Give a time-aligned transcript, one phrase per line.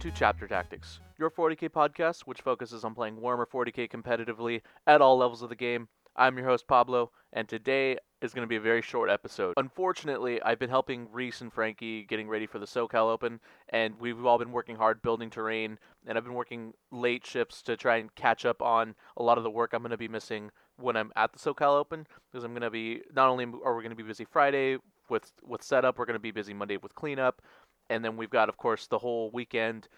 [0.00, 5.18] To Chapter Tactics, your 40k podcast, which focuses on playing Warhammer 40k competitively at all
[5.18, 5.88] levels of the game.
[6.16, 9.52] I'm your host, Pablo, and today is going to be a very short episode.
[9.58, 14.24] Unfortunately, I've been helping Reese and Frankie getting ready for the SoCal Open, and we've
[14.24, 18.14] all been working hard building terrain, and I've been working late shifts to try and
[18.14, 21.12] catch up on a lot of the work I'm going to be missing when I'm
[21.14, 24.02] at the SoCal Open, because I'm going to be, not only are we going to
[24.02, 24.78] be busy Friday
[25.10, 27.42] with, with setup, we're going to be busy Monday with cleanup,
[27.90, 29.88] and then we've got, of course, the whole weekend.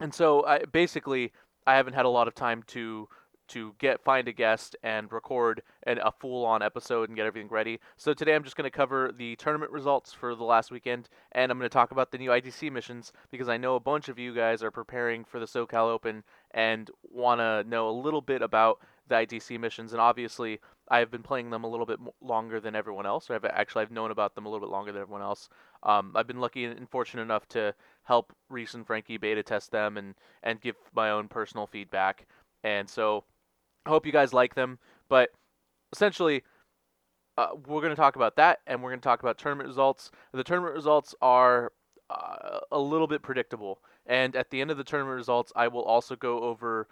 [0.00, 1.32] And so, I, basically,
[1.66, 3.08] I haven't had a lot of time to
[3.48, 7.78] to get find a guest and record an, a full-on episode and get everything ready.
[7.96, 11.50] So today I'm just going to cover the tournament results for the last weekend, and
[11.50, 14.18] I'm going to talk about the new ITC missions because I know a bunch of
[14.18, 18.42] you guys are preparing for the SoCal Open and want to know a little bit
[18.42, 19.92] about the ITC missions.
[19.92, 23.30] And obviously, I've been playing them a little bit longer than everyone else.
[23.30, 25.48] Or I've actually I've known about them a little bit longer than everyone else.
[25.82, 27.74] Um, I've been lucky and fortunate enough to
[28.04, 32.26] help Reese and Frankie beta test them and and give my own personal feedback.
[32.62, 33.24] And so
[33.86, 34.78] I hope you guys like them.
[35.08, 35.30] But
[35.92, 36.42] essentially,
[37.36, 40.10] uh, we're going to talk about that, and we're going to talk about tournament results.
[40.32, 41.72] The tournament results are
[42.10, 43.80] uh, a little bit predictable.
[44.06, 46.88] And at the end of the tournament results, I will also go over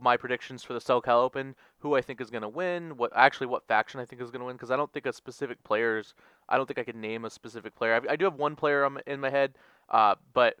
[0.00, 3.46] my predictions for the SoCal Open, who I think is going to win, what actually
[3.46, 6.14] what faction I think is going to win, because I don't think a specific players.
[6.48, 7.94] I don't think I can name a specific player.
[7.94, 9.54] I, I do have one player in my head,
[9.90, 10.56] uh, but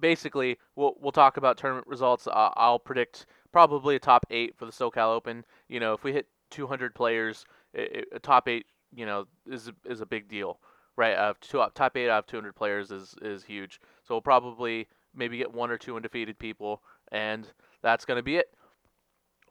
[0.00, 2.26] basically we'll we'll talk about tournament results.
[2.26, 5.44] Uh, I'll predict probably a top eight for the SoCal Open.
[5.68, 10.00] You know, if we hit 200 players, it, a top eight, you know, is is
[10.00, 10.58] a big deal,
[10.96, 11.14] right?
[11.14, 13.80] Uh, two, top eight out of 200 players is is huge.
[14.02, 17.46] So we'll probably maybe get one or two undefeated people, and
[17.82, 18.46] that's going to be it.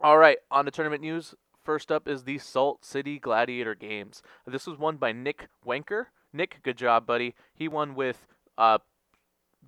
[0.00, 1.34] All right, on to tournament news.
[1.62, 4.22] First up is the Salt City Gladiator Games.
[4.46, 6.06] This was won by Nick Wenker.
[6.32, 7.34] Nick, good job, buddy.
[7.54, 8.26] He won with
[8.58, 8.78] uh,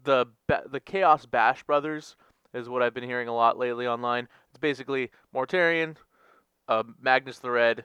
[0.02, 2.16] the the Chaos Bash brothers,
[2.52, 4.28] is what I've been hearing a lot lately online.
[4.50, 5.96] It's basically Mortarion,
[6.68, 7.84] uh, Magnus the Red,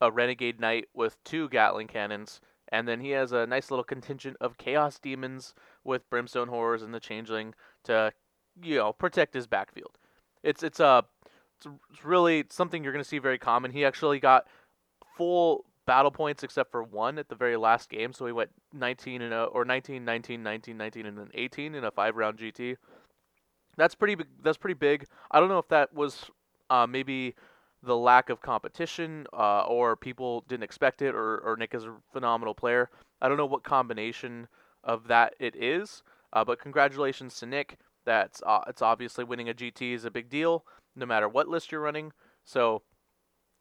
[0.00, 2.40] a Renegade Knight with two Gatling cannons,
[2.72, 6.94] and then he has a nice little contingent of Chaos Demons with Brimstone Horrors and
[6.94, 8.12] the Changeling to
[8.62, 9.98] you know protect his backfield.
[10.42, 11.02] It's it's a uh,
[11.56, 13.72] it's really something you're going to see very common.
[13.72, 14.46] He actually got
[15.16, 19.22] full battle points except for one at the very last game, so he went 19
[19.22, 22.76] and a, or 19, 19, 19, 19, and then 18 in a five round GT.
[23.76, 24.26] That's pretty big.
[24.42, 25.06] That's pretty big.
[25.30, 26.30] I don't know if that was
[26.70, 27.34] uh, maybe
[27.82, 31.94] the lack of competition uh, or people didn't expect it or, or Nick is a
[32.12, 32.90] phenomenal player.
[33.20, 34.48] I don't know what combination
[34.84, 36.02] of that it is,
[36.32, 37.78] uh, but congratulations to Nick.
[38.04, 40.64] That's uh, it's obviously winning a GT is a big deal,
[40.96, 42.12] no matter what list you're running.
[42.44, 42.82] So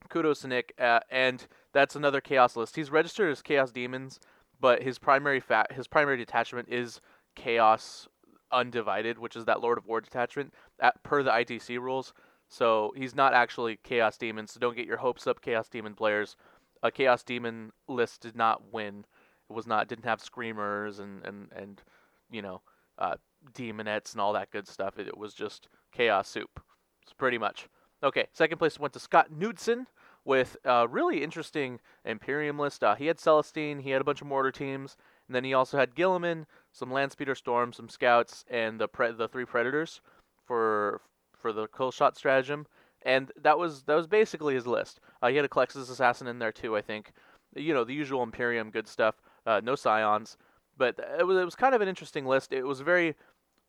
[0.10, 0.74] kudos to Nick.
[0.80, 2.76] Uh, and that's another Chaos list.
[2.76, 4.20] He's registered as Chaos Demons,
[4.60, 7.02] but his primary fat his primary detachment is
[7.36, 8.08] Chaos
[8.52, 12.14] Undivided, which is that Lord of War detachment at, per the ITC rules.
[12.50, 14.48] So he's not actually Chaos Demon.
[14.48, 16.38] So don't get your hopes up, Chaos Demon players.
[16.82, 19.06] A Chaos Demon list did not win.
[19.50, 21.82] It was not didn't have screamers and and and
[22.30, 22.62] you know
[22.98, 23.16] uh,
[23.54, 25.00] demonettes and all that good stuff.
[25.00, 26.60] It, it was just chaos soup.
[27.04, 27.70] It's pretty much.
[28.04, 29.88] Okay, second place went to Scott Knudsen
[30.24, 32.84] with a really interesting Imperium list.
[32.84, 34.98] Uh, he had Celestine, he had a bunch of mortar teams,
[35.28, 39.28] and then he also had Guilliman, some Landspeeder Storm, some Scouts, and the pre- the
[39.28, 40.02] three Predators
[40.46, 41.02] for
[41.34, 42.68] for the kill shot stratagem.
[43.04, 45.00] And that was that was basically his list.
[45.22, 47.14] Uh, he had a Culexus Assassin in there too, I think.
[47.56, 49.16] You know the usual Imperium good stuff.
[49.48, 50.38] Uh, no Scions,
[50.78, 52.54] but it was it was kind of an interesting list.
[52.54, 53.16] It was very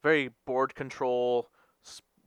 [0.03, 1.49] very board control,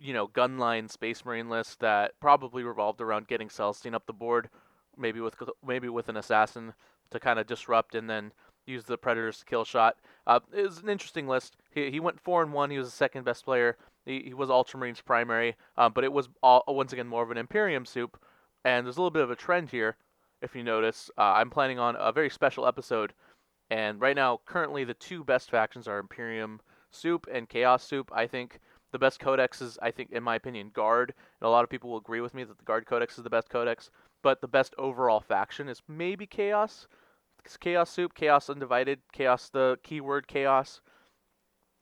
[0.02, 4.50] you know, gunline Space Marine list that probably revolved around getting Celestine up the board,
[4.98, 6.74] maybe with maybe with an assassin
[7.12, 8.32] to kind of disrupt and then
[8.66, 9.98] use the Predators kill shot.
[10.26, 11.58] Uh, it was an interesting list.
[11.72, 12.72] He, he went four and one.
[12.72, 13.78] He was the second best player.
[14.06, 17.38] He, he was Ultramarines primary, um, but it was all, once again more of an
[17.38, 18.20] Imperium soup.
[18.64, 19.98] And there's a little bit of a trend here,
[20.42, 21.10] if you notice.
[21.18, 23.14] Uh, I'm planning on a very special episode,
[23.72, 26.60] and right now, currently, the two best factions are Imperium
[26.92, 28.12] soup and Chaos soup.
[28.14, 28.60] I think
[28.92, 31.14] the best codex is, I think, in my opinion, Guard.
[31.40, 33.30] And a lot of people will agree with me that the Guard codex is the
[33.30, 33.90] best codex.
[34.22, 36.90] But the best overall faction is maybe Chaos.
[37.46, 40.82] It's Chaos Soup, Chaos Undivided, Chaos, the keyword Chaos.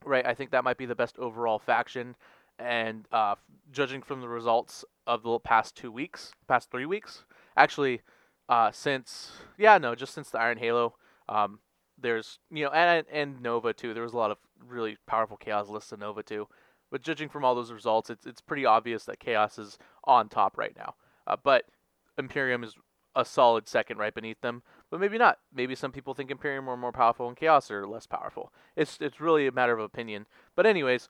[0.06, 2.16] Right, I think that might be the best overall faction.
[2.60, 3.34] And uh,
[3.72, 7.26] judging from the results of the past two weeks, past three weeks,
[7.58, 8.02] actually,
[8.48, 10.96] uh, since yeah, no, just since the Iron Halo,
[11.28, 11.60] um,
[12.02, 13.94] there's you know, and and Nova too.
[13.94, 16.48] There was a lot of really powerful Chaos lists in Nova too.
[16.92, 20.58] But judging from all those results, it's it's pretty obvious that Chaos is on top
[20.58, 20.96] right now.
[21.28, 21.66] Uh, but
[22.18, 22.76] Imperium is
[23.16, 24.64] a solid second right beneath them.
[24.90, 25.40] But maybe not.
[25.54, 28.52] Maybe some people think Imperium are more powerful and Chaos are less powerful.
[28.76, 30.26] It's it's really a matter of opinion.
[30.56, 31.10] But anyways,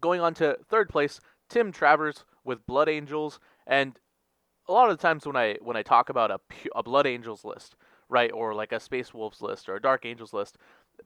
[0.00, 3.98] going on to third place, Tim Travers with Blood Angels, and
[4.68, 6.40] a lot of the times when I when I talk about a
[6.74, 7.76] a Blood Angels list,
[8.08, 10.56] right, or like a Space Wolves list or a Dark Angels list,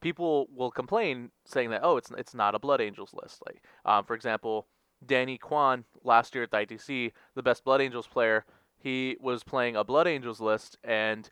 [0.01, 3.43] people will complain saying that oh it's it's not a Blood Angels list.
[3.47, 4.67] Like um, for example,
[5.05, 8.45] Danny Kwan last year at the ITC, the best Blood Angels player,
[8.79, 11.29] he was playing a Blood Angels list and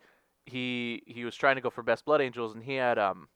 [0.47, 3.29] he he was trying to go for best Blood Angels and he had um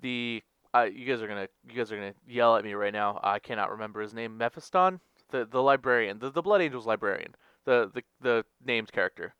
[0.00, 0.42] the
[0.74, 3.20] uh, you guys are gonna you guys are gonna yell at me right now.
[3.22, 4.38] I cannot remember his name.
[4.38, 5.00] Mephiston,
[5.30, 7.34] the the librarian, the the Blood Angels librarian,
[7.64, 9.34] the the the named character.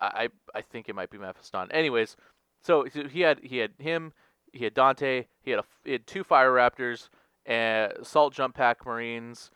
[0.00, 1.68] I I think it might be Mephiston.
[1.70, 2.16] Anyways,
[2.62, 4.12] so he had he had him
[4.52, 5.26] he had Dante.
[5.42, 7.08] He had a he had two Fire Raptors,
[7.46, 9.50] and Salt Jump Pack Marines,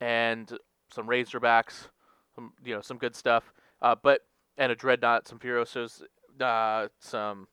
[0.00, 0.56] and
[0.90, 1.88] some Razorbacks,
[2.34, 3.52] some you know some good stuff.
[3.80, 4.22] Uh, but
[4.58, 6.02] and a Dreadnought, some Furiosos,
[6.40, 7.48] uh, some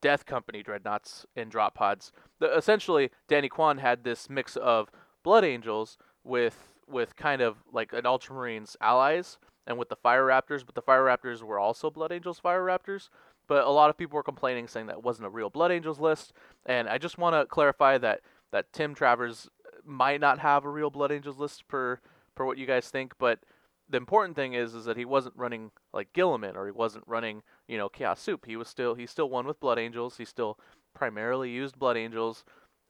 [0.00, 2.12] Death Company Dreadnoughts and drop pods.
[2.38, 4.90] The, essentially, Danny Kwan had this mix of
[5.22, 10.64] Blood Angels with with kind of like an Ultramarines allies and with the Fire Raptors,
[10.64, 13.08] but the Fire Raptors were also Blood Angels Fire Raptors.
[13.46, 16.32] But a lot of people were complaining, saying that wasn't a real Blood Angels list.
[16.66, 18.20] And I just want to clarify that
[18.52, 19.48] that Tim Travers
[19.84, 22.00] might not have a real Blood Angels list per
[22.34, 23.14] per what you guys think.
[23.18, 23.40] But
[23.88, 27.42] the important thing is is that he wasn't running like Guilliman or he wasn't running
[27.68, 28.44] you know Chaos Soup.
[28.46, 30.16] He was still he still won with Blood Angels.
[30.16, 30.58] He still
[30.94, 32.44] primarily used Blood Angels.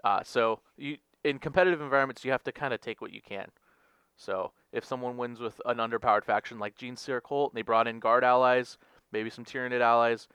[0.05, 3.51] Uh, so you in competitive environments you have to kind of take what you can.
[4.21, 8.01] So if someone wins with an underpowered faction like Genestealer Cult and they brought in
[8.01, 8.77] guard allies,
[9.13, 10.29] maybe some Tyranid allies,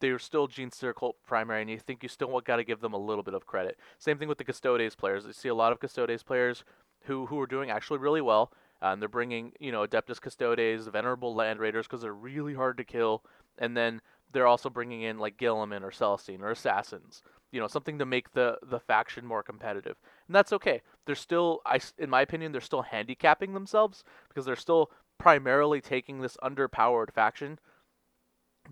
[0.00, 2.98] they're still Genestealer Cult primary, and you think you still got to give them a
[2.98, 3.78] little bit of credit.
[3.98, 5.26] Same thing with the Custodes players.
[5.26, 6.64] You see a lot of Custodes players
[7.02, 11.34] who who are doing actually really well, and they're bringing you know Adeptus Custodes, Venerable
[11.34, 13.22] Land Raiders because they're really hard to kill,
[13.58, 14.00] and then
[14.32, 17.22] they're also bringing in like Guilliman or Celestine or Assassins.
[17.52, 20.82] You know, something to make the the faction more competitive, and that's okay.
[21.06, 26.20] They're still, I, in my opinion, they're still handicapping themselves because they're still primarily taking
[26.20, 27.58] this underpowered faction,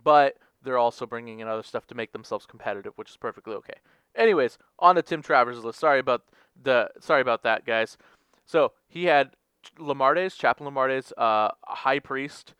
[0.02, 3.74] but they're also bringing in other stuff to make themselves competitive, which is perfectly okay.
[4.14, 5.78] Anyways, on to Tim Travers' list.
[5.78, 6.22] Sorry about
[6.60, 7.96] the sorry about that, guys.
[8.46, 9.30] So he had
[9.78, 12.54] Lemartes, Chaplain Lemartes, uh, High Priest,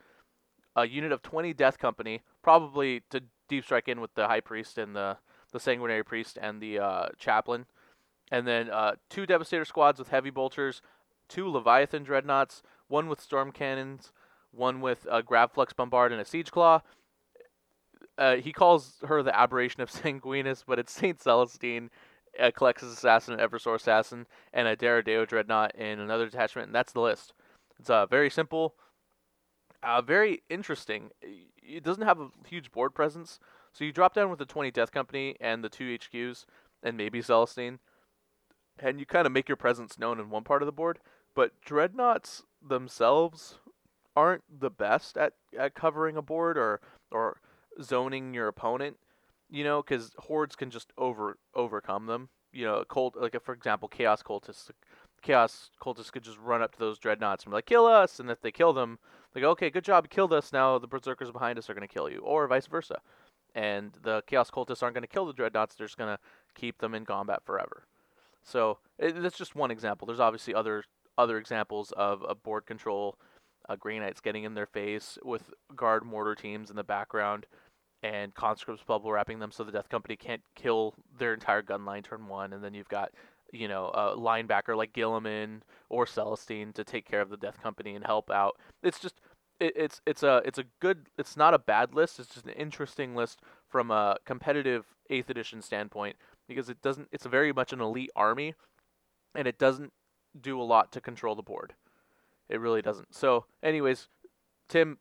[0.77, 4.79] a unit of 20 Death Company, probably to deep strike in with the High Priest
[4.79, 5.17] and the
[5.53, 7.67] the Sanguinary Priest and the uh, Chaplain,
[8.31, 10.83] and then uh, two Devastator squads with Heavy Bolters,
[11.29, 14.13] two Leviathan Dreadnoughts, one with Storm Cannons,
[14.51, 16.81] one with a Gravflux Bombard and a Siege Claw,
[18.19, 21.89] uh, he calls her the aberration of Sanguinius, but it's Saint Celestine,
[22.39, 26.93] a Culexus assassin, an Eversor assassin, and a Deredeo dreadnought in another detachment, and that's
[26.93, 27.33] the list.
[27.79, 28.75] It's uh, very simple,
[29.83, 31.11] uh, very interesting.
[31.63, 33.39] It doesn't have a huge board presence,
[33.73, 36.45] so you drop down with the 20 Death Company and the two HQs,
[36.83, 37.79] and maybe Celestine,
[38.79, 41.01] and you kind of make your presence known in one part of the board.
[41.35, 43.59] But dreadnoughts themselves
[44.17, 47.41] aren't the best at, at covering a board or or
[47.81, 48.97] zoning your opponent,
[49.49, 52.29] you know, because hordes can just over overcome them.
[52.53, 54.71] You know, cult like a, for example, chaos cultists.
[55.23, 58.31] Chaos cultists could just run up to those dreadnoughts and be like, "Kill us!" And
[58.31, 58.99] if they kill them,
[59.33, 60.53] they go, "Okay, good job, killed us.
[60.53, 63.01] Now the berserkers behind us are going to kill you," or vice versa.
[63.55, 66.23] And the chaos cultists aren't going to kill the dreadnoughts; they're just going to
[66.55, 67.87] keep them in combat forever.
[68.43, 70.07] So it, that's just one example.
[70.07, 70.85] There's obviously other
[71.17, 73.19] other examples of, of board control,
[73.69, 77.47] uh, Grey Knights getting in their face with guard mortar teams in the background
[78.03, 82.03] and conscripts bubble wrapping them so the Death Company can't kill their entire gun line
[82.03, 83.13] turn one, and then you've got
[83.53, 87.95] you know a linebacker like Guilliman or Celestine to take care of the Death Company
[87.95, 88.57] and help out.
[88.83, 89.21] It's just
[89.61, 92.19] it, it's it's a it's a good it's not a bad list.
[92.19, 97.09] It's just an interesting list from a competitive eighth edition standpoint because it doesn't.
[97.13, 98.55] It's very much an elite army,
[99.35, 99.93] and it doesn't
[100.41, 101.75] do a lot to control the board.
[102.49, 103.15] It really doesn't.
[103.15, 104.09] So, anyways,
[104.69, 104.99] Tim,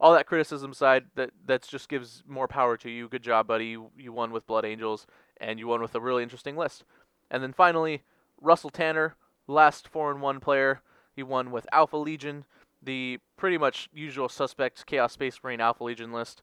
[0.00, 3.08] all that criticism side that that just gives more power to you.
[3.08, 3.66] Good job, buddy.
[3.66, 5.06] You, you won with Blood Angels,
[5.40, 6.84] and you won with a really interesting list.
[7.30, 8.02] And then finally,
[8.40, 10.80] Russell Tanner, last four and one player.
[11.14, 12.44] He won with Alpha Legion,
[12.88, 16.40] the pretty much usual suspect Chaos Space Marine Alpha Legion list.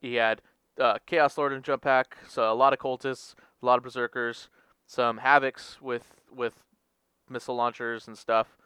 [0.00, 0.42] He had
[0.80, 4.48] uh, Chaos Lord and Jump Pack, so a lot of cultists, a lot of berserkers,
[4.84, 6.54] some havocs with with
[7.30, 8.56] missile launchers and stuff,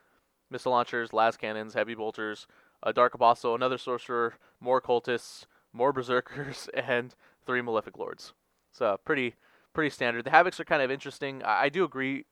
[0.51, 2.47] missile launchers, las cannons, heavy bolters,
[2.83, 5.45] a dark apostle, another sorcerer, more cultists,
[5.75, 8.33] more berserkers, and three malefic lords.
[8.71, 9.35] So pretty
[9.75, 10.25] pretty standard.
[10.25, 11.43] The havocs are kind of interesting.
[11.43, 12.25] I, I do agree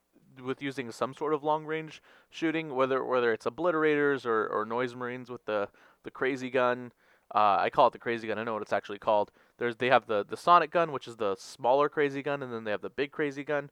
[0.44, 4.94] with using some sort of long range shooting, whether whether it's obliterators or, or noise
[4.94, 5.68] marines with the
[6.04, 6.92] the crazy gun.
[7.32, 8.38] Uh, I call it the crazy gun.
[8.38, 9.30] I know what it's actually called.
[9.58, 12.64] There's they have the the sonic gun, which is the smaller crazy gun, and then
[12.64, 13.70] they have the big crazy gun.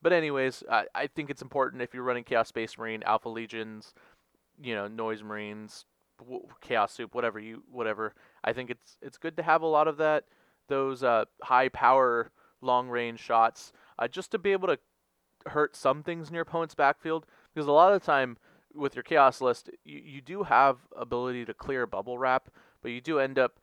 [0.00, 3.94] But anyways, I, I think it's important if you're running Chaos Space Marine, Alpha Legions,
[4.60, 5.84] you know, Noise Marines,
[6.60, 8.14] Chaos Soup, whatever you whatever.
[8.42, 10.24] I think it's it's good to have a lot of that
[10.68, 14.78] those uh, high power long range shots uh, just to be able to
[15.48, 18.36] hurt some things in your opponent's backfield because a lot of the time
[18.74, 22.48] with your chaos list you, you do have ability to clear bubble wrap
[22.80, 23.60] but you do end up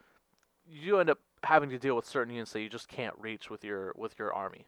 [0.68, 3.50] you do end up having to deal with certain units that you just can't reach
[3.50, 4.68] with your with your army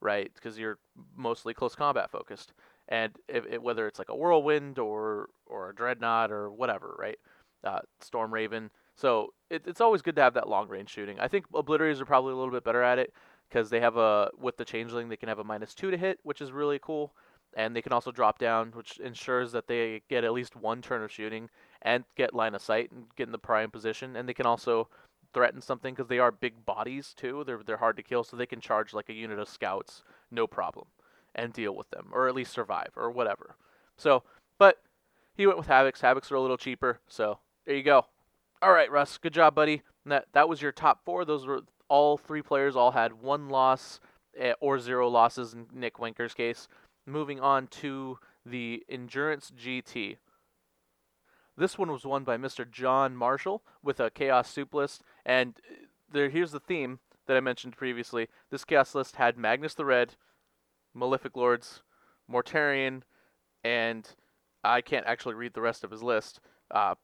[0.00, 0.30] right?
[0.34, 0.78] Because you're
[1.16, 2.52] mostly close combat focused.
[2.88, 7.18] And if, if, whether it's like a whirlwind or or a dreadnought or whatever right?
[7.64, 11.18] Uh, storm raven so it, it's always good to have that long range shooting.
[11.18, 13.12] I think obliterators are probably a little bit better at it
[13.48, 16.18] because they have a with the changeling they can have a minus two to hit,
[16.22, 17.12] which is really cool,
[17.54, 21.02] and they can also drop down, which ensures that they get at least one turn
[21.02, 21.48] of shooting
[21.82, 24.88] and get line of sight and get in the prime position, and they can also
[25.32, 27.44] threaten something because they are big bodies too.
[27.46, 30.46] They're they're hard to kill, so they can charge like a unit of scouts, no
[30.46, 30.86] problem,
[31.34, 33.56] and deal with them, or at least survive, or whatever.
[33.96, 34.22] So,
[34.58, 34.82] but
[35.34, 36.00] he went with Havocs.
[36.00, 38.06] Havocs are a little cheaper, so there you go.
[38.60, 39.82] All right, Russ, good job, buddy.
[40.06, 41.24] That that was your top four.
[41.24, 44.00] Those were all three players all had one loss
[44.38, 46.68] eh, or zero losses in Nick Winker's case.
[47.06, 50.16] Moving on to the Endurance GT.
[51.56, 52.70] This one was won by Mr.
[52.70, 57.40] John Marshall with a Chaos Soup list, and eh, there here's the theme that I
[57.40, 58.28] mentioned previously.
[58.50, 60.14] This Chaos list had Magnus the Red,
[60.94, 61.82] Malefic Lords,
[62.30, 63.02] Mortarion,
[63.64, 64.08] and
[64.64, 66.40] I can't actually read the rest of his list
[66.70, 66.94] uh,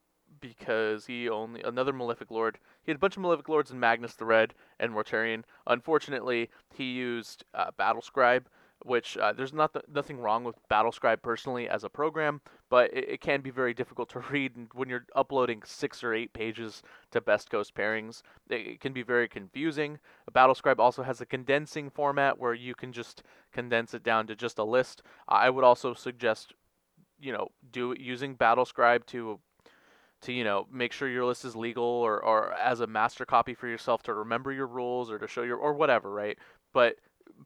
[0.41, 4.15] because he only another Malefic Lord he had a bunch of Malefic Lords and Magnus
[4.15, 5.45] the Red and Mortarion.
[5.67, 8.47] Unfortunately, he used uh, Battle Scribe,
[8.85, 13.09] which uh, there's not nothing wrong with Battle Scribe personally as a program, but it,
[13.09, 17.23] it, can be very difficult to read when you're uploading six or eight pages to
[17.23, 18.21] Best Coast pairings.
[18.51, 19.99] It, it can be very confusing.
[20.35, 24.37] Battle Scribe also has a condensing format where you can just condense it down to
[24.37, 25.03] just a list.
[25.27, 26.53] I would also suggest
[27.19, 29.39] you know do using battle scribe to
[30.25, 33.55] to you know make sure your list is legal or, or as a master copy
[33.55, 36.39] for yourself to remember your rules or to show your or whatever right?
[36.73, 36.97] But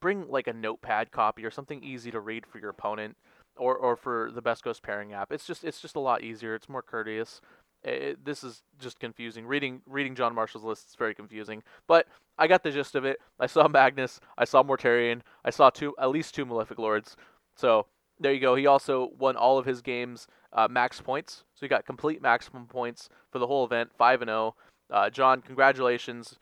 [0.01, 3.17] bring like a notepad copy or something easy to read for your opponent
[3.57, 5.33] or, or for the Best Coast pairing app.
[5.33, 6.55] It's just it's just a lot easier.
[6.55, 7.41] It's more courteous.
[7.85, 9.47] It, this is just confusing.
[9.47, 11.63] Reading reading john marshall's list is very confusing.
[11.87, 12.07] But
[12.39, 13.19] i got the gist of it.
[13.41, 14.21] I saw magnus.
[14.37, 15.21] I saw mortarion.
[15.45, 17.17] I saw two at least two malefic lords.
[17.57, 17.87] So
[18.21, 18.55] there you go.
[18.55, 22.67] He also won all of his games uh, max points, so he got complete maximum
[22.67, 24.55] points for the whole event, five and zero.
[24.91, 24.95] Oh.
[24.95, 26.39] Uh, John, congratulations!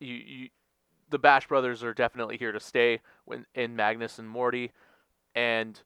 [0.00, 0.48] You, you,
[1.10, 4.72] the Bash brothers are definitely here to stay when in Magnus and Morty,
[5.34, 5.80] and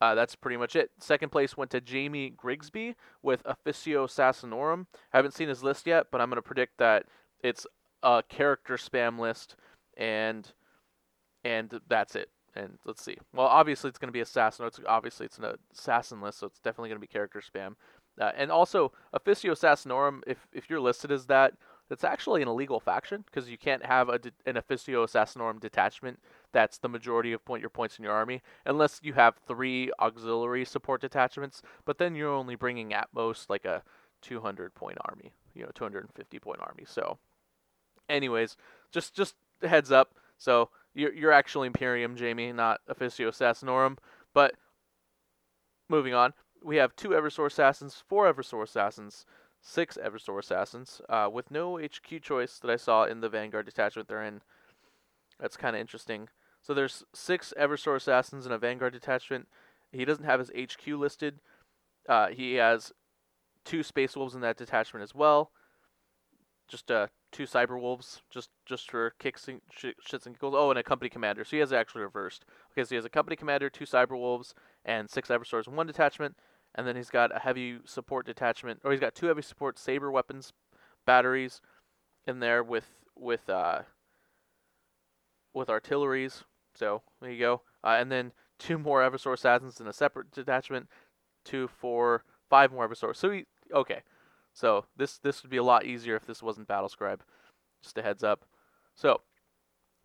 [0.00, 0.90] uh, that's pretty much it.
[0.98, 4.86] Second place went to Jamie Grigsby with Officio Assassinorum.
[5.12, 7.04] I haven't seen his list yet, but I'm going to predict that
[7.42, 7.66] it's
[8.02, 9.56] a character spam list,
[9.96, 10.50] and
[11.44, 12.30] and that's it.
[12.54, 13.16] And let's see.
[13.32, 14.66] Well, obviously it's going to be assassin.
[14.66, 17.74] It's obviously it's an assassin list, so it's definitely going to be character spam.
[18.20, 21.54] Uh, and also, Officio Assassinorum, if if you're listed as that,
[21.90, 26.20] it's actually an illegal faction because you can't have a de- an Officio Assassinorum detachment
[26.52, 30.64] that's the majority of point your points in your army unless you have three auxiliary
[30.64, 31.62] support detachments.
[31.84, 33.82] But then you're only bringing at most like a
[34.22, 36.84] 200 point army, you know, 250 point army.
[36.86, 37.18] So,
[38.08, 38.56] anyways,
[38.92, 40.14] just just heads up.
[40.38, 43.98] So you're, you're actually Imperium, Jamie, not Officio Assassinorum.
[44.34, 44.54] But
[45.88, 46.32] moving on,
[46.62, 49.26] we have two Eversor Assassins, four Eversor Assassins,
[49.60, 54.08] six Eversor Assassins, uh, with no HQ choice that I saw in the Vanguard detachment
[54.08, 54.40] they're in.
[55.38, 56.28] That's kind of interesting.
[56.62, 59.48] So there's six Eversor Assassins in a Vanguard detachment.
[59.92, 61.40] He doesn't have his HQ listed.
[62.08, 62.92] Uh, he has
[63.64, 65.50] two Space Wolves in that detachment as well.
[66.70, 70.54] Just uh, two Cyber Wolves, just just for kicks and sh- shits and giggles.
[70.56, 71.44] Oh, and a Company Commander.
[71.44, 72.44] So he has it actually reversed.
[72.72, 76.36] Okay, so he has a Company Commander, two Cyber Wolves, and six in one detachment.
[76.74, 80.10] And then he's got a heavy support detachment, or he's got two heavy support saber
[80.10, 80.52] weapons
[81.04, 81.60] batteries
[82.26, 82.86] in there with
[83.16, 83.80] with uh,
[85.52, 86.44] with artilleries.
[86.74, 87.62] So there you go.
[87.82, 90.88] Uh, and then two more Eversor assassins in a separate detachment.
[91.44, 93.16] Two, four, five more Eversor.
[93.16, 94.02] So he okay.
[94.52, 97.20] So this this would be a lot easier if this wasn't Battlescribe.
[97.82, 98.44] Just a heads up.
[98.94, 99.22] So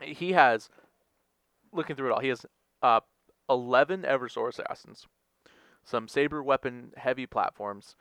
[0.02, 0.70] he has
[1.74, 2.20] looking through it all.
[2.20, 2.46] He has
[2.82, 3.02] uh,
[3.50, 5.08] eleven Eversor assassins,
[5.84, 7.96] some saber weapon heavy platforms,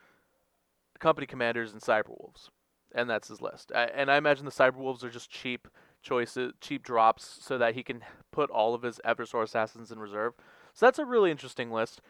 [1.00, 2.50] company commanders, and cyber wolves,
[2.94, 3.72] and that's his list.
[3.74, 5.68] I, and I imagine the cyber wolves are just cheap
[6.02, 10.34] choices, cheap drops, so that he can put all of his Eversor assassins in reserve.
[10.74, 12.00] So that's a really interesting list.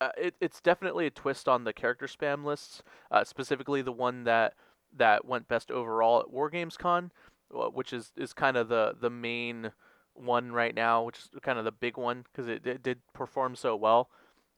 [0.00, 4.24] Uh, it, it's definitely a twist on the character spam lists, uh, specifically the one
[4.24, 4.54] that
[4.96, 7.10] that went best overall at War Games Con,
[7.50, 9.72] which is, is kind of the, the main
[10.14, 13.56] one right now, which is kind of the big one because it, it did perform
[13.56, 14.08] so well.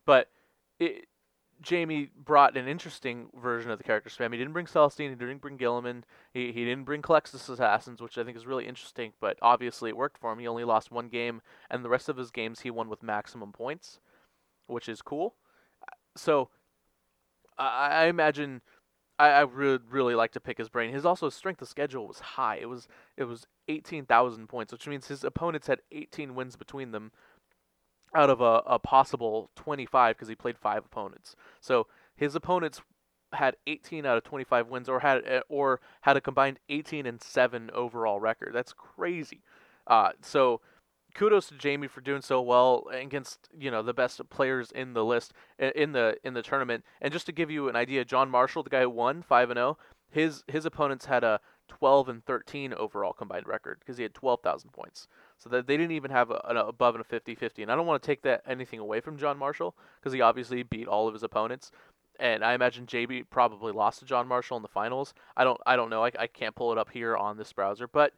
[0.05, 0.29] But
[0.79, 1.07] it,
[1.63, 4.33] Jamie brought an interesting version of the character spam.
[4.33, 6.03] He didn't bring Celestine, he didn't bring Guilliman,
[6.33, 9.97] he, he didn't bring Culexus Assassins, which I think is really interesting, but obviously it
[9.97, 10.39] worked for him.
[10.39, 11.41] He only lost one game,
[11.71, 14.01] and the rest of his games he won with maximum points,
[14.67, 15.35] which is cool.
[16.17, 16.51] So
[17.59, 18.63] I, I imagine
[19.19, 20.93] I, would really like to pick his brain.
[20.93, 22.57] His also strength of schedule was high.
[22.57, 26.91] It was it was eighteen thousand points, which means his opponents had eighteen wins between
[26.91, 27.13] them,
[28.15, 31.37] out of a, a possible 25 because he played five opponents.
[31.61, 32.81] So his opponents
[33.33, 37.23] had 18 out of 25 wins or had eh, or had a combined 18 and
[37.23, 38.53] 7 overall record.
[38.55, 39.43] That's crazy.
[39.87, 40.61] Uh, so
[41.17, 45.05] kudos to Jamie for doing so well against you know the best players in the
[45.05, 46.85] list in the in the tournament.
[47.01, 49.59] And just to give you an idea, John Marshall, the guy who won 5 and
[49.59, 49.79] 0,
[50.11, 54.71] his his opponents had a 12 and 13 overall combined record because he had 12,000
[54.71, 55.09] points.
[55.39, 57.63] So that they didn't even have a, an above and a 50-50.
[57.63, 60.63] And I don't want to take that anything away from John Marshall because he obviously
[60.63, 61.73] beat all of his opponents.
[62.21, 65.13] And I imagine JB probably lost to John Marshall in the finals.
[65.37, 66.05] I don't I don't know.
[66.05, 68.13] I, I can't pull it up here on this browser, but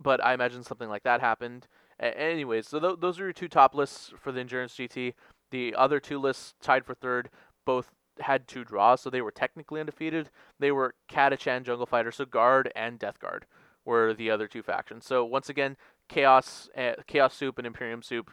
[0.00, 1.68] but I imagine something like that happened.
[2.00, 5.14] Anyways, so th- those are your two top lists for the Endurance GT.
[5.50, 7.28] The other two lists tied for third,
[7.66, 10.30] both had two draws, so they were technically undefeated.
[10.58, 13.46] They were Catachan Jungle Fighter, so Guard and Death Guard
[13.84, 15.06] were the other two factions.
[15.06, 15.76] So once again,
[16.08, 18.30] Chaos, uh, Chaos Soup and Imperium Soup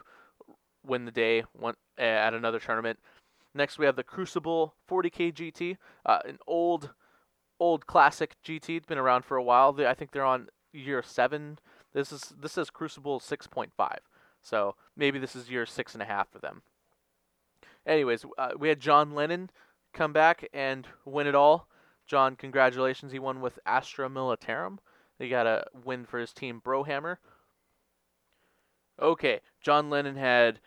[0.84, 2.98] win the day one, uh, at another tournament.
[3.54, 5.76] Next, we have the Crucible 40k GT,
[6.06, 6.90] uh, an old,
[7.58, 8.76] old classic GT.
[8.76, 9.74] It's been around for a while.
[9.86, 11.58] I think they're on year seven.
[11.92, 13.70] This is this is Crucible 6.5,
[14.42, 16.62] so maybe this is year six and a half for them.
[17.86, 19.50] Anyways, uh, we had John Lennon
[19.94, 21.68] come back and win it all.
[22.06, 23.12] John, congratulations.
[23.12, 24.78] He won with Astra Militarum.
[25.18, 27.16] He got a win for his team, Brohammer.
[29.00, 30.60] Okay, John Lennon had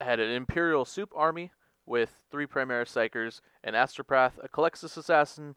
[0.00, 1.52] had an Imperial Soup army
[1.86, 5.54] with three Primaris Psychers, an Astropath, a Culexus Assassin,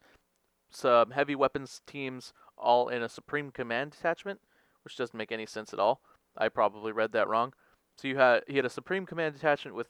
[0.69, 4.39] some heavy weapons teams, all in a Supreme Command detachment,
[4.84, 6.02] which doesn't make any sense at all.
[6.38, 7.54] I probably read that wrong.
[7.98, 9.88] So you had he had a Supreme Command detachment with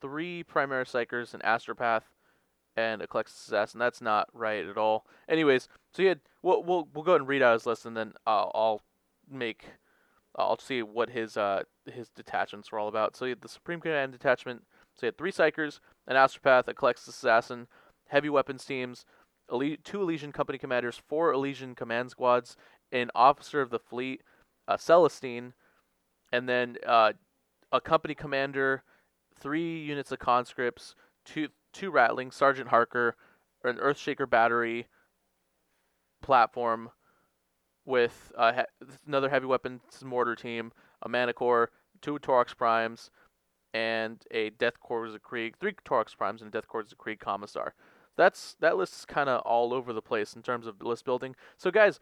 [0.00, 2.02] three Primaris Psychers, an Astropath,
[2.76, 3.78] and a Culexus Assassin.
[3.78, 5.06] That's not right at all.
[5.28, 7.96] Anyways, so he had we'll we'll, we'll go ahead and read out his list, and
[7.96, 8.82] then uh, I'll
[9.30, 9.64] make
[10.36, 13.16] I'll see what his uh his detachments were all about.
[13.16, 14.62] So he had the Supreme Command detachment.
[14.96, 17.68] So he had three Psychers, an Astropath, a Culexus Assassin,
[18.08, 19.06] heavy weapons teams,
[19.50, 22.56] two Elysian company commanders, four Elysian command squads,
[22.92, 24.22] an officer of the fleet,
[24.68, 25.52] a Celestine,
[26.32, 27.12] and then uh,
[27.72, 28.82] a company commander,
[29.38, 33.16] three units of conscripts, two two rattling, Sergeant Harker,
[33.64, 34.86] an Earthshaker battery
[36.22, 36.90] platform
[37.84, 43.10] with uh, he- another heavy weapons mortar team, a Manticore, two Taurox Primes,
[43.72, 47.20] and a Death Corps of Krieg, three Taurox Primes and a Death Corps of Krieg
[47.20, 47.74] Commissar.
[48.20, 51.34] That's that list is kind of all over the place in terms of list building.
[51.56, 51.98] So guys,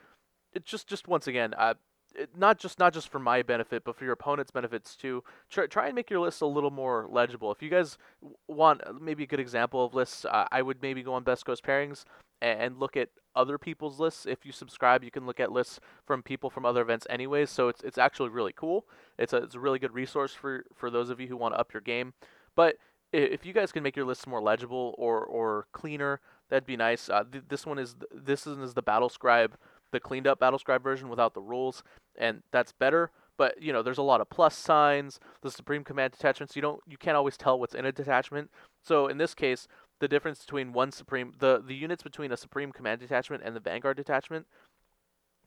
[0.53, 1.75] it just just once again, uh,
[2.13, 5.23] it, not just not just for my benefit, but for your opponent's benefits too.
[5.49, 7.53] Try, try and make your list a little more legible.
[7.53, 7.99] If you guys
[8.49, 11.63] want maybe a good example of lists, uh, I would maybe go on Best Coast
[11.65, 12.05] Pairings
[12.43, 14.27] and, and look at other people's lists.
[14.27, 17.49] If you subscribe, you can look at lists from people from other events anyways.
[17.49, 18.87] So it's it's actually really cool.
[19.19, 21.61] It's a it's a really good resource for for those of you who want to
[21.61, 22.15] up your game.
[22.57, 22.75] But
[23.13, 27.09] if you guys can make your lists more legible or or cleaner, that'd be nice.
[27.09, 29.57] Uh, th- this one is this one is the Battle Scribe,
[29.93, 31.83] the cleaned up Battle Scribe version without the rules,
[32.17, 33.11] and that's better.
[33.37, 35.21] But you know, there's a lot of plus signs.
[35.43, 38.51] The Supreme Command detachments, you don't, you can't always tell what's in a detachment.
[38.83, 39.69] So in this case,
[40.01, 43.61] the difference between one supreme the the units between a supreme command detachment and the
[43.61, 44.47] vanguard detachment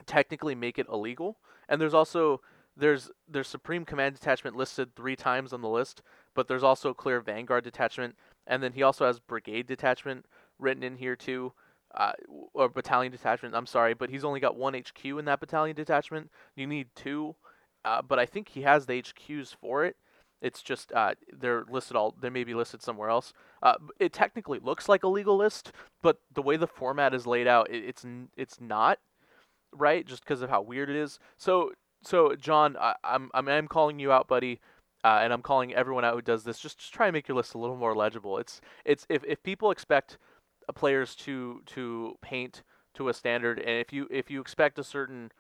[0.06, 1.38] technically make it illegal.
[1.70, 2.42] And there's also
[2.78, 6.02] there's there's supreme command detachment listed three times on the list,
[6.36, 8.16] but there's also clear vanguard detachment,
[8.48, 10.26] and then he also has brigade detachment
[10.60, 11.54] written in here too.
[11.94, 12.14] Uh,
[12.54, 13.54] or battalion detachment.
[13.54, 16.32] I'm sorry, but he's only got one HQ in that battalion detachment.
[16.56, 17.36] You need two,
[17.84, 19.98] uh, but I think he has the HQs for it.
[20.42, 22.16] It's just uh, they're listed all.
[22.20, 23.34] They may be listed somewhere else.
[23.62, 27.48] Uh, it technically looks like a legal list, but the way the format is laid
[27.48, 28.06] out, it, it's
[28.38, 29.00] it's not
[29.74, 31.20] right, just because of how weird it is.
[31.38, 31.72] So
[32.04, 34.60] so John, I, I'm I'm I'm calling you out, buddy.
[35.04, 36.60] Uh, and I'm calling everyone out who does this.
[36.60, 38.38] Just, just try and make your list a little more legible.
[38.38, 40.20] It's, it's if, if people expect
[40.76, 42.62] players to to paint
[42.94, 45.32] to a standard, and if you if you expect a certain,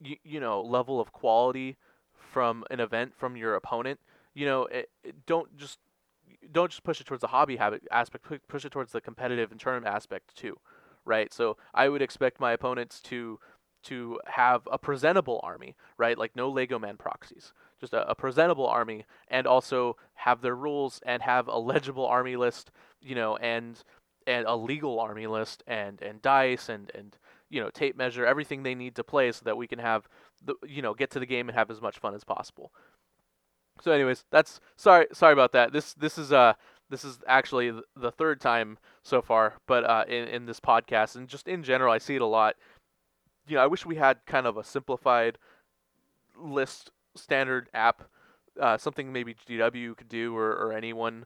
[0.00, 1.76] you, you know, level of quality
[2.14, 4.00] from an event from your opponent,
[4.32, 5.78] you know, it, it don't just
[6.50, 8.24] don't just push it towards the hobby habit aspect.
[8.48, 10.56] Push it towards the competitive and tournament aspect too,
[11.04, 11.30] right?
[11.32, 13.38] So I would expect my opponents to
[13.84, 16.18] to have a presentable army, right?
[16.18, 21.00] Like no Lego Man proxies, just a, a, presentable army, and also have their rules
[21.04, 22.70] and have a legible army list,
[23.00, 23.82] you know, and
[24.26, 27.16] and a legal army list and and dice and and
[27.50, 30.08] you know tape measure everything they need to play so that we can have
[30.44, 32.72] the you know get to the game and have as much fun as possible.
[33.80, 35.72] So, anyways, that's sorry sorry about that.
[35.72, 36.54] This this is uh
[36.90, 41.28] this is actually the third time so far, but uh, in in this podcast and
[41.28, 42.56] just in general, I see it a lot.
[43.46, 45.38] You know, I wish we had kind of a simplified
[46.36, 48.02] list standard app,
[48.60, 51.24] uh, something maybe GW could do or, or anyone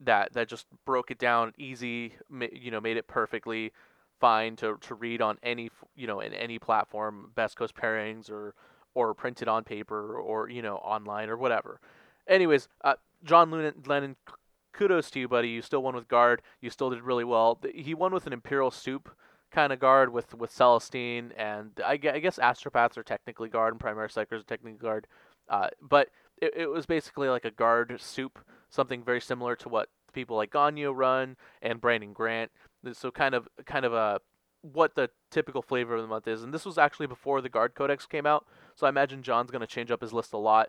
[0.00, 2.12] that that just broke it down easy,
[2.52, 3.72] you know, made it perfectly
[4.20, 8.54] fine to, to read on any you know in any platform, Best Coast pairings or
[8.94, 11.80] or printed on paper or you know online or whatever.
[12.26, 13.50] Anyways, uh, John
[13.86, 14.16] Lennon,
[14.72, 15.48] kudos to you, buddy.
[15.48, 16.42] You still won with guard.
[16.60, 17.58] You still did really well.
[17.74, 19.08] He won with an Imperial Soup
[19.56, 23.80] kind of guard with with Celestine, and I, I guess Astropaths are technically guard and
[23.80, 25.06] Primaris Psychers are technically guard.
[25.48, 26.10] Uh, but
[26.42, 28.38] it, it was basically like a guard soup,
[28.68, 32.50] something very similar to what people like Ganyu run and Brandon Grant.
[32.92, 34.20] So kind of kind of a
[34.60, 36.42] what the typical flavor of the month is.
[36.42, 39.60] And this was actually before the Guard Codex came out, so I imagine John's going
[39.60, 40.68] to change up his list a lot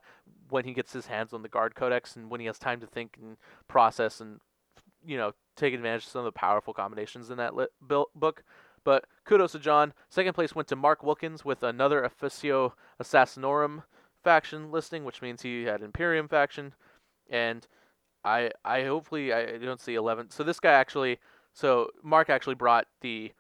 [0.50, 2.88] when he gets his hands on the Guard Codex and when he has time to
[2.88, 3.36] think and
[3.68, 4.40] process and
[5.06, 8.44] you know take advantage of some of the powerful combinations in that lit- book.
[8.88, 9.92] But kudos to John.
[10.08, 12.74] Second place went to Mark Wilkins with another Officio
[13.04, 13.84] Assassinorum
[14.24, 16.74] faction listing, which means he had Imperium faction,
[17.30, 17.68] and
[18.24, 20.30] I I hopefully I don't see eleven.
[20.30, 21.20] So this guy actually,
[21.52, 23.34] so Mark actually brought the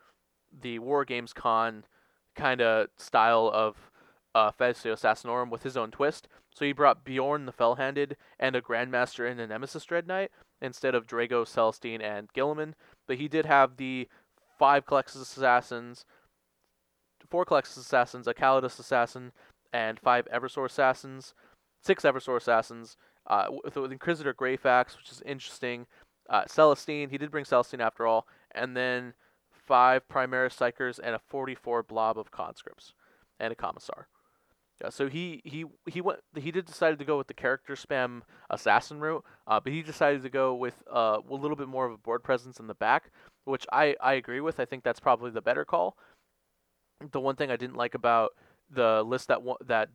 [0.52, 1.86] the War Games Con
[2.36, 3.78] kind of style of
[4.36, 6.28] uh, Assassinorum with his own twist.
[6.54, 10.30] So he brought Bjorn the Fell-Handed and a Grandmaster and a Nemesis Dread Knight
[10.62, 12.74] instead of Draigo, Celestine, and Guilliman.
[13.08, 14.10] But he did have the
[14.58, 16.06] five Culexus Assassins,
[17.30, 19.32] four Culexus Assassins, a Calidus Assassin,
[19.74, 21.34] and five Eversor assassins,
[21.84, 25.86] six Eversor assassins, uh, with, with Inquisitor Greyfax, which is interesting.
[26.30, 29.14] Uh, Celestine, he did bring Celestine after all, and then
[29.52, 32.94] five Primaris Psychers and a 44 blob of conscripts
[33.40, 34.08] and a commissar.
[34.82, 38.22] Yeah, so he he he went he did decide to go with the character spam
[38.50, 41.94] assassin route, uh, but he decided to go with uh, a little bit more of
[41.94, 43.10] a board presence in the back,
[43.48, 44.60] which I, I agree with.
[44.60, 45.98] I think that's probably the better call.
[47.12, 48.32] The one thing I didn't like about
[48.70, 49.90] the list that that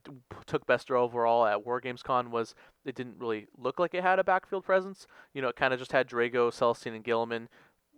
[0.47, 2.55] took best overall at War Games Con was
[2.87, 5.07] it didn't really look like it had a backfield presence.
[5.35, 7.49] You know, it kind of just had Draigo, Celestine, and Guilliman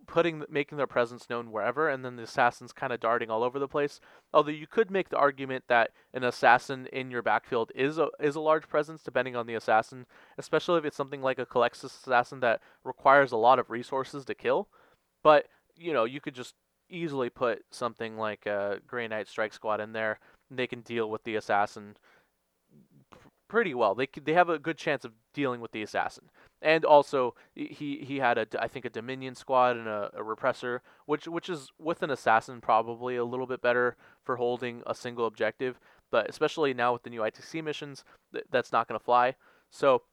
[0.07, 3.59] putting making their presence known wherever, and then the assassins kind of darting all over
[3.59, 3.99] the place.
[4.33, 8.35] Although you could make the argument that an assassin in your backfield is a is
[8.35, 10.05] a large presence, depending on the assassin,
[10.37, 14.35] especially if it's something like a Culexus assassin that requires a lot of resources to
[14.35, 14.67] kill.
[15.25, 16.53] But you know, you could just
[16.87, 20.19] easily put something like a Grey Knight Strike Squad in there
[20.51, 21.97] they can deal with the assassin
[23.47, 23.95] pretty well.
[23.95, 26.29] They they have a good chance of dealing with the assassin.
[26.61, 30.79] And also, he he had a I think a Dominion squad and a, a repressor,
[31.05, 35.25] which which is with an assassin probably a little bit better for holding a single
[35.25, 35.79] objective.
[36.11, 39.35] But especially now with the new ITC missions, th- that's not going to fly.
[39.71, 40.03] So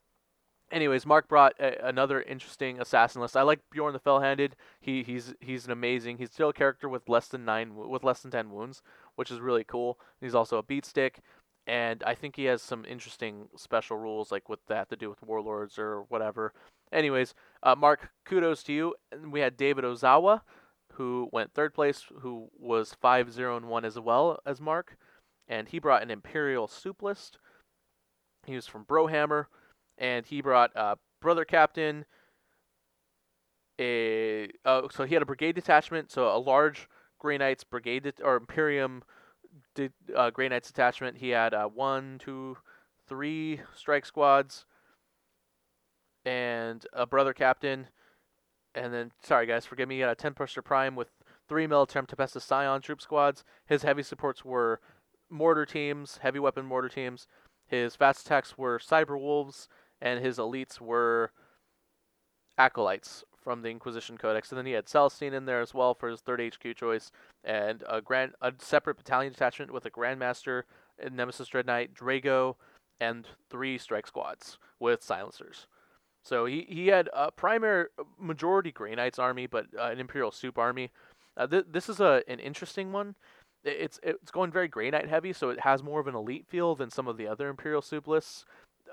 [0.73, 3.37] anyways, Mark brought a, another interesting assassin list.
[3.37, 4.57] I like Bjorn the Fell-Handed.
[4.81, 6.19] He he's he's an amazing.
[6.19, 8.83] He's still a character with less than nine with less than ten wounds,
[9.15, 10.01] which is really cool.
[10.21, 11.21] He's also a beat stick,
[11.67, 15.23] and I think he has some interesting special rules like what that to do with
[15.23, 16.53] warlords or whatever.
[16.91, 18.95] Anyways, uh, Mark, kudos to you.
[19.13, 20.43] And we had David Ozawa,
[20.95, 24.97] who went third place, who was five zero and one as well as Mark,
[25.49, 27.39] and he brought an Imperial soup list.
[28.47, 29.47] He was from Brohammer
[29.99, 32.05] and he brought uh, Brother Captain,
[33.79, 38.21] a uh, so he had a brigade detachment, so a large Grey Knights brigade det-
[38.23, 39.03] or Imperium
[39.75, 41.19] de- uh, Grey Knights detachment.
[41.19, 42.57] He had uh, one, two,
[43.09, 44.67] three strike squads,
[46.25, 47.89] and a brother captain,
[48.75, 49.97] and then sorry guys, forgive me.
[49.97, 51.09] He had a Tempestor Prime with
[51.49, 53.45] three Militarum Tempestus Scion troop squads.
[53.67, 54.81] His heavy supports were
[55.31, 57.27] mortar teams, heavy weapon mortar teams.
[57.67, 59.69] His fast attacks were Cyber Wolves,
[60.03, 61.31] and his elites were
[62.59, 64.51] acolytes from the Inquisition Codex.
[64.51, 67.11] And then he had Celestine in there as well for his third HQ choice,
[67.45, 70.65] and a grand a separate battalion detachment with a Grandmaster,
[71.11, 72.57] Nemesis Dread Knight, Draigo,
[73.01, 75.67] and three strike squads with silencers.
[76.25, 77.87] So he, he had a primary
[78.21, 80.91] majority Grey Knights army, but uh, an Imperial Soup army.
[81.37, 83.15] Uh, th- this is a an interesting one.
[83.65, 86.75] It's it's going very Grey Knight heavy, so it has more of an elite feel
[86.75, 88.45] than some of the other Imperial Soup lists.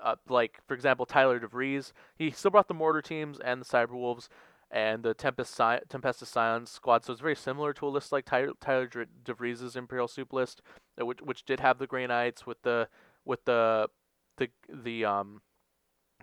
[0.02, 1.92] Uh, like for example, Tyler DeVries.
[2.16, 4.28] He still brought the Mortar teams and the Cyber Wolves
[4.70, 7.04] and the Tempest Sci- Scion squad.
[7.04, 8.88] So it's very similar to a list like Tyler, Tyler
[9.24, 10.62] DeVries' Imperial Soup list,
[11.00, 12.88] uh, which which did have the Grey Knights with the
[13.24, 13.88] with the
[14.36, 15.42] the the um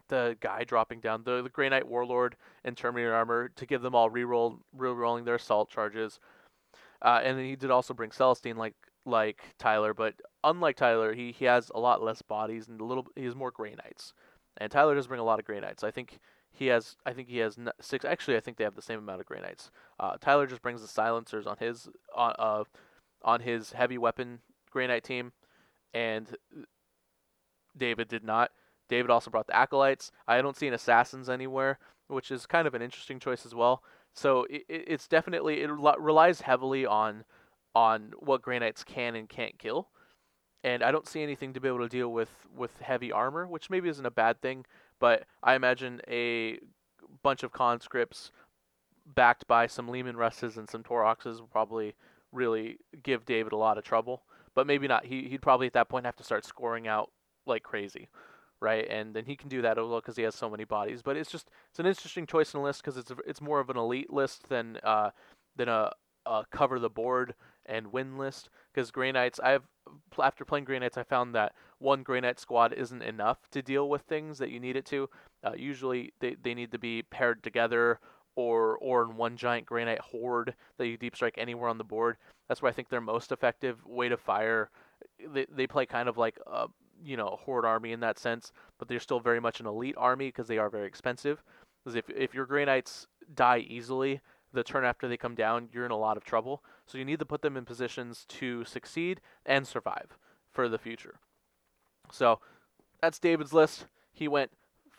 [0.10, 3.96] the guy dropping down the, the Grey Knight Warlord and Terminator armor to give them
[3.96, 6.20] all reroll re-rolling their assault charges.
[7.02, 8.74] Uh, and then he did also bring Celestine like
[9.08, 13.08] like Tyler, but unlike Tyler, he, he has a lot less bodies and a little
[13.16, 14.14] he has more Grey Knights.
[14.58, 15.84] And Tyler does bring a lot of Grey Knights.
[15.84, 16.20] I think
[16.52, 18.06] he has I think he has six.
[18.06, 19.72] Actually, I think they have the same amount of Grey Knights.
[20.00, 22.64] Uh, Tyler just brings the silencers on his on uh
[23.24, 24.40] on his heavy weapon
[24.72, 25.32] Grey Knight team,
[25.94, 26.36] and
[27.76, 28.52] David did not.
[28.90, 30.12] David also brought the acolytes.
[30.28, 33.84] I don't see an assassins anywhere, which is kind of an interesting choice as well.
[34.14, 37.26] So it, it- it's definitely it rel- relies heavily on
[37.78, 39.90] on what Knights can and can't kill,
[40.64, 43.70] and I don't see anything to be able to deal with with heavy armor, which
[43.70, 44.66] maybe isn't a bad thing.
[45.00, 46.58] But I imagine a
[47.22, 48.32] bunch of conscripts
[49.06, 51.94] backed by some Leman Russes and some Tauroxes will probably
[52.32, 54.24] really give David a lot of trouble.
[54.56, 55.06] But maybe not.
[55.06, 57.12] He he'd probably at that point have to start scoring out
[57.46, 58.10] like crazy,
[58.60, 58.88] right?
[58.90, 61.04] And then he can do that as well because he has so many bodies.
[61.04, 63.70] But it's just it's an interesting choice in the list because it's it's more of
[63.70, 65.12] an elite list than uh
[65.56, 65.92] than a,
[66.26, 67.36] a cover the board
[67.68, 68.50] and win list.
[68.74, 69.64] Because Grey Knights, I've
[70.22, 73.90] after playing Grey Knights, I found that one Grey Knight squad isn't enough to deal
[73.90, 75.10] with things that you need it to.
[75.44, 78.00] Uh, usually they, they need to be paired together
[78.36, 81.84] or or in one giant Grey Knight horde that you deep strike anywhere on the
[81.84, 82.18] board.
[82.48, 84.70] That's where I think they're most effective way to fire.
[85.34, 86.68] They they play kind of like a
[87.04, 90.28] you know horde army in that sense, but they're still very much an elite army
[90.28, 91.44] because they are very expensive.
[91.84, 94.22] Because if if your Grey Knights die easily,
[94.54, 96.64] the turn after they come down, you're in a lot of trouble.
[96.88, 100.18] So you need to put them in positions to succeed and survive
[100.52, 101.20] for the future.
[102.12, 102.40] So
[103.02, 103.86] that's David's list.
[104.12, 104.52] He went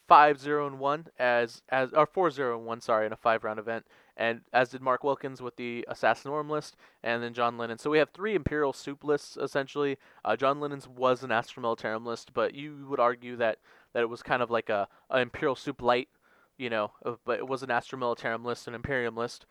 [0.07, 3.44] 5 0 and 1 as as or 4 0 and 1 sorry in a 5
[3.44, 3.85] round event
[4.16, 7.79] and as did Mark Wilkins with the Assassinorum list and then John Lennon.
[7.79, 9.98] So we have three Imperial soup lists essentially.
[10.24, 13.59] Uh, John Lennon's was an Astra Militarum list, but you would argue that
[13.92, 16.09] that it was kind of like a, a Imperial soup light,
[16.57, 16.90] you know,
[17.24, 19.46] but it was an Astra Militarum list, an Imperium list.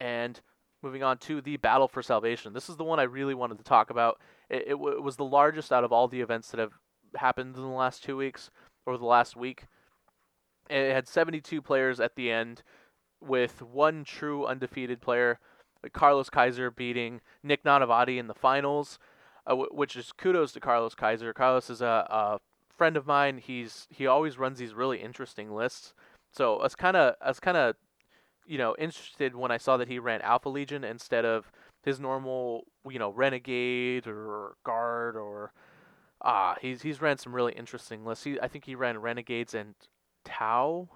[0.00, 0.40] And
[0.82, 2.52] moving on to the Battle for Salvation.
[2.52, 4.20] This is the one I really wanted to talk about.
[4.48, 6.72] It, it, w- it was the largest out of all the events that have
[7.16, 8.50] happened in the last two weeks
[8.86, 9.64] or the last week.
[10.70, 12.62] It had 72 players at the end,
[13.20, 15.38] with one true undefeated player,
[15.92, 18.98] Carlos Kaiser beating Nick Nanavati in the finals,
[19.46, 21.32] uh, w- which is kudos to Carlos Kaiser.
[21.32, 22.40] Carlos is a, a
[22.76, 23.38] friend of mine.
[23.38, 25.94] He's he always runs these really interesting lists.
[26.32, 27.76] So I was kind of I was kind of
[28.48, 31.50] you know interested when I saw that he ran Alpha Legion instead of
[31.84, 35.52] his normal you know Renegade or Guard or
[36.22, 38.24] ah he's he's ran some really interesting lists.
[38.24, 39.74] He, I think he ran Renegades and
[40.24, 40.88] Tau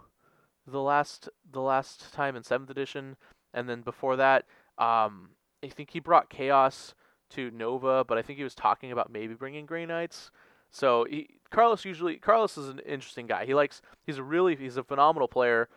[0.66, 3.16] the last the last time in seventh edition,
[3.52, 4.44] and then before that,
[4.78, 5.30] um,
[5.62, 6.94] I think he brought Chaos
[7.30, 10.30] to Nova, but I think he was talking about maybe bringing Grey Knights.
[10.70, 13.44] So he, Carlos usually Carlos is an interesting guy.
[13.44, 15.68] He likes he's a really he's a phenomenal player,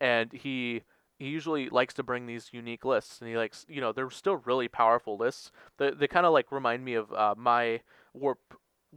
[0.00, 0.82] and he
[1.18, 4.36] he usually likes to bring these unique lists, and he likes you know they're still
[4.44, 5.50] really powerful lists.
[5.78, 7.80] They they kind of like remind me of uh, my
[8.14, 8.40] warp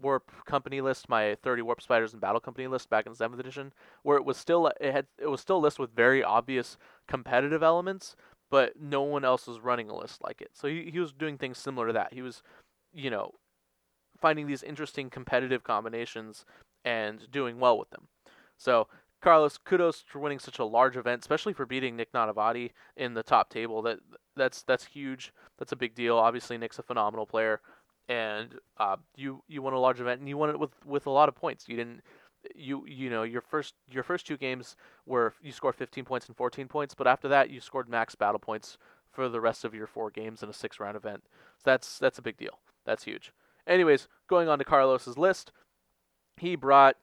[0.01, 3.73] warp company list, my 30 warp spiders and battle company list back in seventh edition,
[4.03, 6.77] where it was still it had it was still a list with very obvious
[7.07, 8.15] competitive elements,
[8.49, 10.51] but no one else was running a list like it.
[10.53, 12.13] So he he was doing things similar to that.
[12.13, 12.41] He was,
[12.93, 13.31] you know,
[14.19, 16.45] finding these interesting competitive combinations
[16.85, 18.07] and doing well with them.
[18.57, 18.87] So
[19.21, 23.23] Carlos, kudos for winning such a large event, especially for beating Nick Nanavati in the
[23.23, 23.81] top table.
[23.81, 23.99] That
[24.35, 25.33] that's that's huge.
[25.57, 26.17] That's a big deal.
[26.17, 27.59] Obviously, Nick's a phenomenal player,
[28.07, 31.11] and uh, you you won a large event and you won it with with a
[31.11, 31.67] lot of points.
[31.67, 32.01] You didn't
[32.55, 36.37] you you know your first your first two games were you scored 15 points and
[36.37, 38.77] 14 points, but after that you scored max battle points
[39.11, 41.23] for the rest of your four games in a six round event.
[41.57, 42.59] So that's that's a big deal.
[42.85, 43.33] That's huge.
[43.67, 45.51] Anyways, going on to Carlos's list,
[46.37, 46.95] he brought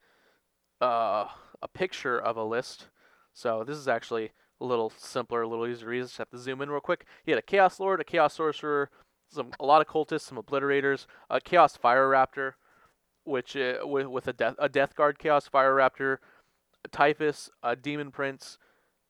[0.80, 1.26] uh,
[1.62, 2.88] a picture of a list.
[3.32, 6.02] So this is actually a little simpler, a little easier to read.
[6.02, 7.04] Just have to zoom in real quick.
[7.24, 8.90] He had a Chaos Lord, a Chaos Sorcerer,
[9.30, 12.52] some a lot of cultists, some Obliterators, a Chaos Fire Raptor,
[13.24, 16.18] which uh, with with a death a Death Guard Chaos Fire Raptor,
[16.84, 18.58] a Typhus, a Demon Prince,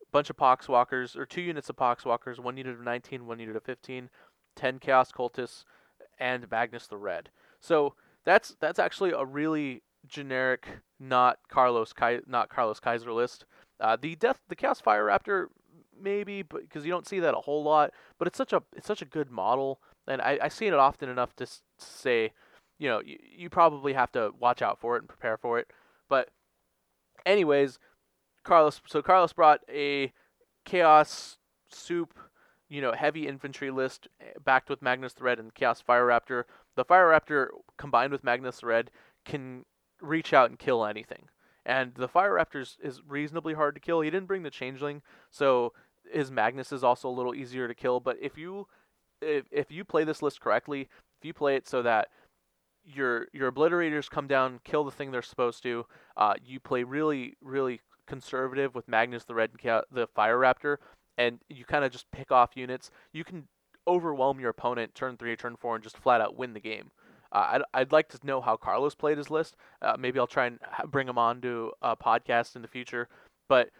[0.02, 3.56] a bunch of Poxwalkers or two units of Poxwalkers, one unit of 19, one unit
[3.56, 4.08] of 15,
[4.56, 5.64] 10 Chaos Cultists,
[6.18, 7.30] and Magnus the Red.
[7.60, 10.66] So that's that's actually a really generic,
[10.98, 11.92] not Carlos
[12.26, 13.44] not Carlos Kaiser list.
[13.80, 15.46] Uh, the death the Chaos Fire Raptor
[16.00, 18.86] maybe, but because you don't see that a whole lot, but it's such a it's
[18.86, 22.32] such a good model, and I I've seen it often enough to, s- say,
[22.78, 25.70] you know, you, you probably have to watch out for it and prepare for it.
[26.08, 26.28] But
[27.24, 27.78] anyways,
[28.44, 30.12] Carlos so Carlos brought a
[30.64, 31.38] Chaos
[31.68, 32.14] Soup,
[32.68, 36.44] you know, heavy infantry list eh, backed with Magnus the Red and Chaos Fire Raptor.
[36.76, 38.90] The Fire Raptor combined with Magnus the Red
[39.24, 39.64] can
[40.00, 41.28] reach out and kill anything.
[41.64, 44.00] And the Fire Raptor is, reasonably hard to kill.
[44.00, 45.72] He didn't bring the Changeling, so
[46.10, 47.98] his Magnus is also a little easier to kill.
[47.98, 48.68] But if you
[49.20, 52.08] if, if you play this list correctly, if you play it so that
[52.84, 57.34] your your obliterators come down, kill the thing they're supposed to, uh, you play really
[57.42, 59.50] really conservative with Magnus the Red
[59.90, 60.76] the Fire Raptor,
[61.18, 62.92] and you kind of just pick off units.
[63.12, 63.48] You can
[63.88, 66.90] overwhelm your opponent turn three turn four and just flat out win the game.
[67.32, 69.56] Uh, I'd, I'd like to know how Carlos played his list.
[69.82, 73.08] Uh, maybe I'll try and bring him on to a podcast in the future.
[73.48, 73.70] But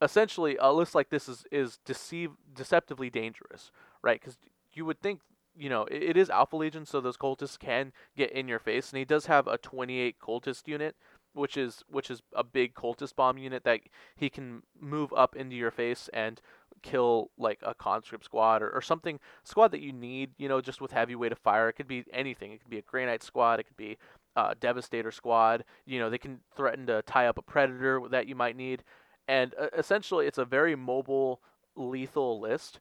[0.00, 3.70] essentially, a list like this is is deceive deceptively dangerous,
[4.02, 4.20] right?
[4.20, 4.38] Because
[4.72, 5.20] you would think
[5.56, 8.90] you know it, it is Alpha Legion, so those cultists can get in your face,
[8.90, 10.96] and he does have a 28 cultist unit,
[11.38, 13.80] which is which is a big cultist bomb unit that
[14.16, 16.40] he can move up into your face and
[16.82, 20.80] kill like a conscript squad or, or something squad that you need you know just
[20.80, 21.68] with heavy weight of fire.
[21.68, 22.52] It could be anything.
[22.52, 23.60] It could be a Grey Knight squad.
[23.60, 23.96] It could be
[24.36, 25.64] a devastator squad.
[25.86, 28.82] You know they can threaten to tie up a predator that you might need.
[29.28, 31.40] And uh, essentially it's a very mobile
[31.76, 32.80] lethal list.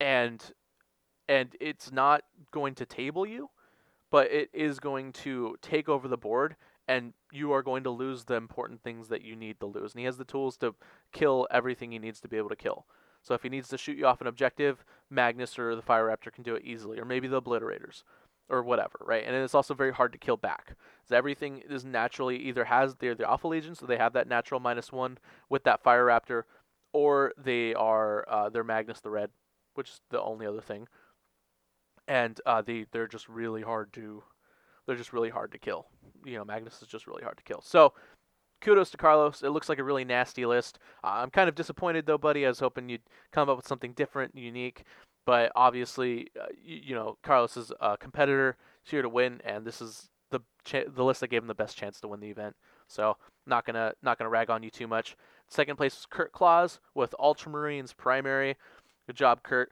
[0.00, 0.42] And
[1.28, 3.50] and it's not going to table you
[4.10, 6.56] but it is going to take over the board
[6.88, 10.00] and you are going to lose the important things that you need to lose and
[10.00, 10.74] he has the tools to
[11.12, 12.86] kill everything he needs to be able to kill
[13.22, 16.32] so if he needs to shoot you off an objective, Magnus or the Fire Raptor
[16.32, 18.02] can do it easily, or maybe the Obliterators,
[18.48, 19.24] or whatever, right?
[19.26, 20.76] And it's also very hard to kill back.
[21.08, 24.60] So everything is naturally either has they're the Alpha Legion, so they have that natural
[24.60, 26.44] minus one with that Fire Raptor,
[26.92, 29.30] or they are uh, they're Magnus the Red,
[29.74, 30.88] which is the only other thing.
[32.06, 34.22] And uh, they they're just really hard to
[34.88, 35.86] they're just really hard to kill.
[36.24, 37.60] You know, Magnus is just really hard to kill.
[37.60, 37.92] So
[38.62, 39.42] kudos to Carlos.
[39.42, 40.78] It looks like a really nasty list.
[41.04, 42.46] Uh, I'm kind of disappointed though, buddy.
[42.46, 44.84] I was hoping you'd come up with something different, unique.
[45.26, 48.56] But obviously, uh, you, you, know, Carlos is a competitor.
[48.82, 51.54] He's here to win, and this is the cha- the list that gave him the
[51.54, 52.56] best chance to win the event.
[52.88, 55.16] So not gonna not gonna rag on you too much.
[55.48, 58.56] Second place was Kurt Claus with Ultramarines primary.
[59.06, 59.70] Good job, Kurt.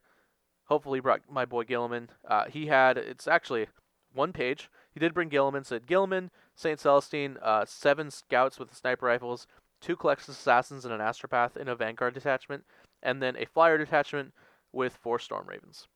[0.67, 2.09] Hopefully, brought my boy Guilliman.
[2.29, 3.67] Uh, he had it's actually
[4.13, 4.69] one page.
[4.97, 5.67] He did bring Guilliman.
[5.67, 6.81] Said Guilliman St.
[6.81, 9.47] Celestine, uh, seven scouts with sniper rifles,
[9.79, 12.65] two Culexus assassins and an astropath in a vanguard detachment,
[13.03, 14.33] and then a flyer detachment
[14.73, 15.87] with four storm ravens.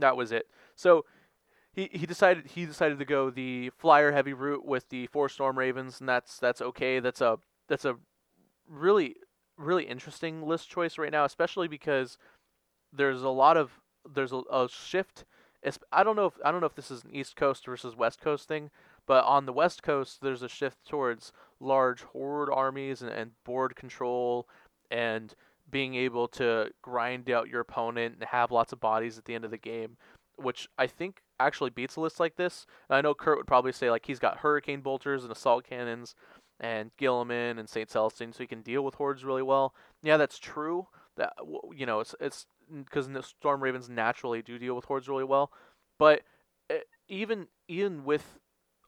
[0.00, 0.46] That was it.
[0.76, 1.04] So
[1.74, 5.58] he, he decided he decided to go the flyer heavy route with the four storm
[5.58, 7.00] ravens, and that's that's okay.
[7.00, 7.96] That's a that's a
[8.66, 9.16] really
[9.58, 12.16] really interesting list choice right now, especially because
[12.94, 13.72] there's a lot of
[14.10, 15.26] there's a, a shift.
[15.92, 18.20] I don't know if I don't know if this is an East Coast versus West
[18.20, 18.70] Coast thing,
[19.06, 23.74] but on the West Coast, there's a shift towards large horde armies and, and board
[23.76, 24.48] control
[24.90, 25.34] and
[25.70, 29.44] being able to grind out your opponent and have lots of bodies at the end
[29.44, 29.96] of the game,
[30.36, 32.66] which I think actually beats a list like this.
[32.88, 36.14] I know Kurt would probably say like he's got hurricane bolters and assault cannons
[36.60, 37.90] and Guilliman and St.
[37.90, 39.74] Celestine, so he can deal with hordes really well.
[40.02, 40.86] Yeah, that's true.
[41.16, 41.32] That
[41.74, 45.50] you know, it's it's because the Storm Ravens naturally do deal with hordes really well,
[45.98, 46.22] but
[46.70, 48.38] eh, even even with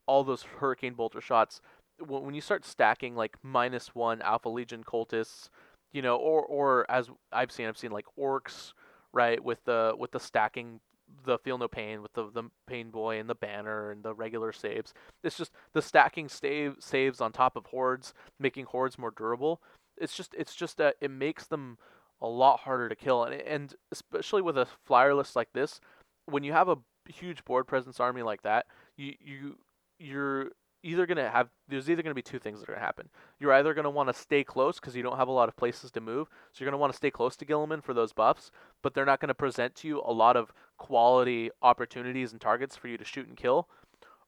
[0.07, 1.61] all those hurricane bolter shots
[2.01, 5.49] when you start stacking like minus one alpha legion cultists
[5.93, 8.72] you know or or as i've seen i've seen like orcs
[9.12, 10.81] right with the with the stacking
[11.24, 14.53] the feel no pain with the the pain boy and the banner and the regular
[14.53, 14.93] saves
[15.24, 19.61] it's just the stacking save saves on top of hordes making hordes more durable
[19.97, 21.79] it's just it's just that it makes them
[22.21, 25.81] a lot harder to kill and and especially with a flyer list like this
[26.27, 26.77] when you have a
[27.09, 28.66] huge board presence army like that
[28.97, 29.59] you you
[29.99, 30.51] you're
[30.83, 33.09] either to have there's either going to be two things that are going to happen.
[33.39, 35.57] You're either going to want to stay close because you don't have a lot of
[35.57, 38.12] places to move, so you're going to want to stay close to Guilliman for those
[38.12, 38.51] buffs,
[38.83, 42.77] but they're not going to present to you a lot of quality opportunities and targets
[42.77, 43.69] for you to shoot and kill,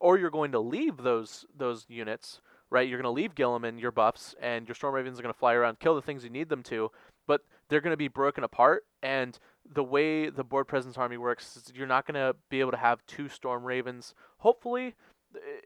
[0.00, 2.40] or you're going to leave those those units.
[2.72, 5.38] Right, you're going to leave Guilliman your buffs, and your Storm Ravens are going to
[5.38, 6.92] fly around, kill the things you need them to,
[7.26, 7.40] but
[7.70, 8.84] they're going to be broken apart.
[9.02, 9.38] And
[9.72, 12.76] the way the board presence army works is you're not going to be able to
[12.76, 14.14] have two Storm Ravens.
[14.38, 14.94] Hopefully,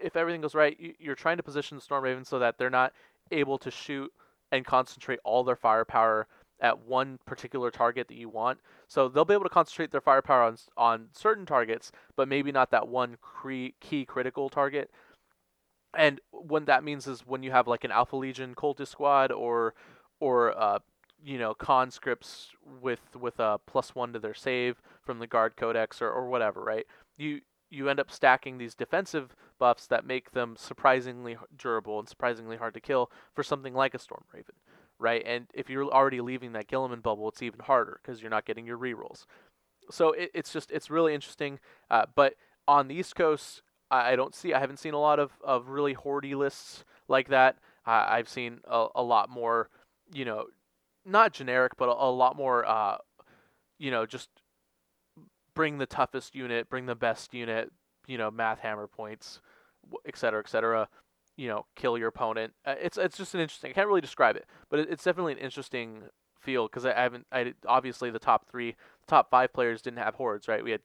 [0.00, 2.92] if everything goes right, you're trying to position the Storm Ravens so that they're not
[3.32, 4.12] able to shoot
[4.52, 6.28] and concentrate all their firepower
[6.60, 8.60] at one particular target that you want.
[8.86, 12.70] So they'll be able to concentrate their firepower on on certain targets, but maybe not
[12.70, 14.90] that one cre- key critical target.
[15.96, 19.74] And what that means is when you have like an Alpha Legion cultist squad or
[20.20, 20.78] or uh,
[21.24, 22.48] you know conscripts
[22.80, 26.62] with with a plus one to their save from the guard codex or, or whatever,
[26.62, 26.86] right?
[27.16, 32.56] You you end up stacking these defensive buffs that make them surprisingly durable and surprisingly
[32.56, 34.54] hard to kill for something like a Storm Raven,
[34.98, 35.22] right?
[35.26, 38.66] And if you're already leaving that Guilliman bubble, it's even harder because you're not getting
[38.66, 39.24] your rerolls.
[39.90, 41.58] So it, it's just it's really interesting.
[41.90, 42.34] Uh, but
[42.68, 45.68] on the East Coast, I, I, don't see I haven't seen a lot of, of
[45.68, 47.56] really hordy lists like that.
[47.86, 49.68] Uh, I've seen a, a lot more,
[50.12, 50.46] you know,
[51.04, 52.96] not generic, but a, a lot more, uh,
[53.78, 54.28] you know, just
[55.54, 57.70] bring the toughest unit, bring the best unit,
[58.06, 59.40] you know, math hammer points,
[60.06, 60.88] et cetera, et cetera.
[61.36, 62.52] You know, kill your opponent.
[62.64, 63.70] Uh, it's it's just an interesting.
[63.70, 66.04] I can't really describe it, but it, it's definitely an interesting
[66.38, 67.26] field because I, I haven't.
[67.32, 68.76] I obviously the top three,
[69.08, 70.62] top five players didn't have hordes, right?
[70.62, 70.82] We had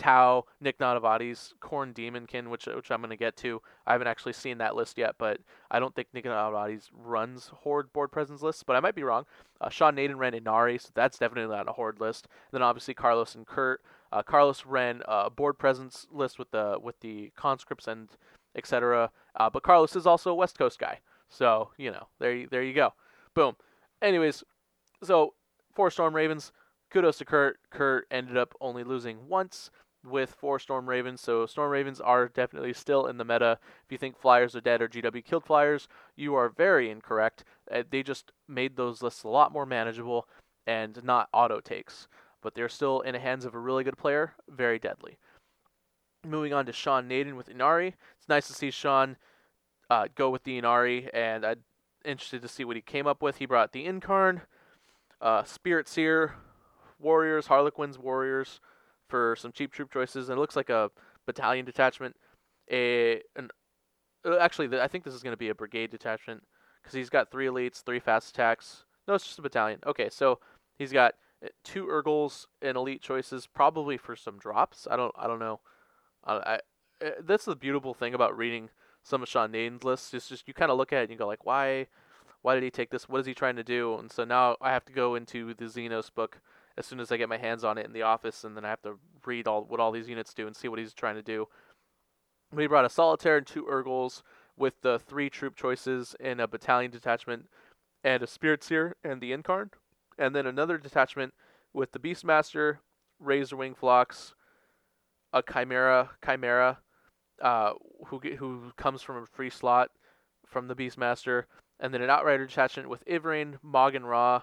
[0.00, 3.60] Tau, Nick Nanavati's Khorne Demonkin, which which I'm to get to.
[3.86, 5.40] I haven't actually seen that list yet, but
[5.70, 9.26] I don't think Nick Nanavati's runs Horde board presence lists, but I might be wrong.
[9.60, 12.28] Uh, Sean Nayden ran Ynnari, so that's definitely not a Horde list.
[12.50, 13.82] And then obviously Carlos and Kurt.
[14.10, 18.08] Uh, Carlos ran a board presence list with the with the conscripts and
[18.56, 19.10] etc.
[19.38, 22.62] Uh, but Carlos is also a West Coast guy, so you know there you, there
[22.62, 22.94] you go,
[23.34, 23.54] boom.
[24.00, 24.44] Anyways,
[25.02, 25.34] so
[25.74, 26.52] four Storm Ravens.
[26.90, 27.60] Kudos to Kurt.
[27.70, 29.70] Kurt ended up only losing once
[30.04, 31.20] with four Storm Ravens.
[31.20, 33.58] So Storm Ravens are definitely still in the meta.
[33.84, 37.44] If you think Flyers are dead or GW killed Flyers, you are very incorrect.
[37.70, 40.26] Uh, they just made those lists a lot more manageable
[40.66, 42.08] and not auto takes
[42.42, 45.18] but they're still in the hands of a really good player, very deadly.
[46.26, 47.94] Moving on to Sean Nayden with Ynnari.
[48.18, 49.16] It's nice to see Sean
[49.88, 51.60] uh, go with the Ynnari, and I'm
[52.04, 53.36] interested to see what he came up with.
[53.36, 54.42] He brought the Yncarne,
[55.20, 56.34] uh, Spirit Seer,
[56.98, 58.60] Warriors, Harlequins, Warriors
[59.10, 60.90] for some cheap troop choices, and it looks like a
[61.26, 62.16] battalion detachment.
[62.70, 63.50] A an
[64.24, 66.42] uh, actually, the, I think this is going to be a brigade detachment
[66.82, 68.84] because he's got three elites, three fast attacks.
[69.08, 69.80] No, it's just a battalion.
[69.86, 70.38] Okay, so
[70.78, 71.14] he's got
[71.64, 74.86] two Urgals and elite choices, probably for some drops.
[74.90, 75.60] I don't I don't know.
[76.24, 76.54] Uh, I,
[77.02, 78.70] I that's the beautiful thing about reading
[79.02, 80.12] some of Sean Nayden's lists.
[80.14, 81.86] It's just you kind of look at it and you go like, why,
[82.42, 83.08] why did he take this?
[83.08, 83.96] What is he trying to do?
[83.98, 86.40] And so now I have to go into the Xenos book
[86.80, 88.70] as soon as I get my hands on it in the office, and then I
[88.70, 91.22] have to read all what all these units do and see what he's trying to
[91.22, 91.46] do.
[92.56, 94.22] He brought a solitaire and two Urgals
[94.56, 97.46] with the three troop choices in a battalion detachment
[98.02, 99.70] and a Spirit Seer and the Yncarne
[100.20, 101.32] and then another detachment
[101.72, 102.78] with the Beastmaster,
[103.24, 104.34] Razorwing Flocks,
[105.32, 106.78] a Chimera, Chimera,
[107.40, 107.72] uh,
[108.06, 109.90] who who comes from a free slot
[110.46, 111.44] from the Beastmaster,
[111.80, 114.42] and then an Outrider detachment with Yvraine, Moggen Ra,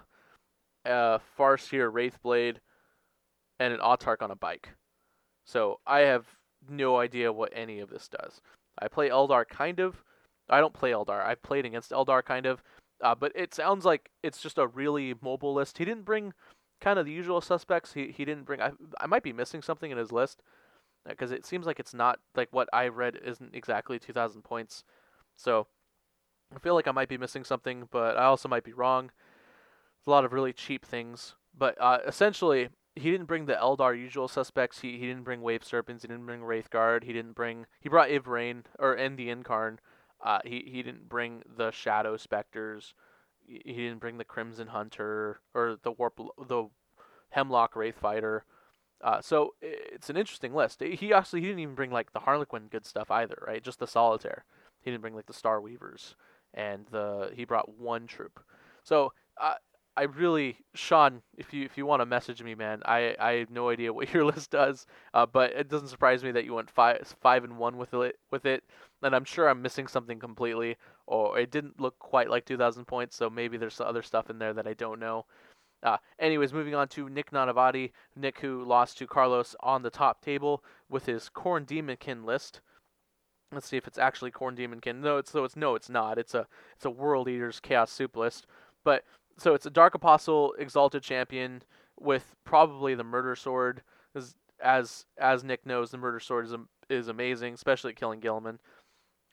[0.88, 2.58] uh, Farseer, Wraithblade,
[3.60, 4.70] and an Autark on a bike.
[5.46, 6.26] So I have
[6.70, 8.42] no idea what any of this does.
[8.80, 10.04] I play Eldar kind of.
[10.50, 11.26] I don't play Eldar.
[11.26, 12.62] I've played against Eldar kind of.
[13.02, 15.78] Uh, but it sounds like it's just a really mobile list.
[15.78, 16.34] He didn't bring
[16.82, 17.94] kind of the usual suspects.
[17.94, 18.62] He he didn't bring.
[18.62, 20.42] I I might be missing something in his list
[21.08, 24.84] because uh, it seems like it's not like what I read isn't exactly 2,000 points.
[25.36, 25.68] So
[26.56, 29.12] I feel like I might be missing something, but I also might be wrong.
[30.08, 34.28] A lot of really cheap things, but uh, essentially he didn't bring the Eldar usual
[34.28, 34.80] suspects.
[34.80, 36.04] He he didn't bring Wave Serpents.
[36.04, 37.04] He didn't bring Wraithguard.
[37.04, 37.66] He didn't bring.
[37.82, 39.78] He brought Yvraine or and the Yncarne.
[40.24, 42.94] Uh, he he didn't bring the Shadow Specters.
[43.46, 46.70] He didn't bring the Crimson Hunter or the Warp the
[47.30, 48.46] Hemlock Wraith Fighter.
[49.04, 50.82] Uh, so it's an interesting list.
[50.82, 53.64] He actually he didn't even bring like the Harlequin good stuff either, right?
[53.64, 54.46] Just the Solitaire.
[54.80, 56.16] He didn't bring like the Star Weavers,
[56.54, 58.40] and the he brought one troop.
[58.84, 59.56] So uh,
[59.98, 63.50] I really, Sean, if you if you want to message me, man, I, I have
[63.50, 64.86] no idea what your list does,
[65.16, 68.18] uh, but it doesn't surprise me that you went five five and one with it
[68.32, 68.64] with it,
[69.02, 70.78] and I'm sure I'm missing something completely,
[71.08, 74.54] or it didn't look quite like 2,000 points, so maybe there's other stuff in there
[74.54, 75.26] that I don't know.
[75.84, 80.22] Uh, anyways, moving on to Nick Nanavati, Nick who lost to Carlos on the top
[80.22, 82.62] table with his Khorne Demonkin list.
[83.52, 85.02] let's see if it's actually Khorne Demonkin.
[85.02, 86.18] No, it's so it's no, it's not.
[86.20, 88.46] It's a it's a World Eaters Chaos Soup list.
[88.84, 89.04] But
[89.38, 91.62] so it's a Dark Apostle Exalted Champion
[92.00, 93.82] with probably the Murder Sword.
[94.16, 96.56] As as, as Nick knows, the Murder Sword is
[96.90, 98.58] is amazing, especially at killing Guilliman.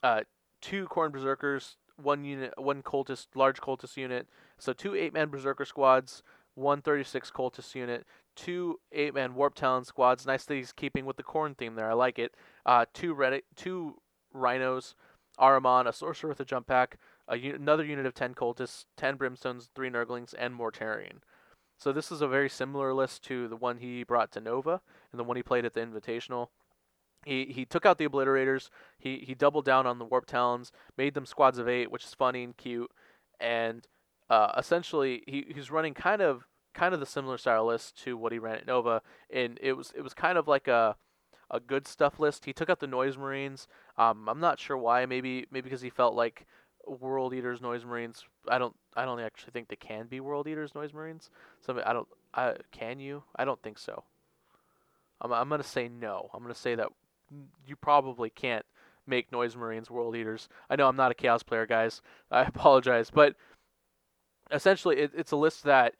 [0.02, 0.22] Uh,
[0.60, 4.28] two Khorne Berserkers, one unit, one cultist, large cultist unit.
[4.58, 6.22] So two eight-man Berserker squads,
[6.54, 10.26] one 36 cultist unit, two eight-man Warp Talon squads.
[10.26, 11.90] Nice that he's keeping with the Khorne theme there.
[11.90, 12.34] I like it.
[12.66, 14.00] Uh, two red, two
[14.32, 14.94] rhinos,
[15.38, 16.98] Ahriman, a sorcerer with a jump pack,
[17.28, 21.18] another unit of 10 cultists, 10 brimstones, 3 nurglings, and Mortarion.
[21.78, 25.18] So this is a very similar list to the one he brought to Nova and
[25.18, 26.48] the one he played at the Invitational.
[27.24, 28.68] He he took out the obliterators.
[28.98, 32.14] He he doubled down on the warp talons, made them squads of eight, which is
[32.14, 32.90] funny and cute,
[33.40, 33.86] and
[34.28, 38.32] uh, essentially he he's running kind of kind of the similar style list to what
[38.32, 39.00] he ran at Nova,
[39.30, 40.96] and it was it was kind of like a
[41.50, 42.44] a good stuff list.
[42.44, 43.68] He took out the noise marines.
[43.96, 45.06] Um, I'm not sure why.
[45.06, 46.46] Maybe maybe because he felt like
[46.86, 48.24] world eaters noise marines.
[48.48, 51.30] I don't I don't actually think they can be world eaters noise marines.
[51.60, 52.08] So I don't.
[52.34, 53.22] I can you?
[53.36, 54.04] I don't think so.
[55.20, 56.30] I'm I'm gonna say no.
[56.34, 56.88] I'm gonna say that
[57.66, 58.64] you probably can't
[59.06, 60.48] make noise marines world eaters.
[60.70, 62.02] I know I'm not a chaos player, guys.
[62.30, 63.34] I apologize, but
[64.50, 65.94] essentially it, it's a list that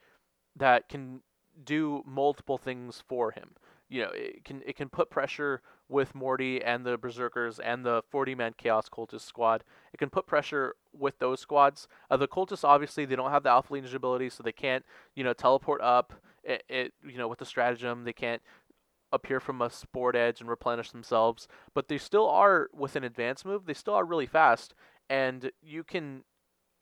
[0.57, 1.21] that can
[1.65, 3.51] do multiple things for him.
[3.89, 8.03] You know, it can it can put pressure with Morty and the Berserkers and the
[8.11, 9.65] 40 man Chaos Cultist squad.
[9.93, 11.89] It can put pressure with those squads.
[12.11, 15.25] Uh, the Cultists obviously they don't have the Alpha Legion ability, so they can't you
[15.25, 16.13] know teleport up.
[16.43, 18.43] It, it you know with the stratagem they can't
[19.13, 23.45] appear from a sport edge and replenish themselves, but they still are with an advance
[23.45, 23.67] move.
[23.67, 24.75] They still are really fast,
[25.09, 26.25] and you can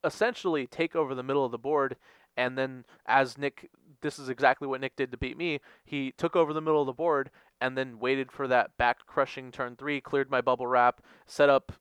[0.05, 1.97] essentially take over the middle of the board.
[2.37, 3.69] And then, as Nick,
[4.03, 5.61] this is exactly what Nick did to beat me.
[5.85, 7.31] He took over the middle of the board
[7.61, 11.73] and then waited for that back crushing turn three, cleared my bubble wrap, set up,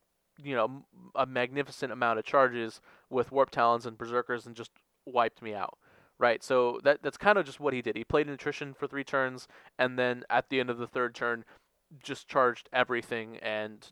[0.42, 4.70] you know, a magnificent amount of charges with warp talons and berserkers, and just
[5.04, 5.76] wiped me out
[6.18, 6.44] right?
[6.44, 7.96] So that that's kind of just what he did.
[7.96, 11.44] He played attrition for three turns, and then at the end of the third turn,
[12.00, 13.90] just charged everything and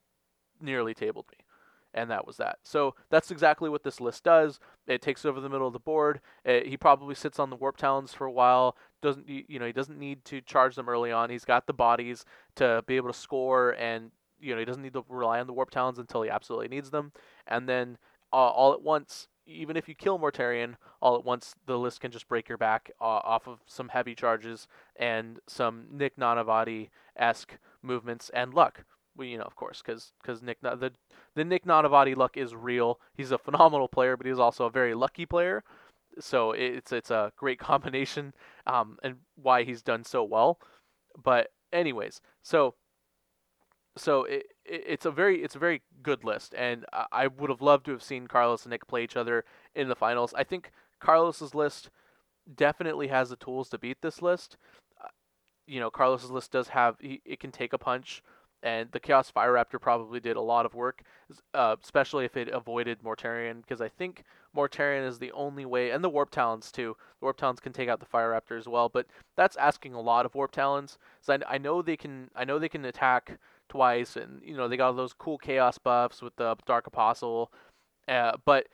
[0.61, 1.45] nearly tabled me.
[1.93, 2.59] And that was that.
[2.63, 4.61] So that's exactly what this list does.
[4.87, 6.21] It takes over the middle of the board.
[6.45, 8.77] It, he probably sits on the warp talons for a while.
[9.03, 11.31] Doesn't you know he doesn't need to charge them early on.
[11.31, 12.25] He's got the bodies
[12.57, 15.53] to be able to score, and you know he doesn't need to rely on the
[15.53, 17.13] warp talons until he absolutely needs them.
[17.47, 17.99] And then
[18.33, 22.11] uh, all at once even if you kill Mortarion, all at once, the list can
[22.11, 27.59] just break your back uh, off of some heavy charges and some Nick Nanavati esque
[27.83, 28.85] movements and luck.
[29.21, 30.13] You know, of course, because
[30.43, 30.93] Nick the
[31.35, 33.01] the Nick Nanavati luck is real.
[33.15, 35.63] He's a phenomenal player, but he's also a very lucky player.
[36.19, 38.35] So it's it's a great combination,
[38.67, 40.59] um, and why he's done so well.
[41.23, 42.75] But anyways, so
[43.97, 47.63] so it, it, it's a very it's a very good list, and I would have
[47.63, 49.45] loved to have seen Carlos and Nick play each other
[49.75, 50.35] in the finals.
[50.37, 51.91] I think Carlos's list
[52.55, 54.57] definitely has the tools to beat this list.
[55.03, 55.09] Uh,
[55.67, 58.23] you know, Carlos's list does have he, it can take a punch,
[58.63, 61.03] and the Chaos Fire Raptor probably did a lot of work,
[61.55, 64.25] uh, especially if it avoided Mortarion, because I think
[64.57, 66.97] Mortarion is the only way, and the Warp Talons too.
[67.21, 69.07] The Warp Talons can take out the Fire Raptor as well, but
[69.37, 70.99] that's asking a lot of Warp Talons.
[71.21, 73.39] So I, I know they can I know they can attack
[73.69, 77.53] twice, and you know they got those cool chaos buffs with the Dark Apostle,
[78.09, 78.67] uh, but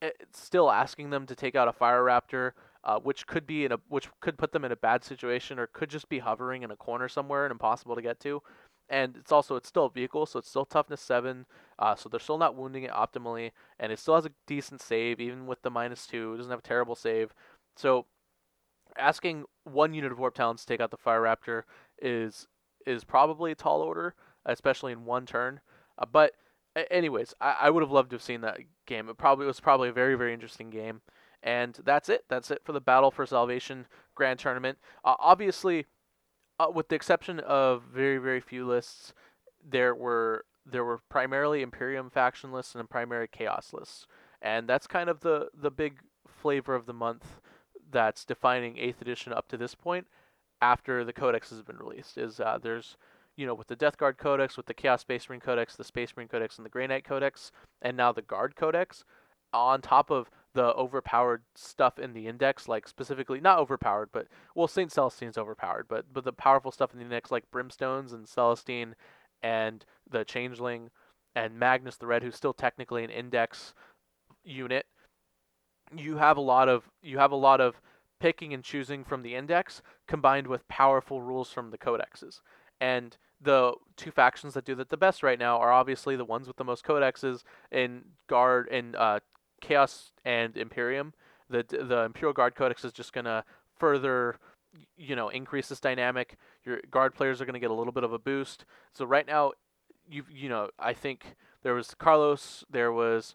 [0.00, 2.52] it's still asking them to take out a Fire Raptor,
[2.84, 5.66] uh, which could be in a which could put them in a bad situation, or
[5.66, 8.42] could just be hovering in a corner somewhere and impossible to get to.
[8.88, 11.46] And it's also it's still a vehicle, so it's still toughness seven,
[11.78, 15.18] uh, so they're still not wounding it optimally, and it still has a decent save
[15.20, 16.34] even with the minus two.
[16.34, 17.34] It doesn't have a terrible save,
[17.74, 18.06] so
[18.96, 21.64] asking one unit of warp talons to take out the fire raptor
[22.00, 22.46] is
[22.86, 24.14] is probably a tall order
[24.46, 25.60] especially in one turn.
[25.98, 26.32] Uh, but
[26.90, 29.08] anyways, I, I would have loved to have seen that game.
[29.08, 31.02] It probably was probably a very very interesting game.
[31.42, 32.24] And that's it.
[32.28, 34.78] That's it for the Battle for Salvation Grand Tournament.
[35.04, 35.86] Uh, obviously,
[36.58, 39.12] uh, with the exception of very very few lists,
[39.68, 44.06] there were there were primarily Imperium faction lists and primary Chaos lists,
[44.42, 47.40] and that's kind of the the big flavor of the month
[47.90, 50.06] that's defining Eighth Edition up to this point.
[50.62, 52.96] After the Codex has been released, is uh, there's
[53.36, 56.16] you know, with the Death Guard Codex, with the Chaos Space Marine Codex, the Space
[56.16, 57.52] Marine Codex, and the Grey Knight Codex,
[57.82, 59.04] and now the Guard Codex,
[59.52, 64.66] on top of the overpowered stuff in the index, like specifically not overpowered, but well,
[64.66, 68.94] Saint Celestine's overpowered, but but the powerful stuff in the index, like Brimstones and Celestine,
[69.42, 70.88] and the Changeling,
[71.34, 73.74] and Magnus the Red, who's still technically an index
[74.44, 74.86] unit.
[75.94, 77.82] You have a lot of you have a lot of
[78.18, 82.40] picking and choosing from the index combined with powerful rules from the codexes
[82.80, 86.46] and the two factions that do that the best right now are obviously the ones
[86.46, 89.20] with the most codexes in Guard and uh,
[89.60, 91.14] Chaos and Imperium.
[91.48, 93.44] The the Imperial Guard Codex is just gonna
[93.78, 94.38] further
[94.96, 96.36] you know increase this dynamic.
[96.64, 98.64] Your guard players are going to get a little bit of a boost.
[98.92, 99.52] So right now,
[100.08, 103.34] you you know I think there was Carlos, there was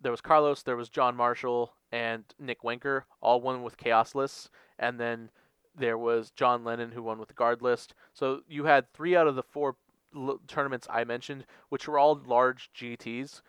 [0.00, 4.50] there was Carlos, there was John Marshall and Nick Wenker, all won with chaos lists,
[4.78, 5.30] and then
[5.76, 7.94] there was John Lennon who won with the guard list.
[8.12, 9.76] So you had three out of the four
[10.14, 13.42] l- tournaments I mentioned, which were all large GTs.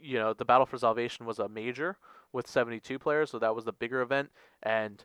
[0.00, 1.96] You know, the Battle for Salvation was a major
[2.32, 4.30] with 72 players, so that was the bigger event,
[4.62, 5.04] and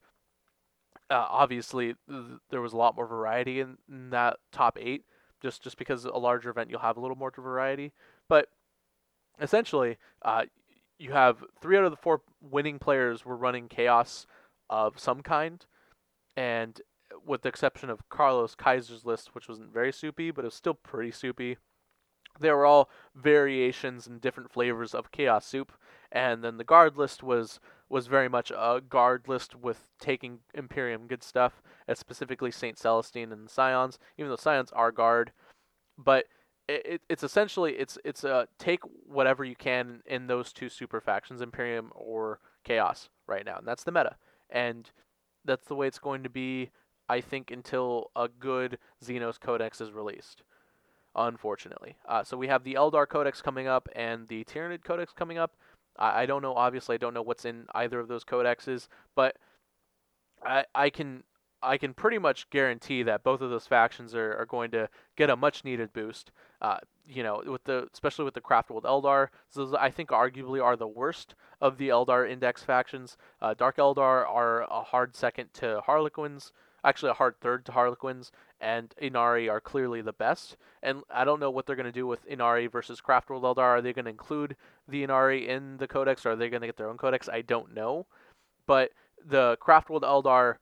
[1.09, 5.05] uh, obviously th- there was a lot more variety in, in that top eight.
[5.41, 7.91] Just just because a larger event, you'll have a little more variety.
[8.29, 8.47] But
[9.41, 10.43] essentially, uh,
[10.97, 14.25] you have three out of the four winning players were running chaos
[14.69, 15.65] of some kind,
[16.37, 16.81] and
[17.25, 20.73] with the exception of Carlos Kaiser's list, which wasn't very soupy, but it was still
[20.73, 21.57] pretty soupy.
[22.39, 25.71] They were all variations and different flavors of chaos soup,
[26.11, 27.59] and then the guard list was
[27.89, 33.31] was very much a guard list with taking Imperium good stuff, as specifically Saint Celestine
[33.31, 35.31] and the Scions, even though Scions are guard,
[35.97, 36.25] but
[36.67, 41.41] it, it's essentially it's it's a take whatever you can in those two super factions,
[41.41, 44.15] Imperium or Chaos, right now, and that's the meta,
[44.49, 44.89] and
[45.45, 46.71] that's the way it's going to be.
[47.09, 50.41] I think until a good Xenos Codex is released.
[51.15, 55.37] Unfortunately, uh, so we have the Eldar Codex coming up and the Tyranid Codex coming
[55.37, 55.55] up.
[55.97, 56.55] I, I don't know.
[56.55, 59.37] Obviously, I don't know what's in either of those codexes, but
[60.43, 61.23] I I can
[61.61, 65.29] I can pretty much guarantee that both of those factions are, are going to get
[65.29, 66.31] a much needed boost.
[66.61, 70.63] Uh, you know, with the especially with the Craft World Eldar, those I think arguably
[70.63, 73.17] are the worst of the Eldar Index factions.
[73.41, 76.51] Uh, Dark Eldar are a hard second to Harlequins,
[76.83, 80.57] actually a hard third to Harlequins, and Ynnari are clearly the best.
[80.81, 83.59] And I don't know what they're going to do with Ynnari versus Craft World Eldar.
[83.59, 84.55] Are they going to include
[84.87, 87.29] the Ynnari in the codex, or are they going to get their own codex?
[87.29, 88.07] I don't know.
[88.65, 88.91] But
[89.25, 90.57] the Craft World Eldar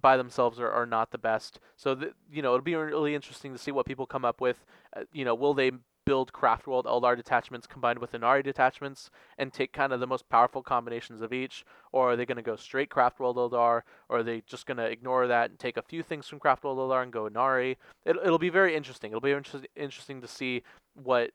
[0.00, 1.60] by themselves are, are not the best.
[1.76, 1.96] So
[2.30, 4.64] you know it'll be really interesting to see what people come up with.
[4.96, 5.72] Uh, you know, will they
[6.10, 10.60] build Craftworld Eldar detachments combined with Ynnari detachments and take kind of the most powerful
[10.60, 14.42] combinations of each, or are they going to go straight Craftworld Eldar, or are they
[14.44, 17.28] just going to ignore that and take a few things from Craftworld Eldar and go
[17.28, 17.76] Ynnari?
[18.04, 19.12] It, it'll be very interesting.
[19.12, 20.64] It'll be inter- interesting to see
[21.00, 21.30] what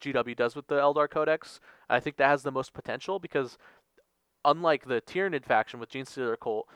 [0.00, 1.60] GW does with the Eldar Codex.
[1.90, 3.58] I think that has the most potential because
[4.42, 6.66] unlike the Tyranid faction with Genestealer Cult,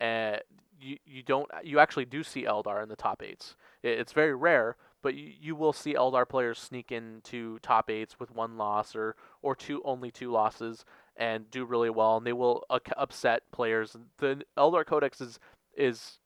[0.00, 0.38] uh,
[0.80, 3.54] you, you don't you actually do see Eldar in the top eights.
[3.84, 4.74] It's very rare,
[5.06, 9.14] but you, you will see Eldar players sneak into top eights with one loss or
[9.40, 10.84] or two only two losses
[11.16, 13.96] and do really well, and they will uh, upset players.
[14.18, 15.38] The Eldar Codex is
[15.76, 16.18] is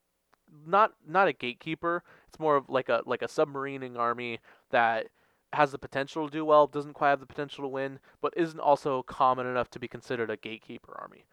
[0.66, 2.02] not not a gatekeeper.
[2.26, 4.38] It's more of like a like a submarining army
[4.70, 5.08] that
[5.52, 8.60] has the potential to do well, doesn't quite have the potential to win, but isn't
[8.60, 11.26] also common enough to be considered a gatekeeper army.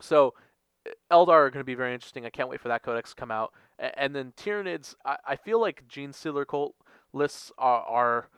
[0.00, 0.34] So
[1.10, 2.24] Eldar are going to be very interesting.
[2.24, 3.52] I can't wait for that codex to come out.
[3.78, 6.74] And then Tyranids, I, I feel like Gene Genestealer cult
[7.12, 8.28] lists are are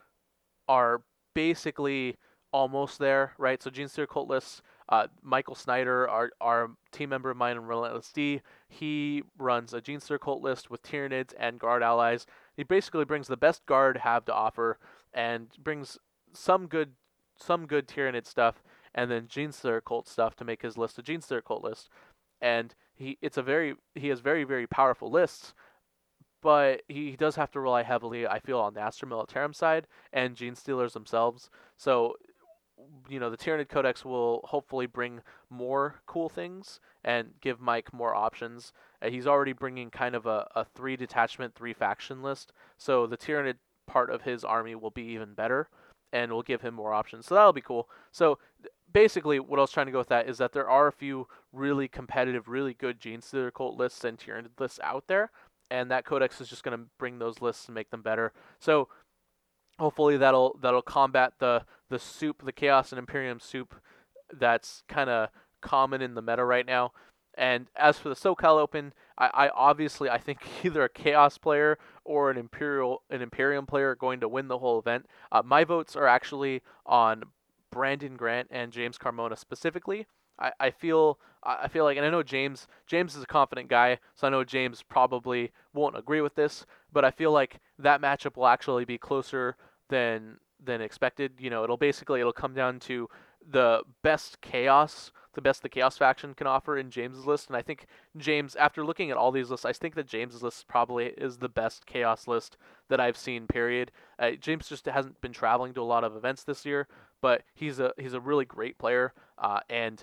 [0.68, 1.03] are
[1.34, 2.16] basically
[2.53, 3.62] almost there, right?
[3.62, 4.62] So Gene Genestealer cult lists.
[4.91, 9.80] Uh, Michael Snyder, our our team member of mine in Relentless D, he runs a
[9.80, 12.26] Gene Genestealer cult list with Tyranids and Guard allies.
[12.57, 14.78] He basically brings the best Guard have to offer
[15.12, 15.99] and brings
[16.32, 16.93] some good
[17.36, 18.62] some good Tyranid stuff
[18.95, 21.89] and then Gene Genestealer cult stuff to make his list a Gene Genestealer cult list
[22.41, 25.55] and he it's a very he has very very powerful lists,
[26.43, 30.36] but he does have to rely heavily, I feel, on the Astra Militarum side and
[30.36, 31.51] Gene Stealers themselves.
[31.76, 32.14] So,
[33.09, 35.20] you know, the Tyranid Codex will hopefully bring
[35.51, 38.72] more cool things and give Mike more options.
[39.03, 43.16] Uh, he's already bringing kind of a, a three detachment, three faction list, so the
[43.16, 45.68] Tyranid part of his army will be even better
[46.13, 47.27] and we'll give him more options.
[47.27, 47.89] So that'll be cool.
[48.13, 48.39] So
[48.93, 51.27] basically, what I was trying to go with that is that there are a few
[51.53, 55.31] really competitive, really good Genestealer cult lists and Tyranid lists out there,
[55.71, 58.33] and that codex is just going to bring those lists and make them better.
[58.59, 58.89] So
[59.79, 63.75] hopefully that'll that'll combat the the soup, the Chaos and Imperium soup
[64.33, 65.31] that's kind of
[65.61, 66.93] common in the meta right now.
[67.37, 71.79] And as for the SoCal Open, I, I, obviously I think either a Chaos player
[72.05, 75.07] or an Imperial an Imperium player are going to win the whole event.
[75.31, 77.25] Uh, my votes are actually on
[77.71, 80.07] Brandon Grant and James Carmona specifically.
[80.39, 83.99] I, I feel I feel like, and I know James James is a confident guy,
[84.14, 88.37] so I know James probably won't agree with this, but I feel like that matchup
[88.37, 89.57] will actually be closer
[89.89, 91.33] than than expected.
[91.39, 93.09] You know, it'll basically it'll come down to
[93.51, 97.62] the best chaos, the best the Chaos faction can offer in James's list, and I
[97.62, 97.86] think
[98.16, 101.49] James, after looking at all these lists, I think that James's list probably is the
[101.49, 102.57] best Chaos list
[102.89, 103.47] that I've seen.
[103.47, 103.93] Period.
[104.18, 106.89] Uh, James just hasn't been traveling to a lot of events this year,
[107.22, 110.03] but he's a he's a really great player, uh, and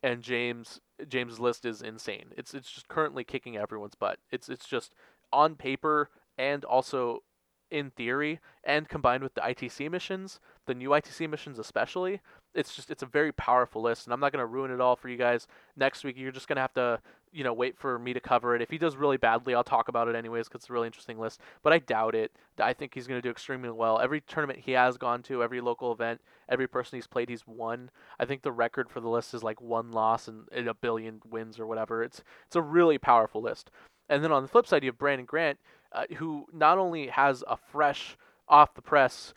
[0.00, 2.26] and James James's list is insane.
[2.36, 4.20] It's it's just currently kicking everyone's butt.
[4.30, 4.94] It's it's just
[5.32, 6.08] on paper
[6.38, 7.24] and also
[7.68, 12.20] in theory and combined with the ITC missions, the new ITC missions especially,
[12.54, 15.08] it's just it's a very powerful list and I'm not to ruin it all for
[15.08, 15.46] you guys.
[15.76, 17.00] Next week you're just to have to,
[17.32, 18.62] you know, wait for me to cover it.
[18.62, 21.18] If he does really badly, I'll talk about it anyways cuz it's a really interesting
[21.18, 22.32] list, but I doubt it.
[22.58, 23.98] I think he's to do extremely well.
[23.98, 27.90] Every tournament he has gone to, every local event, every person he's played he's won.
[28.18, 31.22] I think the record for the list is like one loss and, and a billion
[31.28, 32.02] wins or whatever.
[32.02, 33.70] It's it's a really powerful list.
[34.08, 35.58] And then on the flip side, you have Brandon Grant,
[35.92, 38.16] uh, who not only has a fresh,
[38.48, 39.32] off the press,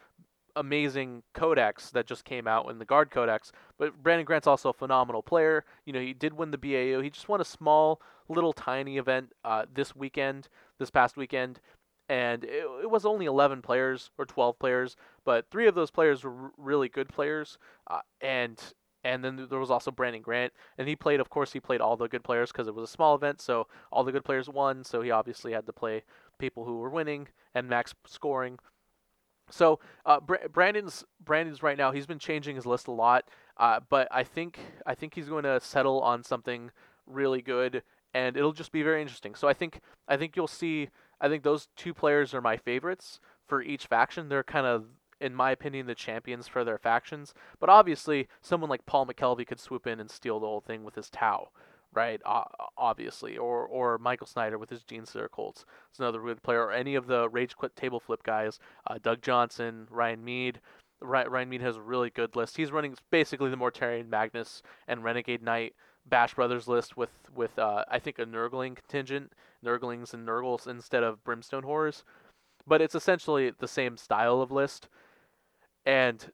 [0.56, 4.74] amazing codex that just came out in the guard codex, but Brandon Grant's also a
[4.74, 5.66] phenomenal player.
[5.86, 7.01] You know, he did win the BAO.
[7.01, 10.47] He just won a small, little, tiny event uh, this weekend,
[10.80, 11.60] this past weekend,
[12.10, 16.24] and it, it, was only 11 players or 12 players, but three of those players
[16.24, 17.58] were r- really good players,
[17.89, 18.62] uh, and
[19.03, 21.20] and then there was also Brandon Grant, and he played.
[21.20, 23.68] Of course, he played all the good players because it was a small event, so
[23.91, 24.84] all the good players won.
[24.84, 26.03] So he obviously had to play
[26.39, 28.58] people who were winning and max scoring.
[29.50, 31.91] So uh, Br- Brandon's Brandon's right now.
[31.91, 35.43] He's been changing his list a lot, uh, but I think I think he's going
[35.43, 36.72] to settle on something
[37.06, 37.84] really good,
[38.14, 39.36] and it'll just be very interesting.
[39.36, 40.89] So I think I think you'll see.
[41.22, 44.30] I think those two players are my favorites for each faction.
[44.30, 44.86] They're kind of
[45.22, 47.34] in my opinion, the champions for their factions.
[47.60, 50.96] But obviously, someone like Paul McKelvey could swoop in and steal the whole thing with
[50.96, 51.50] his Tau,
[51.96, 52.22] right?
[52.78, 56.66] Obviously, or or Michael Snyder with his Gene Genestealer Cults is another good player.
[56.66, 60.60] Or any of the Rage Quit table flip guys, uh, Doug Johnson, Ryan Mead.
[61.02, 62.58] Ryan Mead has a really good list.
[62.58, 65.74] He's running basically the Mortarion Magnus and Renegade Knight
[66.06, 69.34] Bash Brothers list with with uh, I think a Nurgling contingent,
[69.64, 72.04] Nurglings and Nurgles instead of Brimstone Horrors.
[72.68, 74.88] But it's essentially the same style of list
[75.86, 76.32] and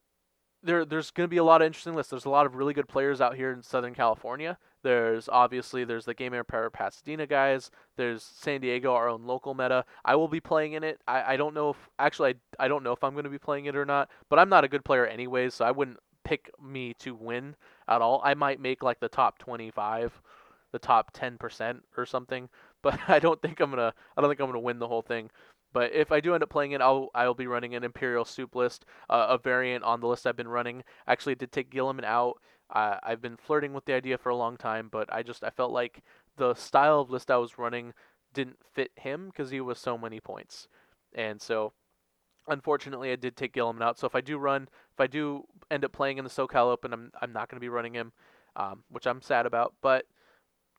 [0.64, 2.10] there there's going to be a lot of interesting lists.
[2.10, 4.58] There's a lot of really good players out here in Southern California.
[4.84, 7.72] There's obviously there's the Game Empire Pasadena guys.
[7.98, 9.86] There's San Diego, our own local meta.
[10.04, 11.00] I will be playing in it.
[11.08, 13.38] I, I don't know if actually I, I don't know if I'm going to be
[13.38, 14.10] playing it or not.
[14.30, 17.56] But I'm not a good player anyways, so I wouldn't pick me to win
[17.88, 18.22] at all.
[18.24, 20.22] I might make like the top 25,
[20.72, 22.50] the top 10% or something.
[22.84, 25.30] But I don't think I'm gonna I don't think I'm gonna win the whole thing.
[25.74, 28.56] But if I do end up playing it, I'll I'll be running an Imperial Soup
[28.56, 30.84] list, uh, a variant on the list I've been running.
[31.08, 32.42] Actually, did take Guilliman out.
[32.70, 35.50] Uh, I've been flirting with the idea for a long time, but I just I
[35.50, 36.04] felt like
[36.38, 37.94] the style of list I was running
[38.34, 40.68] didn't fit him because he was so many points,
[41.14, 41.74] and so
[42.48, 44.00] unfortunately I did take Guilliman out.
[44.00, 44.64] So if I do run,
[44.94, 47.62] if I do end up playing in the SoCal Open, I'm I'm not going to
[47.62, 48.12] be running him,
[48.56, 50.06] um, which I'm sad about, but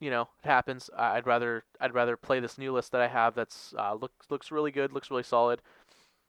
[0.02, 0.90] you know, it happens.
[0.98, 4.50] I'd rather I'd rather play this new list that I have that's uh, looks looks
[4.50, 5.62] really good, looks really solid.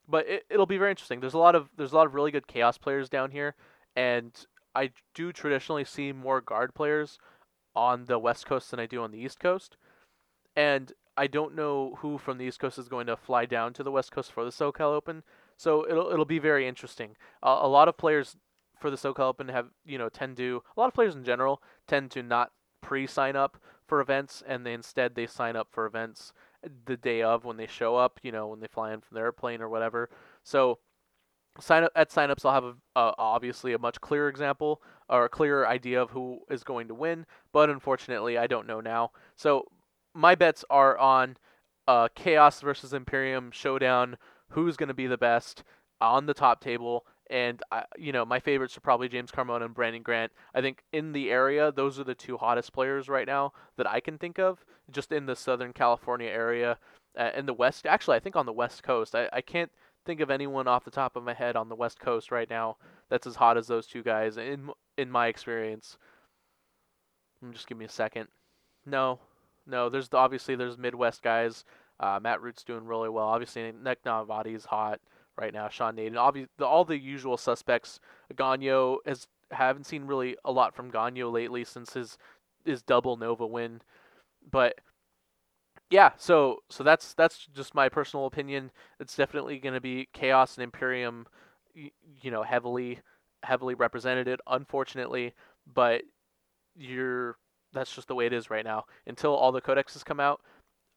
[0.07, 1.19] But it, it'll be very interesting.
[1.19, 3.55] There's a lot of there's a lot of really good chaos players down here,
[3.95, 4.31] and
[4.75, 7.17] I do traditionally see more guard players
[7.75, 9.75] on the west coast than I do on the east coast.
[10.55, 13.83] And I don't know who from the east coast is going to fly down to
[13.83, 15.23] the west coast for the SoCal Open.
[15.57, 17.15] So it'll it'll be very interesting.
[17.41, 18.35] Uh, a lot of players
[18.79, 21.59] for the SoCal Open have you know tend to a lot of players in general
[21.87, 22.51] tend to not
[22.83, 23.57] pre-sign up
[23.87, 26.33] for events, and they instead they sign up for events
[26.85, 28.19] the day of when they show up.
[28.21, 30.09] You know, when they fly in from the airplane or whatever.
[30.43, 30.77] So
[31.59, 35.29] sign up at signups, I'll have a, uh, obviously a much clearer example or a
[35.29, 37.25] clearer idea of who is going to win.
[37.51, 39.11] But unfortunately, I don't know now.
[39.35, 39.65] So
[40.13, 41.37] my bets are on
[41.87, 44.17] uh, Chaos versus Imperium showdown.
[44.49, 45.63] Who's going to be the best
[45.99, 47.05] on the top table?
[47.33, 50.31] And I, you know, my favorites are probably James Carmona and Brandon Grant.
[50.53, 54.01] I think in the area, those are the two hottest players right now that I
[54.01, 56.77] can think of, just in the Southern California area.
[57.17, 59.71] Uh, in the West, actually, I think on the West Coast, I, I can't
[60.05, 62.77] think of anyone off the top of my head on the West Coast right now
[63.09, 64.37] that's as hot as those two guys.
[64.37, 65.97] In in my experience,
[67.51, 68.27] just give me a second.
[68.85, 69.19] No,
[69.65, 69.89] no.
[69.89, 71.65] There's obviously there's Midwest guys.
[71.99, 73.25] Uh, Matt Root's doing really well.
[73.25, 74.99] Obviously, Nick Navati is hot
[75.37, 75.69] right now.
[75.69, 77.99] Sean Nayden, obviously, all the usual suspects.
[78.33, 82.17] Gagno has haven't seen really a lot from Gagno lately since his
[82.65, 83.81] his double Nova win,
[84.49, 84.75] but
[85.89, 86.11] yeah.
[86.17, 88.71] So so that's that's just my personal opinion.
[88.99, 91.27] It's definitely going to be Chaos and Imperium,
[91.73, 92.99] you, you know, heavily
[93.43, 94.39] heavily represented.
[94.47, 95.33] Unfortunately,
[95.71, 96.03] but
[96.75, 97.37] you're
[97.73, 98.85] that's just the way it is right now.
[99.07, 100.41] Until all the codexes come out,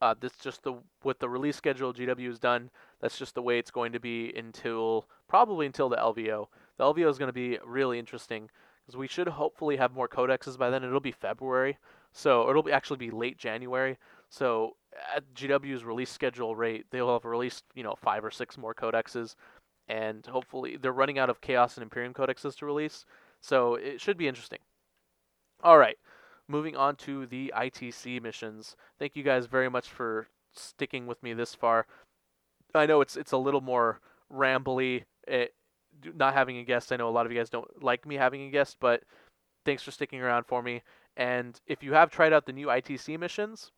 [0.01, 0.75] uh, this just the
[1.05, 2.71] with the release schedule GW has done.
[3.01, 6.47] That's just the way it's going to be until probably until the LVO.
[6.77, 8.51] The LVO is going to be really interesting
[8.85, 10.85] because we should hopefully have more codexes by then.
[10.85, 11.79] It'll be February,
[12.13, 13.99] so it'll be actually be late January.
[14.29, 14.77] So
[15.15, 19.35] at GW's release schedule rate, they'll have released you know five or six more codexes,
[19.89, 23.07] and hopefully they're running out of Chaos and Imperium codexes to release.
[23.41, 24.59] So it should be interesting.
[25.63, 25.97] All right,
[26.49, 28.77] moving on to the ITC missions.
[28.99, 31.87] Thank you guys very much for sticking with me this far.
[32.75, 34.01] I know it's it's a little more
[34.33, 35.05] rambly.
[35.27, 35.55] It,
[36.15, 36.93] not having a guest.
[36.93, 39.03] I know a lot of you guys don't like me having a guest, but
[39.65, 40.83] thanks for sticking around for me.
[41.17, 43.71] And if you have tried out the new ITC missions,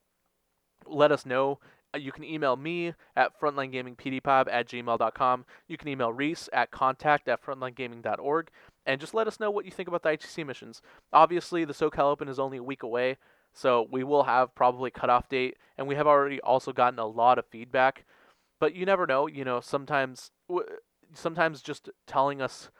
[0.87, 1.61] let us know.
[1.95, 5.45] Uh, you can email me at frontlinegamingpdpod at gmail.com.
[5.69, 8.51] You can email Reese at contact at frontlinegaming.org.
[8.89, 10.81] And just let us know what you think about the ITC missions.
[11.13, 13.19] Obviously, the SoCal Open is only a week away,
[13.53, 17.39] so we will have probably cutoff date, and we have already also gotten a lot
[17.39, 18.07] of feedback.
[18.59, 19.27] But you never know.
[19.27, 20.31] You know, sometimes
[21.13, 22.71] sometimes just telling us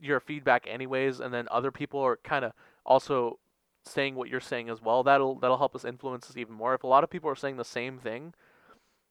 [0.00, 2.52] your feedback anyways, and then other people are kind of
[2.84, 3.38] also
[3.84, 5.04] saying what you're saying as well.
[5.04, 6.74] That'll that'll help us influence us even more.
[6.74, 8.34] If a lot of people are saying the same thing,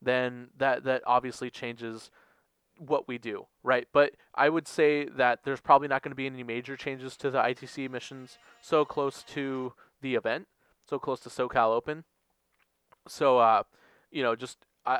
[0.02, 2.12] then that that obviously changes
[2.82, 3.88] what we do, right?
[3.94, 7.30] But I would say that there's probably not going to be any major changes to
[7.30, 10.48] the ITC missions so close to the event,
[10.90, 12.04] so close to SoCal Open.
[13.08, 13.64] So, uh,
[14.12, 14.98] you know, just uh,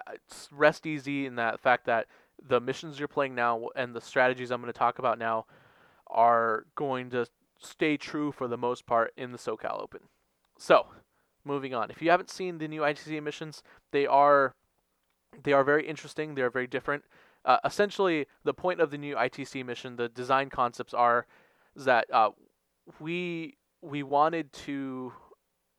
[0.52, 2.06] rest easy in that fact that
[2.48, 5.46] the missions you're playing now and the strategies I'm going to talk about now
[6.08, 7.28] are going to
[7.60, 10.02] stay true for the most part in the SoCal Open.
[10.58, 10.88] So,
[11.44, 11.90] moving on.
[11.90, 14.54] If you haven't seen the new ITC missions, they are
[15.44, 16.36] they are very interesting.
[16.36, 17.06] They are very different.
[17.46, 21.26] Uh, essentially, the point of the new ITC mission, the design concepts are
[21.76, 22.30] that uh,
[23.00, 25.14] we we wanted to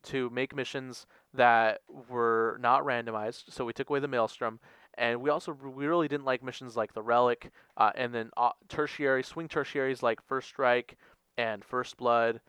[0.05, 3.45] to make missions that were not randomized.
[3.53, 4.59] So we took away the maelstrom,
[4.95, 8.51] and we also we really didn't like missions like the relic, uh, and then uh,
[8.69, 10.97] tertiary swing tertiaries like first strike
[11.39, 12.41] and first blood,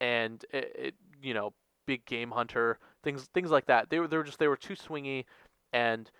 [0.00, 1.52] and it, it, you know
[1.86, 3.90] big game hunter things things like that.
[3.90, 5.24] They were they were just they were too swingy,
[5.72, 6.10] and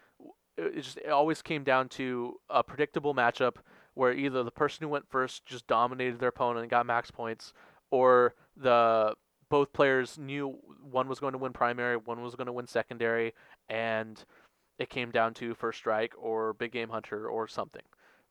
[0.57, 3.57] it just it always came down to a predictable matchup
[3.95, 7.53] where either the person who went first just dominated their opponent and got max points,
[7.91, 9.15] or the
[9.49, 10.57] both players knew
[10.91, 13.33] one was going to win primary, one was going to win secondary,
[13.69, 14.25] and
[14.79, 17.83] it came down to first strike or big game hunter or something,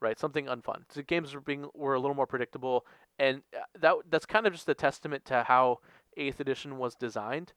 [0.01, 0.19] right?
[0.19, 0.81] Something unfun.
[0.89, 2.85] So games were being were a little more predictable,
[3.19, 5.79] and uh, that that's kind of just a testament to how
[6.17, 7.53] Eighth Edition was designed,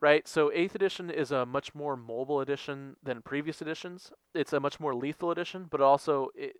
[0.00, 0.26] right?
[0.26, 4.12] So Eighth Edition is a much more mobile edition than previous editions.
[4.34, 6.56] It's a much more lethal edition, but also it,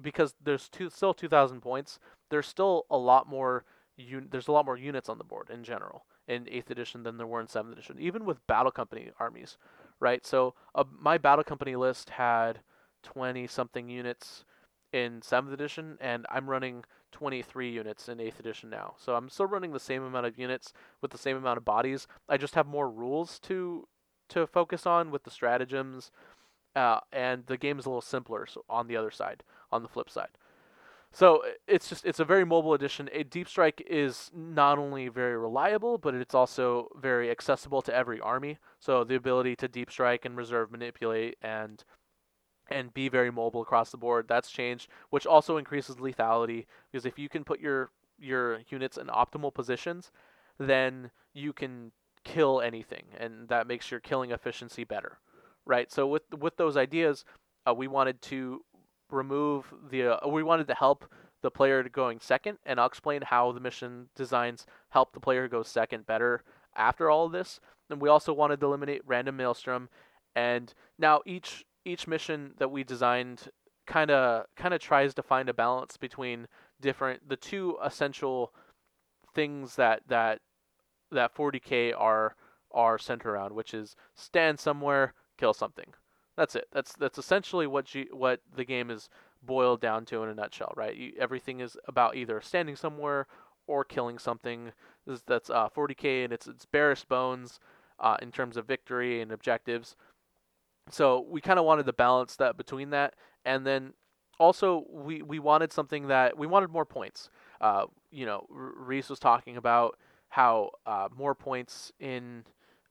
[0.00, 1.98] because there's two, still 2,000 points,
[2.30, 3.64] there's still a lot more.
[3.98, 7.18] Un, there's a lot more units on the board in general in 8th edition than
[7.18, 9.58] there were in 7th edition, even with battle company armies,
[9.98, 10.24] right?
[10.24, 12.60] So uh, my battle company list had
[13.02, 14.44] 20 something units
[14.92, 18.94] in 7th edition, and I'm running 23 units in 8th edition now.
[18.98, 22.06] So I'm still running the same amount of units with the same amount of bodies.
[22.28, 23.86] I just have more rules to
[24.30, 26.12] to focus on with the stratagems,
[26.76, 29.42] uh, and the game is a little simpler so on the other side,
[29.72, 30.28] on the flip side.
[31.12, 33.10] So it's just it's a very mobile edition.
[33.12, 38.20] A Deep Strike is not only very reliable, but it's also very accessible to every
[38.20, 38.58] army.
[38.78, 41.82] So the ability to Deep Strike and reserve manipulate and
[42.70, 47.18] and be very mobile across the board that's changed, which also increases lethality because if
[47.18, 50.10] you can put your your units in optimal positions,
[50.58, 51.92] then you can
[52.24, 55.18] kill anything, and that makes your killing efficiency better,
[55.66, 55.90] right?
[55.90, 57.24] So with with those ideas,
[57.66, 58.62] uh, we wanted to
[59.10, 61.06] remove the uh, we wanted to help
[61.42, 65.62] the player going second and I'll explain how the mission designs help the player go
[65.62, 66.42] second better
[66.76, 67.60] after all of this.
[67.88, 69.88] And we also wanted to eliminate random maelstrom
[70.34, 73.48] and now each each mission that we designed
[73.86, 76.46] kind of kind of tries to find a balance between
[76.80, 78.52] different the two essential
[79.34, 80.40] things that that
[81.10, 82.36] that 40k are
[82.72, 85.92] are centered around, which is stand somewhere, kill something.
[86.36, 86.68] That's it.
[86.72, 89.08] That's that's essentially what G, what the game is
[89.42, 90.94] boiled down to in a nutshell, right?
[90.94, 93.26] You, everything is about either standing somewhere
[93.66, 94.72] or killing something.
[95.26, 97.58] That's uh, 40k and it's it's barest bones
[97.98, 99.96] uh, in terms of victory and objectives.
[100.90, 103.14] So we kind of wanted to balance that between that,
[103.44, 103.94] and then
[104.38, 107.30] also we we wanted something that we wanted more points.
[107.60, 109.98] Uh, you know, Reese was talking about
[110.30, 112.44] how uh, more points in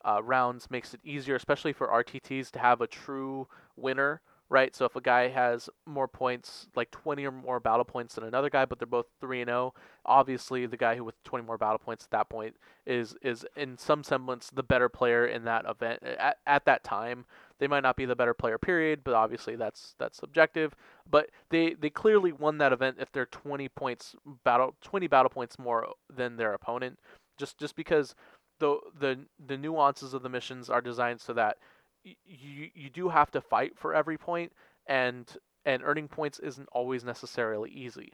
[0.05, 4.75] uh, rounds makes it easier, especially for RTTs, to have a true winner, right?
[4.75, 8.49] So if a guy has more points, like 20 or more battle points than another
[8.49, 9.73] guy, but they're both 3 and 0,
[10.05, 13.77] obviously the guy who with 20 more battle points at that point is is in
[13.77, 17.25] some semblance the better player in that event at, at that time.
[17.59, 20.75] They might not be the better player, period, but obviously that's that's subjective.
[21.09, 25.59] But they they clearly won that event if they're 20 points battle 20 battle points
[25.59, 26.99] more than their opponent.
[27.37, 28.15] Just just because
[28.59, 31.57] the the the nuances of the missions are designed so that
[32.03, 34.51] you you do have to fight for every point,
[34.87, 38.13] and and earning points isn't always necessarily easy,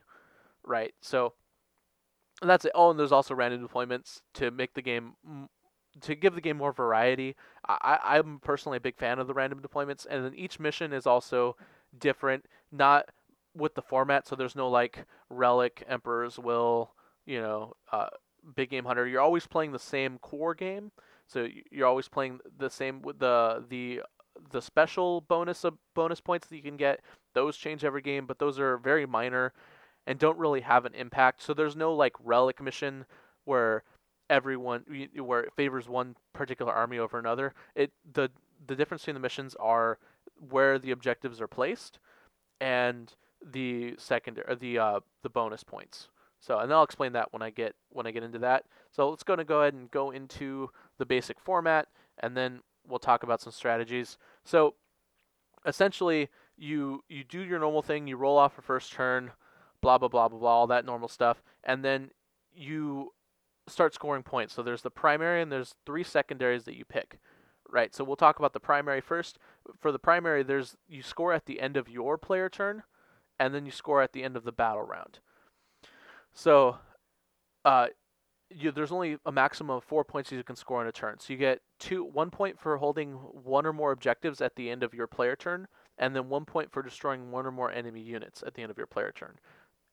[0.66, 0.94] right?
[1.02, 1.34] So
[2.42, 2.72] that's it.
[2.76, 5.14] Oh, and there's also random deployments to make the game
[6.02, 7.36] to give the game more variety.
[7.68, 11.08] I, I'm personally a big fan of the random deployments, and then each mission is
[11.08, 11.56] also
[11.98, 13.10] different, not
[13.56, 14.28] with the format.
[14.28, 16.92] So there's no like relic, Emperor's Will,
[17.26, 18.08] you know, uh,
[18.56, 19.08] big game hunter.
[19.08, 20.92] You're always playing the same core game,
[21.28, 24.02] so you're always playing the same with the the
[24.52, 27.02] the special bonus of bonus points that you can get.
[27.34, 29.54] Those change every game, but those are very minor
[30.08, 31.42] and don't really have an impact.
[31.42, 33.06] So there's no like relic mission
[33.46, 33.84] where
[34.30, 34.84] everyone
[35.16, 37.54] where it favors one particular army over another.
[37.76, 38.30] It the
[38.68, 40.00] the difference between the missions are
[40.50, 42.00] where the objectives are placed
[42.60, 43.14] and
[43.52, 46.10] the secondary the uh the bonus points.
[46.40, 48.66] So and I'll explain that when I get when I get into that.
[48.92, 51.88] So let's go to go ahead and go into the basic format
[52.20, 54.18] and then we'll talk about some strategies.
[54.44, 54.76] So
[55.66, 59.32] essentially you you do your normal thing, you roll off a first turn,
[59.82, 62.12] blah blah blah blah blah, all that normal stuff, and then
[62.56, 63.12] you
[63.68, 64.54] start scoring points.
[64.54, 67.20] So there's the primary and there's three secondaries that you pick.
[67.70, 67.96] Right.
[67.96, 69.40] So we'll talk about the primary first.
[69.80, 72.84] For the primary, there's you score at the end of your player turn,
[73.40, 75.20] and then you score at the end of the battle round.
[76.34, 76.78] So,
[77.64, 77.88] uh,
[78.50, 81.20] you, there's only a maximum of four points you can score in a turn.
[81.20, 84.84] So you get two, one point for holding one or more objectives at the end
[84.84, 88.44] of your player turn, and then one point for destroying one or more enemy units
[88.46, 89.40] at the end of your player turn.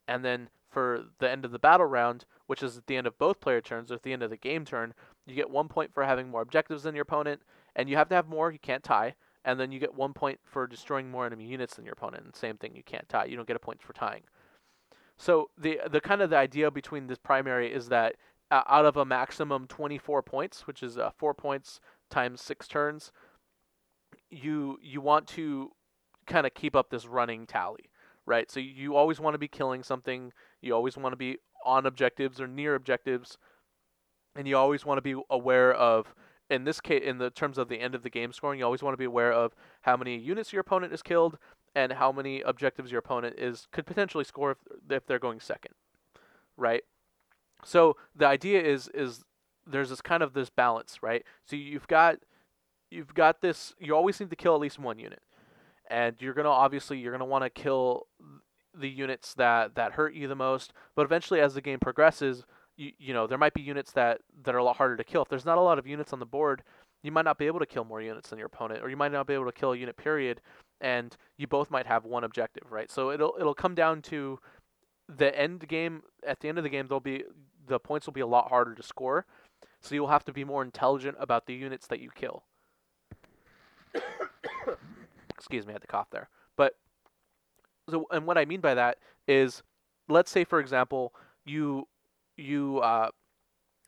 [0.06, 3.18] And then for the end of the battle round, which is at the end of
[3.18, 4.94] both player turns or at the end of the game turn,
[5.26, 7.42] you get one point for having more objectives than your opponent,
[7.76, 8.50] and you have to have more.
[8.50, 9.14] You can't tie,
[9.44, 12.24] and then you get one point for destroying more enemy units than your opponent.
[12.24, 13.26] And same thing, you can't tie.
[13.26, 14.22] You don't get a point for tying.
[15.16, 18.16] So the the kind of the idea between this primary is that
[18.50, 23.12] uh, out of a maximum 24 points, which is uh, four points times six turns,
[24.30, 25.70] you you want to
[26.26, 27.90] kind of keep up this running tally,
[28.26, 28.50] right?
[28.50, 30.32] So you always want to be killing something.
[30.60, 33.38] You always want to be on objectives or near objectives,
[34.36, 36.14] and you always want to be aware of.
[36.50, 38.82] In this case, in the terms of the end of the game scoring, you always
[38.82, 41.38] want to be aware of how many units your opponent has killed
[41.74, 44.58] and how many objectives your opponent is could potentially score if,
[44.90, 45.74] if they're going second,
[46.56, 46.82] right?
[47.64, 49.24] So the idea is is
[49.66, 51.24] there's this kind of this balance, right?
[51.46, 52.18] So you've got
[52.90, 53.74] you've got this.
[53.78, 55.22] You always need to kill at least one unit,
[55.92, 58.06] and you're gonna obviously you're gonna want to kill
[58.74, 60.72] the units that that hurt you the most.
[60.96, 62.44] But eventually, as the game progresses,
[62.76, 65.22] you you know there might be units that that are a lot harder to kill.
[65.22, 66.62] If there's not a lot of units on the board,
[67.02, 69.12] you might not be able to kill more units than your opponent, or you might
[69.12, 70.40] not be able to kill a unit period,
[70.80, 72.90] and you both might have one objective, right?
[72.90, 74.40] So it'll it'll come down to
[75.14, 76.02] the end game.
[76.26, 77.24] At the end of the game, there'll be
[77.66, 79.26] the points will be a lot harder to score,
[79.82, 82.44] so you'll have to be more intelligent about the units that you kill.
[85.42, 86.28] Excuse me, I had to cough there.
[86.56, 86.76] But
[87.90, 89.64] so, and what I mean by that is,
[90.08, 91.12] let's say for example,
[91.44, 91.88] you
[92.36, 93.08] you uh,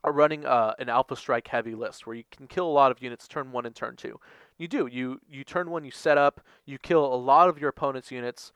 [0.02, 3.00] are running uh, an alpha strike heavy list where you can kill a lot of
[3.00, 4.18] units turn one and turn two.
[4.58, 7.68] You do you you turn one, you set up, you kill a lot of your
[7.70, 8.52] opponent's units,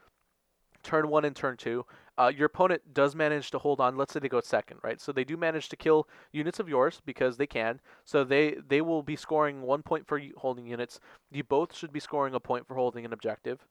[0.82, 1.86] turn one and turn two.
[2.18, 3.96] Uh, your opponent does manage to hold on.
[3.96, 5.00] Let's say they go second, right?
[5.00, 7.80] So they do manage to kill units of yours because they can.
[8.04, 10.98] So they they will be scoring one point for holding units.
[11.30, 13.66] You both should be scoring a point for holding an objective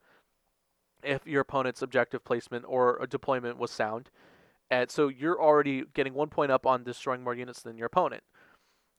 [1.03, 4.09] if your opponent's objective placement or deployment was sound.
[4.71, 8.23] And so you're already getting one point up on destroying more units than your opponent.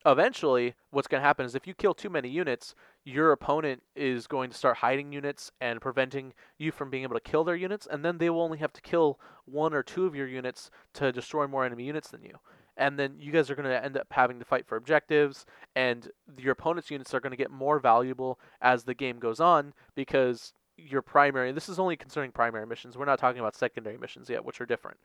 [0.07, 2.75] Eventually, what's going to happen is if you kill too many units,
[3.05, 7.21] your opponent is going to start hiding units and preventing you from being able to
[7.21, 10.15] kill their units, and then they will only have to kill one or two of
[10.15, 12.39] your units to destroy more enemy units than you.
[12.77, 15.45] And then you guys are going to end up having to fight for objectives,
[15.75, 19.75] and your opponent's units are going to get more valuable as the game goes on
[19.97, 24.31] because your primary, this is only concerning primary missions, we're not talking about secondary missions
[24.31, 24.99] yet, which are different.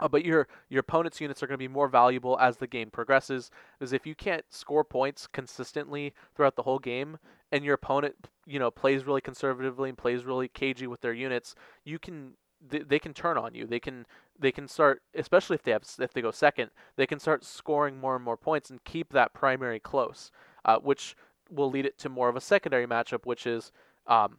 [0.00, 2.90] Uh, but your your opponent's units are going to be more valuable as the game
[2.90, 3.50] progresses.
[3.78, 7.18] Because if you can't score points consistently throughout the whole game,
[7.52, 8.14] and your opponent,
[8.46, 12.32] you know, plays really conservatively and plays really cagey with their units, you can
[12.68, 13.66] they, can turn on you.
[13.66, 14.06] They can
[14.38, 17.98] they can start, especially if they have if they go second, they can start scoring
[17.98, 20.30] more and more points and keep that primary close,
[20.64, 21.16] uh, which
[21.50, 23.72] will lead it to more of a secondary matchup, which is
[24.06, 24.38] um,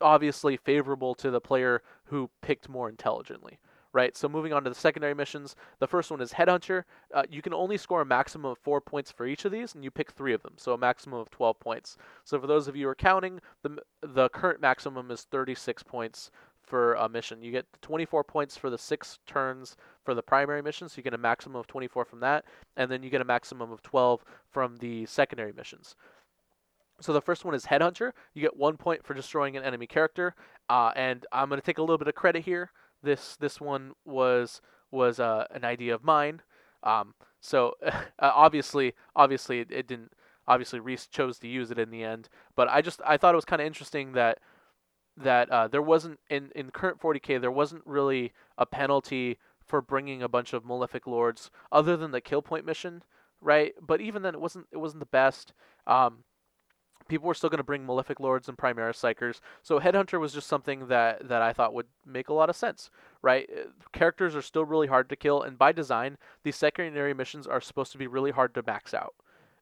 [0.00, 3.58] obviously favorable to the player who picked more intelligently
[3.96, 4.14] right?
[4.14, 6.84] So moving on to the secondary missions, the first one is Headhunter.
[7.14, 9.82] Uh, you can only score a maximum of four points for each of these, and
[9.82, 11.96] you pick three of them, so a maximum of 12 points.
[12.22, 16.30] So for those of you who are counting, the the current maximum is 36 points
[16.62, 17.42] for a mission.
[17.42, 21.14] You get 24 points for the six turns for the primary mission, so you get
[21.14, 22.44] a maximum of 24 from that,
[22.76, 25.96] and then you get a maximum of 12 from the secondary missions.
[27.00, 28.12] So the first one is Headhunter.
[28.34, 30.34] You get one point for destroying an enemy character,
[30.68, 32.70] uh, and I'm going to take a little bit of credit here.
[33.06, 36.42] This this one was was uh, an idea of mine.
[36.82, 40.12] Um, so uh, obviously, obviously it, it, didn't.
[40.48, 43.36] Obviously, Reese chose to use it in the end, but I just I thought it
[43.36, 44.38] was kind of interesting that
[45.16, 50.22] that uh, there wasn't in in current 40k there wasn't really a penalty for bringing
[50.22, 53.02] a bunch of malefic lords other than the kill point mission,
[53.40, 53.74] right?
[53.80, 55.52] But even then, it wasn't it wasn't the best.
[55.86, 56.24] Um,
[57.08, 59.40] people were still going to bring Malefic Lords and Primaris Psychers.
[59.62, 62.90] So Headhunter was just something that, that I thought would make a lot of sense,
[63.22, 63.48] right?
[63.50, 67.60] Uh, characters are still really hard to kill, and by design, these secondary missions are
[67.60, 69.14] supposed to be really hard to max out.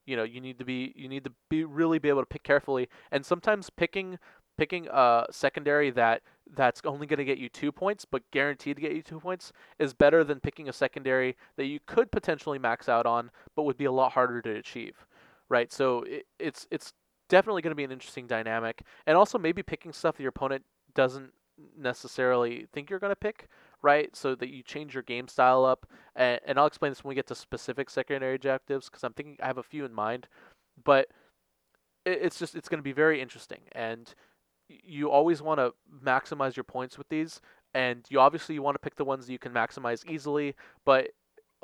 [0.05, 2.43] You know, you need to be you need to be really be able to pick
[2.43, 4.19] carefully, and sometimes picking
[4.55, 6.21] picking a secondary that
[6.55, 9.51] that's only going to get you two points, but guaranteed to get you two points,
[9.79, 13.77] is better than picking a secondary that you could potentially max out on, but would
[13.77, 15.05] be a lot harder to achieve
[15.49, 15.71] right?
[15.71, 16.93] So it, it's it's
[17.35, 20.63] definitely going to be an interesting dynamic, and also maybe picking stuff that your opponent
[20.93, 21.31] doesn't
[21.77, 23.49] necessarily think you're going to pick,
[23.81, 24.15] right?
[24.15, 27.15] So that you change your game style up, and, and I'll explain this when we
[27.15, 30.29] get to specific secondary objectives because I'm thinking I have a few in mind,
[30.81, 31.09] but
[32.05, 34.13] it, it's just it's going to be very interesting, and
[34.69, 35.73] you always want to
[36.03, 37.41] maximize your points with these,
[37.73, 40.55] and you obviously you want to pick the ones that you can maximize easily,
[40.85, 41.09] but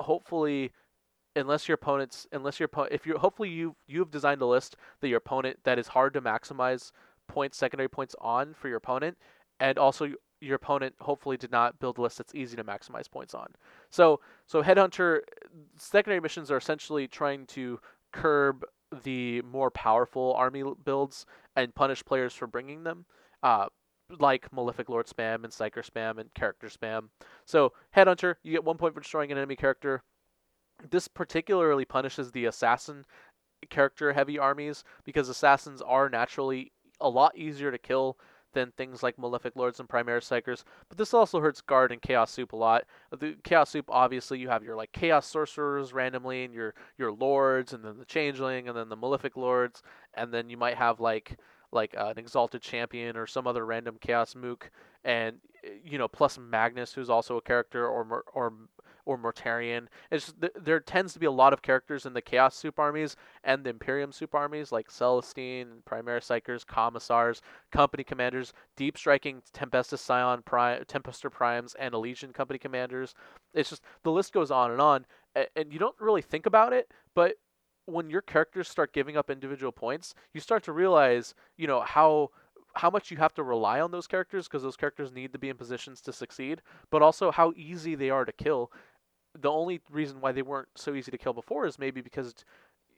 [0.00, 0.72] hopefully
[1.36, 5.18] unless your opponent's unless your if you hopefully you you've designed a list that your
[5.18, 6.92] opponent that is hard to maximize
[7.28, 9.16] points secondary points on for your opponent
[9.60, 13.34] and also your opponent hopefully did not build a list that's easy to maximize points
[13.34, 13.46] on
[13.90, 15.20] so so headhunter
[15.78, 17.80] secondary missions are essentially trying to
[18.12, 18.64] curb
[19.04, 21.24] the more powerful army builds
[21.56, 23.06] and punish players for bringing them
[23.42, 23.66] uh,
[24.18, 27.08] like Malefic Lord spam and Psyker spam and character spam.
[27.46, 30.02] So, Headhunter, you get one point for destroying an enemy character
[30.90, 33.04] this particularly punishes the assassin
[33.70, 38.18] character heavy armies because assassins are naturally a lot easier to kill
[38.52, 42.30] than things like Malefic Lords and Primaris Psychers, But this also hurts Guard and Chaos
[42.30, 42.84] Soup a lot.
[43.10, 47.72] The Chaos Soup, obviously, you have your like Chaos Sorcerers randomly, and your your Lords,
[47.72, 49.82] and then the Changeling, and then the Malefic Lords,
[50.14, 51.38] and then you might have like
[51.72, 54.70] like uh, an Exalted Champion or some other random Chaos Mook,
[55.04, 55.38] and
[55.84, 58.52] you know plus Magnus, who's also a character, or or
[59.04, 59.86] or Mortarion.
[60.10, 63.16] It's just, there tends to be a lot of characters in the Chaos Soup armies
[63.44, 69.98] and the Imperium Soup armies, like Celestine, Primaris Psychers, Commissars, Company Commanders, Deep Striking Tempestus
[69.98, 73.14] Scion, Prime, Tempestor Primes, and Elysian Company Commanders.
[73.54, 76.90] It's just the list goes on and on, and you don't really think about it,
[77.14, 77.36] but
[77.86, 82.30] when your characters start giving up individual points, you start to realize, you know, how
[82.74, 85.50] how much you have to rely on those characters because those characters need to be
[85.50, 88.72] in positions to succeed, but also how easy they are to kill
[89.38, 92.34] the only reason why they weren't so easy to kill before is maybe because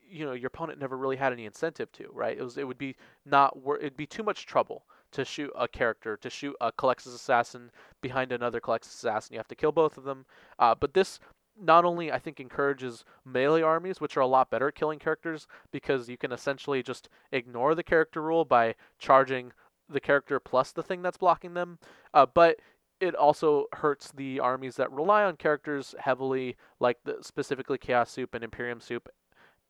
[0.06, 2.36] you know your opponent never really had any incentive to right?
[2.36, 6.16] It was it would be not it'd be too much trouble to shoot a character
[6.16, 7.70] to shoot a Culexus assassin
[8.00, 9.34] behind another Culexus assassin.
[9.34, 10.26] You have to kill both of them.
[10.58, 11.20] Uh, but this
[11.60, 15.46] not only I think encourages melee armies, which are a lot better at killing characters
[15.70, 19.52] because you can essentially just ignore the character rule by charging
[19.88, 21.78] the character plus the thing that's blocking them,
[22.14, 22.58] uh, but
[23.00, 28.34] it also hurts the armies that rely on characters heavily, like the, specifically Chaos Soup
[28.34, 29.08] and Imperium Soup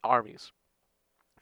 [0.03, 0.53] armies.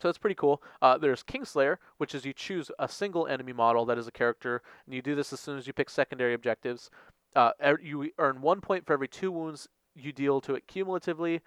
[0.00, 0.62] So it's pretty cool.
[0.80, 4.62] Uh, there's Kingslayer, which is you choose a single enemy model that is a character,
[4.84, 6.90] and you do this as soon as you pick secondary objectives.
[7.36, 11.40] Uh, you earn one point for every two wounds you deal to it cumulatively,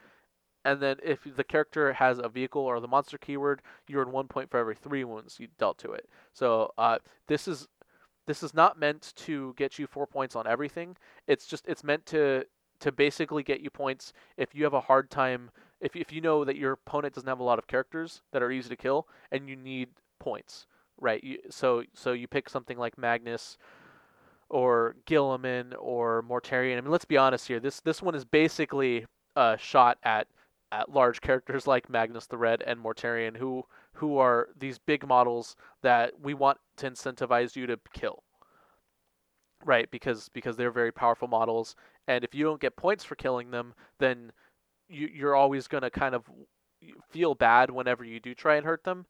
[0.64, 4.28] and then if the character has a vehicle or the monster keyword, you earn one
[4.28, 6.10] point for every three wounds you dealt to it.
[6.34, 7.68] So uh, this is
[8.28, 10.98] this is not meant to get you four points on everything.
[11.28, 12.46] It's just it's meant to
[12.80, 15.50] to basically get you points if you have a hard time
[15.82, 18.52] if if you know that your opponent doesn't have a lot of characters that are
[18.52, 19.90] easy to kill and you need
[20.20, 20.68] points,
[21.00, 21.24] right?
[21.24, 23.58] You, so so you pick something like Magnus
[24.50, 26.78] or Guilliman or Mortarion.
[26.78, 27.60] I mean, let's be honest here.
[27.60, 30.28] This this one is basically a shot at
[30.72, 33.64] at large characters like Magnus the Red and Mortarion, who
[33.96, 38.24] who are these big models that we want to incentivize you to kill.
[39.64, 41.76] Right, because because they're very powerful models,
[42.08, 44.32] and if you don't get points for killing them, then
[44.88, 46.30] you, you're always going to kind of
[47.10, 49.08] feel bad whenever you do try and hurt them,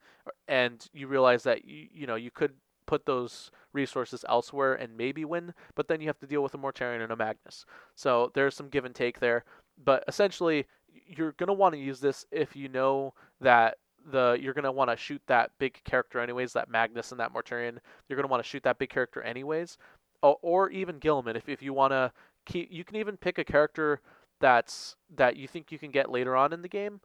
[0.47, 2.53] and you realize that you, you know you could
[2.85, 6.57] put those resources elsewhere and maybe win, but then you have to deal with a
[6.57, 7.65] Mortarion and a Magnus.
[7.95, 9.43] So there's some give and take there.
[9.83, 10.67] But essentially,
[11.07, 13.77] you're going to want to use this if you know that
[14.11, 17.77] the you're to want to shoot that big character anyways, that Magnus and that Mortarion.
[18.07, 19.77] You're to want to shoot that big character anyways.
[20.21, 22.11] Or, or even Guilliman if, if you want to
[22.45, 24.01] keep you can even pick a character
[24.39, 26.99] that's that you think you can get later on in the game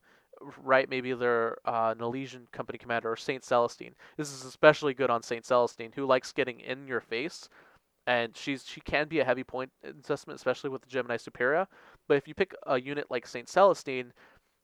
[0.62, 0.88] right?
[0.88, 3.94] Maybe they're uh, an Elysian company commander or Saint Celestine.
[4.16, 7.48] This is especially good on Saint Celestine, who likes getting in your face,
[8.06, 11.66] and she's she can be a heavy point investment, especially with the Geminae Superia.
[12.08, 14.12] But if you pick a unit like Saint Celestine,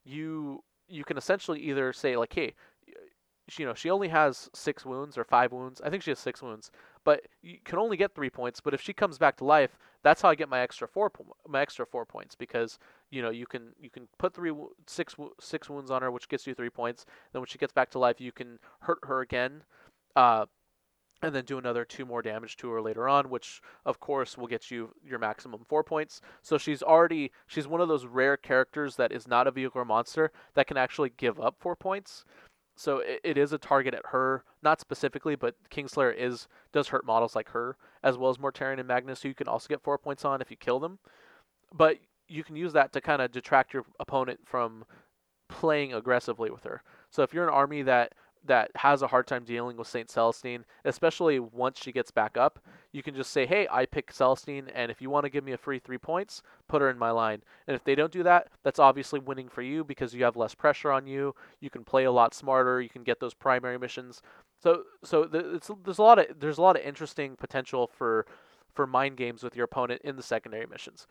[0.05, 2.55] you you can essentially either say like, hey,
[3.59, 5.81] you know, she only has six wounds or five wounds.
[5.81, 6.71] I think she has six wounds,
[7.05, 8.61] but you can only get three points.
[8.61, 11.13] But if she comes back to life, that's how I get my extra four
[11.49, 12.79] my extra four points because
[13.11, 14.53] you know you can you can put three
[14.87, 17.07] six six wounds on her, which gets you three points.
[17.33, 19.63] Then when she gets back to life, you can hurt her again.
[20.17, 20.47] Uh,
[21.27, 24.47] and then do another two more damage to her later on, which of course will
[24.47, 26.21] get you your maximum four points.
[26.43, 29.85] So she's already she's one of those rare characters that is not a vehicle or
[29.85, 32.25] monster that can actually give up four points
[32.77, 37.07] so it, it is a target at her, not specifically, but Kingslayer is does hurt
[37.07, 39.99] models like her as well as Mortarion and Magnus, who you can also get four
[39.99, 40.99] points on if you kill them.
[41.75, 41.97] But
[42.29, 44.85] you can use that to kind of detract your opponent from
[45.49, 46.83] playing aggressively with her.
[47.11, 48.13] So if you're an army that
[48.47, 52.59] that has a hard time dealing with Saint Celestine, especially once she gets back up,
[52.93, 55.53] you can just say, "Hey, I pick Celestine, and if you want to give me
[55.53, 58.49] a free three points, put her in my line." And if they don't do that,
[58.63, 61.35] that's obviously winning for you because you have less pressure on you.
[61.61, 62.81] You can play a lot smarter.
[62.81, 64.23] You can get those primary missions.
[64.63, 68.27] So, so there's a lot of there's a lot of interesting potential for
[68.75, 71.07] for mind games with your opponent in the secondary missions.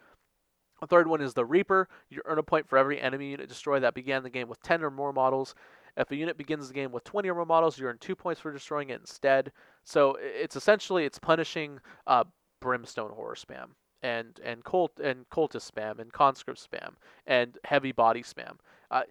[0.82, 1.88] The third one is the Reaper.
[2.10, 4.84] You earn a point for every enemy unit destroyed that began the game with 10
[4.84, 5.56] or more models.
[5.98, 8.42] If a unit begins the game with 20 or more models, you earn two points
[8.42, 9.52] for destroying it instead.
[9.84, 12.26] So it's essentially it's punishing uh,
[12.62, 13.70] brimstone horror spam
[14.02, 16.94] and and cult and cultist spam and conscript spam
[17.26, 18.58] and heavy body spam.
[18.92, 19.04] Uh,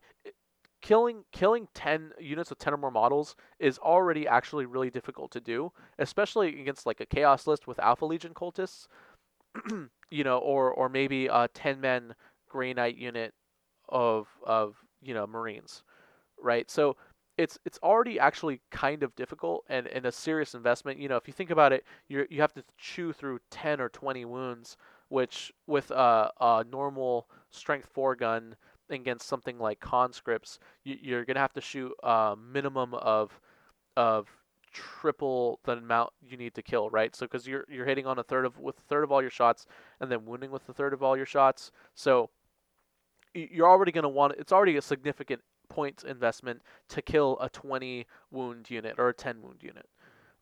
[0.83, 5.41] killing killing 10 units with 10 or more models is already actually really difficult to
[5.41, 8.87] do, especially against like a chaos list with Alpha Legion cultists,
[10.11, 12.15] you know, or or maybe a 10 men
[12.49, 13.33] Grey Knight unit
[13.89, 15.83] of of you know Marines
[16.45, 16.71] right?
[16.71, 16.97] So
[17.37, 20.99] it's it's already actually kind of difficult and, and a serious investment.
[20.99, 23.89] You know, if you think about it, you you have to chew through 10 or
[23.89, 24.77] 20 wounds,
[25.09, 28.57] which with a, a normal strength 4 gun
[28.91, 33.41] against something like conscripts, you, are to have to shoot a minimum of
[33.97, 34.29] of
[34.73, 37.15] triple the amount you need to kill, right?
[37.17, 39.31] So because you're you're hitting on a third of with a third of all your
[39.31, 39.67] shots
[40.01, 41.73] and then wounding with a third of all your shots.
[41.95, 42.31] So
[43.35, 48.07] you're already going to want it's already a significant points investment to kill a 20
[48.31, 49.89] wound unit or a 10 wound unit,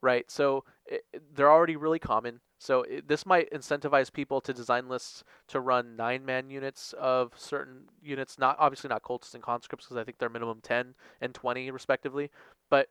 [0.01, 0.31] right?
[0.31, 1.05] So it,
[1.35, 2.41] they're already really common.
[2.59, 7.33] So it, this might incentivize people to design lists to run nine man units of
[7.37, 11.35] certain units, not obviously not cultists and conscripts because I think they're minimum 10 and
[11.35, 12.31] 20 respectively,
[12.71, 12.89] but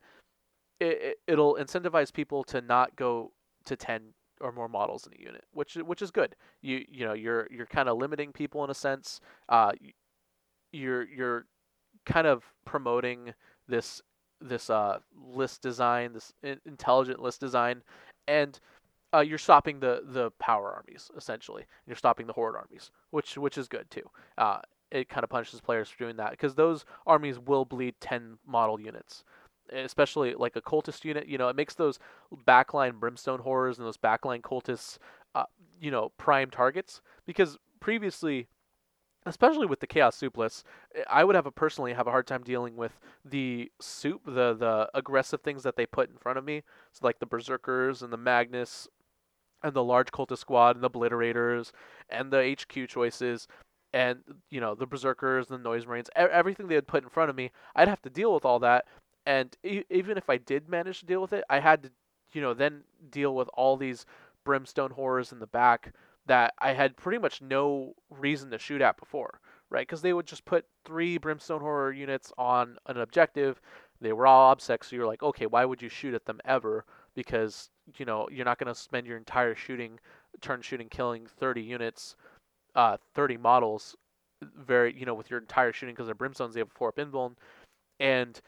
[0.80, 3.32] it, it'll incentivize people to not go
[3.66, 6.36] to 10 or more models in a unit, which which is good.
[6.62, 9.22] You you know you're you're kind of limiting people in a sense.
[9.48, 9.72] Uh,
[10.72, 11.46] you're you're
[12.06, 13.34] kind of promoting
[13.68, 14.02] this
[14.40, 16.34] this uh, list design, this
[16.66, 17.84] intelligent list design,
[18.28, 18.60] and
[19.14, 21.66] uh, you're stopping the the power armies essentially.
[21.86, 24.10] You're stopping the horde armies, which which is good too.
[24.38, 24.60] Uh,
[24.92, 28.80] it kind of punishes players for doing that because those armies will bleed 10 model
[28.80, 29.24] units
[29.72, 31.98] especially like a cultist unit you know it makes those
[32.46, 34.98] backline brimstone horrors and those backline cultists
[35.34, 35.46] uh,
[35.80, 38.48] you know prime targets because previously
[39.26, 40.66] especially with the chaos soup list,
[40.96, 44.54] eh, I would have a personally have a hard time dealing with the soup, the
[44.54, 46.64] the aggressive things that they put in front of me.
[46.92, 48.88] So like the berserkers and the Magnus
[49.64, 51.72] and the large cultist squad and the obliterators
[52.10, 53.48] and the HQ choices
[53.94, 54.20] and
[54.50, 57.36] you know the berserkers and the noise marines everything they had put in front of
[57.36, 58.86] me i'd have to deal with all that
[59.26, 59.58] and
[59.90, 61.92] even if i did manage to deal with it i had to
[62.34, 64.06] you know then deal with all these
[64.46, 65.94] brimstone horrors in the back
[66.28, 69.40] that I had pretty much no reason to shoot at before,
[69.70, 69.88] right?
[69.88, 73.60] Because they would just put three Brimstone Horror units on an objective.
[74.00, 76.86] They were all obsec, so you're like, okay, why would you shoot at them ever?
[77.16, 80.00] Because you know you're not going to spend your entire shooting
[80.40, 82.16] turn shooting killing 30 units,
[82.76, 83.96] uh, 30 models,
[84.42, 86.54] very you know with your entire shooting because they're Brimstones.
[86.54, 87.36] They have four up invuln,
[88.00, 88.40] and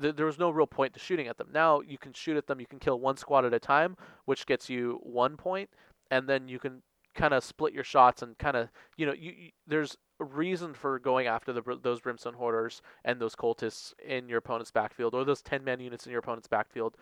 [0.00, 1.48] th- there was no real point to shooting at them.
[1.52, 2.60] Now you can shoot at them.
[2.60, 5.70] You can kill one squad at a time, which gets you one point,
[6.10, 6.82] and then you can
[7.16, 10.74] kind of split your shots and kind of you know you, you, there's a reason
[10.74, 15.24] for going after the those brimstone horrors and those cultists in your opponent's backfield or
[15.24, 16.96] those 10 man units in your opponent's backfield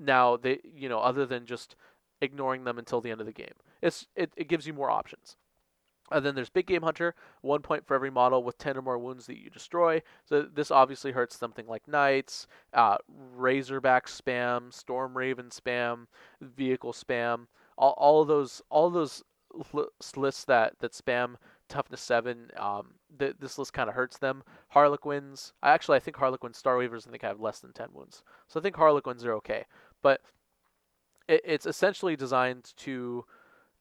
[0.00, 1.76] now they you know other than just
[2.24, 3.54] ignoring them until the end of the game.
[3.82, 5.36] It's it, it gives you more options.
[6.10, 8.98] And then there's Big Game Hunter, one point for every model with 10 or more
[8.98, 10.02] wounds that you destroy.
[10.26, 16.06] So this obviously hurts something like Knights, uh, Razorback spam, Storm Raven spam,
[16.42, 17.46] Vehicle spam,
[17.78, 19.22] all, all those all those
[20.16, 21.36] lists that, that spam
[21.68, 24.42] toughness 7, um, th- this list kind of hurts them.
[24.68, 28.22] Harlequins, I actually I think Harlequins, Star Weavers, I think have less than 10 wounds.
[28.48, 29.64] So I think Harlequins are okay.
[30.02, 30.20] But
[31.28, 33.24] it, it's essentially designed to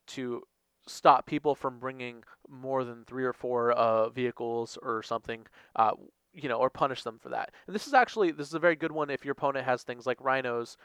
[0.05, 0.43] to
[0.85, 5.45] stop people from bringing more than three or four uh, vehicles or something,
[5.77, 5.91] uh,
[6.33, 7.51] you know, or punish them for that.
[7.67, 10.05] And this is actually this is a very good one if your opponent has things
[10.05, 10.77] like rhinos,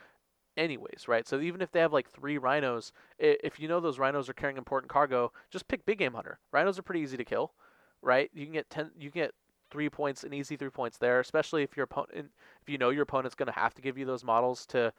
[0.59, 1.26] anyways, right?
[1.26, 4.59] So even if they have like three rhinos, if you know those rhinos are carrying
[4.59, 6.39] important cargo, just pick big game hunter.
[6.52, 7.52] Rhinos are pretty easy to kill,
[8.02, 8.30] right?
[8.35, 9.35] You can get ten, you can get
[9.70, 12.30] three points, an easy three points there, especially if your opponent,
[12.62, 14.93] if you know your opponent's going to have to give you those models to,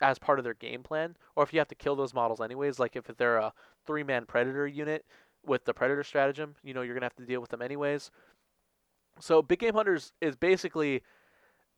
[0.00, 2.78] as part of their game plan, or if you have to kill those models anyways,
[2.78, 3.52] like if they're a
[3.86, 5.04] three-man predator unit
[5.44, 8.10] with the predator stratagem, you know you're going to have to deal with them anyways.
[9.20, 11.02] So big game hunters is basically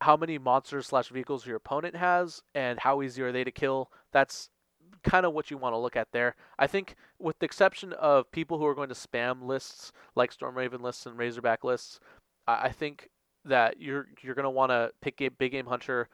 [0.01, 3.91] how many monsters slash vehicles your opponent has and how easy are they to kill.
[4.11, 4.49] That's
[5.03, 6.35] kind of what you want to look at there.
[6.57, 10.81] I think, with the exception of people who are going to spam lists like Stormraven
[10.81, 11.99] lists and Razorback lists,
[12.47, 13.09] I think
[13.45, 16.09] that you're you're going to want to pick a big game hunter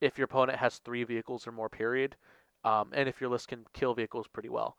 [0.00, 1.68] if your opponent has three vehicles or more.
[1.68, 2.16] Period,
[2.64, 4.76] um, and if your list can kill vehicles pretty well.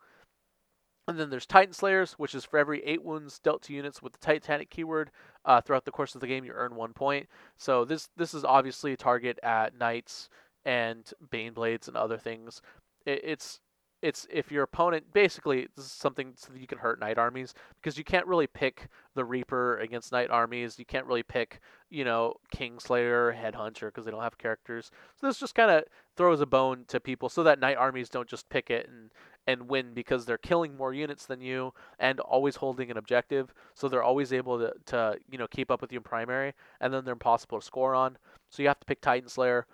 [1.08, 4.12] And then there's Titan Slayers, which is for every eight wounds dealt to units with
[4.14, 5.10] the Titanic keyword
[5.46, 7.28] uh, throughout the course of the game, you earn one point.
[7.58, 10.30] So this this is obviously a target at Knights
[10.66, 12.62] and Bane Blades and other things.
[13.06, 13.62] It, it's
[14.02, 17.56] it's if your opponent basically this is something so that you can hurt knight armies
[17.82, 21.60] because you can't really pick the reaper against knight armies you can't really pick
[21.90, 25.84] you know kingslayer headhunter because they don't have characters so this just kind of
[26.16, 29.10] throws a bone to people so that knight armies don't just pick it and
[29.48, 33.88] and win because they're killing more units than you and always holding an objective so
[33.88, 37.04] they're always able to, to you know keep up with you in primary and then
[37.06, 38.18] they're impossible to score on
[38.50, 39.66] so you have to pick titan slayer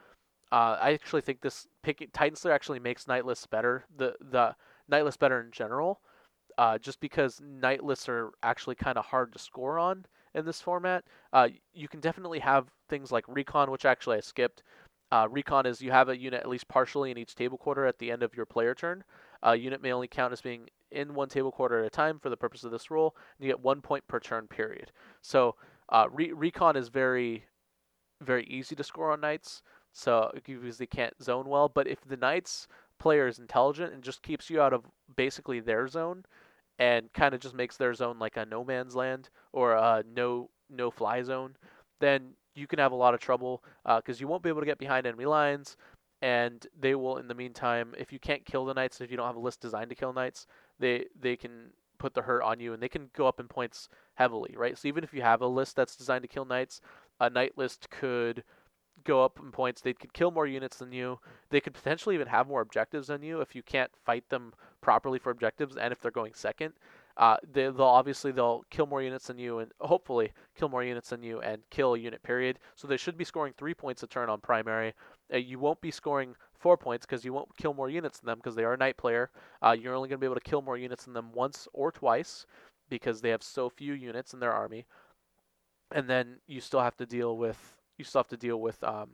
[0.54, 3.86] uh, I actually think this picking Titan Slayer actually makes Knight lists better.
[3.98, 4.56] The the
[4.88, 6.00] Knight lists better in general,
[6.60, 10.06] uh, just because Knight lists are actually kind of hard to score on
[10.36, 11.06] in this format.
[11.34, 14.62] Uh, you can definitely have things like recon, which actually I skipped.
[15.12, 17.98] Uh, recon is you have a unit at least partially in each table quarter at
[17.98, 19.04] the end of your player turn.
[19.44, 22.30] A unit may only count as being in one table quarter at a time for
[22.30, 23.15] the purpose of this rule.
[23.38, 24.91] And you get one point per turn period.
[25.22, 25.56] So
[25.90, 27.45] uh, re- recon is very,
[28.22, 29.61] very easy to score on knights
[29.94, 31.70] so because they can't zone well.
[31.70, 32.68] But if the Knights
[32.99, 36.26] player is intelligent and just keeps you out of basically their zone,
[36.80, 40.49] and kind of just makes their zone like a no man's land or a no
[40.70, 41.56] no fly zone,
[41.99, 44.65] then you can have a lot of trouble because uh, you won't be able to
[44.65, 45.78] get behind enemy lines,
[46.24, 49.28] and they will in the meantime if you can't kill the knights if you don't
[49.28, 50.48] have a list designed to kill knights,
[50.80, 53.90] they they can put the hurt on you and they can go up in points
[54.16, 54.78] heavily, right?
[54.78, 56.80] So even if you have a list that's designed to kill knights,
[57.20, 58.45] a knight list could
[59.04, 59.82] go up in points.
[59.82, 61.20] They could kill more units than you.
[61.50, 65.20] They could potentially even have more objectives than you if you can't fight them properly
[65.20, 66.74] for objectives, and if they're going second.
[67.15, 71.10] Uh, they, will obviously they'll kill more units than you, and hopefully kill more units
[71.10, 72.23] than you, and kill a unit.
[72.23, 72.60] Period.
[72.76, 74.94] So they should be scoring three points a turn on primary.
[75.31, 78.40] Uh, you won't be scoring four points because you won't kill more units than them
[78.40, 79.30] because they are a knight player.
[79.61, 81.91] Uh, you're only going to be able to kill more units than them once or
[81.91, 82.45] twice
[82.90, 84.85] because they have so few units in their army.
[85.91, 89.11] And then you still have to deal with you still have to deal with um,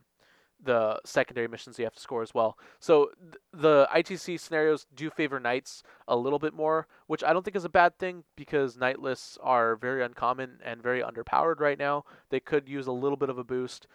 [0.64, 2.58] the secondary missions you have to score as well.
[2.80, 7.44] So th- the ITC scenarios do favor knights a little bit more, which I don't
[7.44, 11.80] think is a bad thing because knight lists are very uncommon and very underpowered right
[11.80, 12.04] now.
[12.30, 13.88] They could use a little bit of a boost.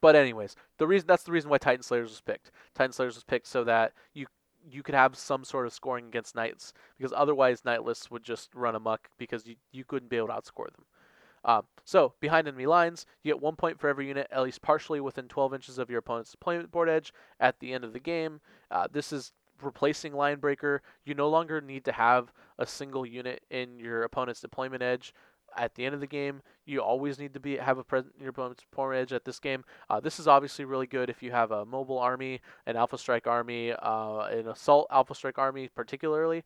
[0.00, 2.50] But anyways, the reason that's the reason why Titan Slayers was picked.
[2.74, 4.26] Titan Slayers was picked so that you
[4.70, 8.54] you could have some sort of scoring against knights because otherwise knight lists would just
[8.54, 10.84] run amok because you you couldn't be able to outscore them.
[11.44, 15.00] Um, so, behind enemy lines, you get one point for every unit at least partially
[15.00, 18.40] within 12 inches of your opponent's deployment board edge at the end of the game.
[18.70, 20.82] Uh, this is replacing line breaker.
[21.04, 25.12] You no longer need to have a single unit in your opponent's deployment edge
[25.56, 26.42] at the end of the game.
[26.64, 29.38] You always need to be have a present in your opponent's deployment edge at this
[29.38, 29.64] game.
[29.90, 33.26] Uh, this is obviously really good if you have a mobile army, an Alpha Strike
[33.26, 36.44] army, uh, an assault Alpha Strike army, particularly.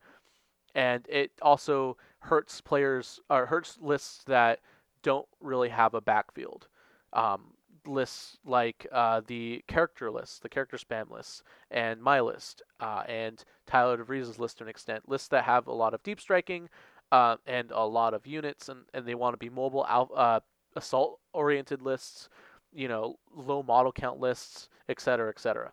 [0.75, 4.61] And it also hurts players or hurts lists that
[5.03, 6.69] don't really have a backfield.
[7.13, 7.55] Um,
[7.87, 13.43] lists like uh, the character list, the character spam lists, and my list, uh, and
[13.67, 15.09] Tyler DeVries's list to an extent.
[15.09, 16.69] Lists that have a lot of deep striking
[17.11, 20.41] uh, and a lot of units, and, and they want to be mobile uh,
[20.77, 22.29] assault oriented lists,
[22.73, 25.73] you know, low model count lists, etc., etc.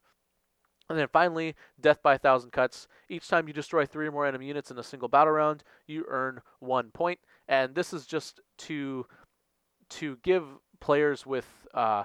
[0.90, 2.88] And then finally, Death by a Thousand Cuts.
[3.10, 6.06] Each time you destroy three or more enemy units in a single battle round, you
[6.08, 7.20] earn one point.
[7.48, 9.06] And this is just to
[9.92, 10.44] to give
[10.80, 12.04] players with uh,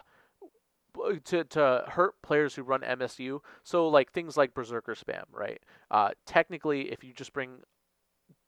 [1.24, 3.40] to to hurt players who run MSU.
[3.62, 5.60] So like things like Berserker spam, right?
[5.90, 7.58] Uh, technically, if you just bring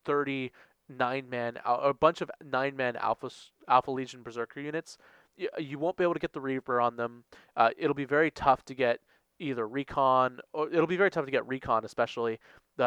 [0.04, 0.52] thirty
[0.88, 3.30] nine man a bunch of nine man alpha
[3.68, 4.98] alpha legion berserker units
[5.36, 7.24] you, you won't be able to get the reaper on them
[7.56, 9.00] uh, it'll be very tough to get
[9.42, 12.38] either recon or it'll be very tough to get recon especially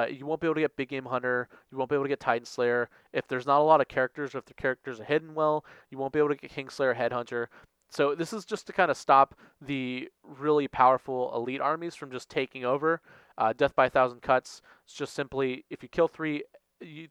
[0.10, 2.20] you won't be able to get big game hunter you won't be able to get
[2.20, 2.90] titan slayer.
[3.14, 5.98] If there's not a lot of characters or if the characters are hidden well you
[5.98, 7.48] won't be able to get kingslayer headhunter.
[7.90, 12.30] So this is just to kind of stop the really powerful elite armies from just
[12.30, 13.00] taking over.
[13.38, 16.44] Uh, death by a thousand cuts it's just simply if you kill three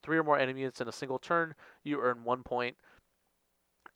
[0.03, 2.77] three or more enemies in a single turn, you earn one point.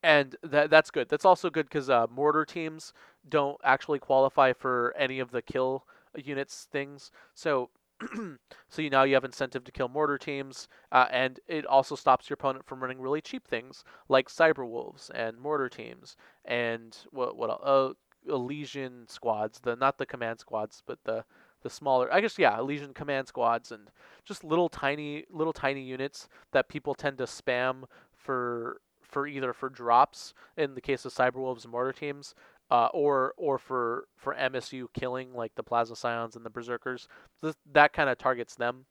[0.03, 1.09] And that that's good.
[1.09, 2.93] That's also good because uh, mortar teams
[3.29, 7.11] don't actually qualify for any of the kill units things.
[7.35, 7.70] So
[8.69, 12.31] so you now you have incentive to kill mortar teams, uh, and it also stops
[12.31, 17.37] your opponent from running really cheap things like cyber wolves and mortar teams and what
[17.37, 17.93] what uh,
[18.29, 19.59] Elysian squads.
[19.59, 21.25] The not the command squads, but the
[21.62, 23.91] the smaller I guess yeah, Elysian command squads and
[24.25, 29.69] just little tiny little tiny units that people tend to spam for for either for
[29.69, 32.35] drops in the case of Cyberwolves and Mortar teams,
[32.71, 37.09] uh, or or for for MSU killing like the Plasma Scions and the Berserkers.
[37.43, 38.87] This, that kind of targets them.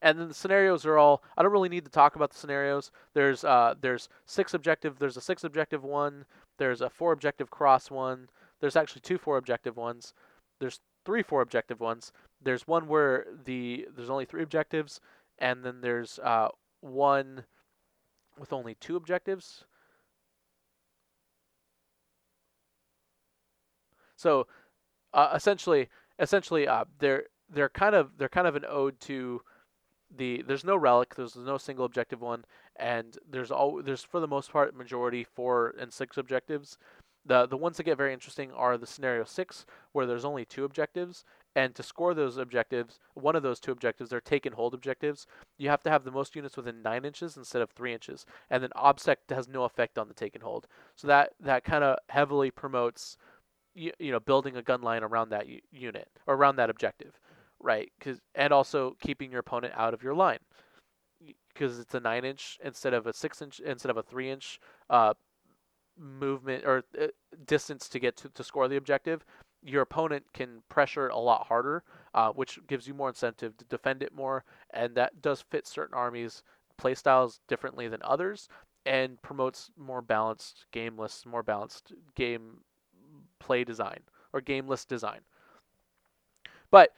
[0.00, 1.22] And then the scenarios are all.
[1.36, 2.90] I don't really need to talk about the scenarios.
[3.14, 4.98] There's uh there's six objective.
[4.98, 6.24] There's a six objective one.
[6.58, 8.28] There's a four objective cross one.
[8.60, 10.14] There's actually two four objective ones.
[10.60, 12.12] There's three four objective ones.
[12.42, 15.00] There's one where the there's only three objectives,
[15.38, 16.48] and then there's uh,
[16.80, 17.44] one
[18.38, 19.64] with only two objectives.
[24.16, 24.46] So
[25.12, 25.88] uh, essentially,
[26.18, 29.42] essentially, uh, they're they're kind of they're kind of an ode to
[30.16, 32.44] the there's no relic, there's no single objective one,
[32.76, 36.78] and there's all there's for the most part majority four and six objectives,
[37.26, 40.64] the the ones that get very interesting are the scenario six, where there's only two
[40.64, 41.24] objectives,
[41.54, 45.26] and to score those objectives, one of those two objectives, they're take and hold objectives.
[45.58, 48.62] You have to have the most units within nine inches instead of three inches, and
[48.62, 50.66] then obsec has no effect on the take and hold.
[50.96, 53.16] So that that kind of heavily promotes,
[53.74, 57.20] you, you know, building a gun line around that u- unit or around that objective,
[57.60, 57.90] right?
[58.00, 60.38] Cause, and also keeping your opponent out of your line
[61.52, 64.58] because it's a nine inch instead of a six inch instead of a three inch
[64.90, 65.14] uh,
[65.98, 67.06] movement or uh,
[67.46, 69.24] distance to get to, to score the objective,
[69.64, 71.82] your opponent can pressure a lot harder,
[72.14, 75.94] uh, which gives you more incentive to defend it more, and that does fit certain
[75.94, 76.42] armies'
[76.80, 78.48] playstyles differently than others,
[78.86, 82.58] and promotes more balanced game lists, more balanced game
[83.38, 84.00] play design
[84.32, 85.20] or game list design.
[86.70, 86.92] But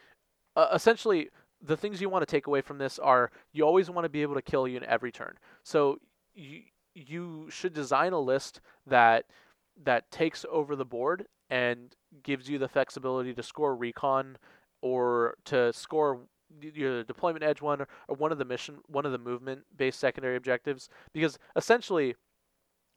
[0.56, 1.28] uh, essentially,
[1.62, 4.22] the things you want to take away from this are you always want to be
[4.22, 5.36] able to kill you in every turn.
[5.62, 5.98] So
[6.34, 6.62] you
[6.94, 9.26] you should design a list that
[9.84, 14.36] that takes over the board and gives you the flexibility to score recon
[14.82, 16.20] or to score
[16.60, 20.36] your deployment edge one or one of the mission one of the movement based secondary
[20.36, 20.88] objectives.
[21.12, 22.14] Because essentially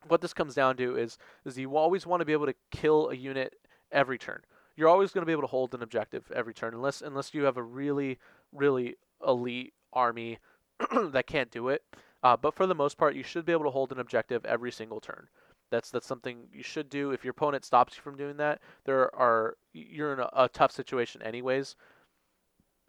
[0.08, 3.10] what this comes down to is is you always want to be able to kill
[3.10, 3.56] a unit
[3.92, 4.42] every turn.
[4.76, 7.44] You're always going to be able to hold an objective every turn unless unless you
[7.44, 8.18] have a really
[8.54, 8.96] really
[9.26, 10.40] elite army
[10.92, 11.84] that can't do it.
[12.22, 14.72] Uh, but for the most part, you should be able to hold an objective every
[14.72, 15.28] single turn.
[15.72, 17.12] That's that's something you should do.
[17.12, 20.72] If your opponent stops you from doing that, there are you're in a, a tough
[20.72, 21.76] situation anyways.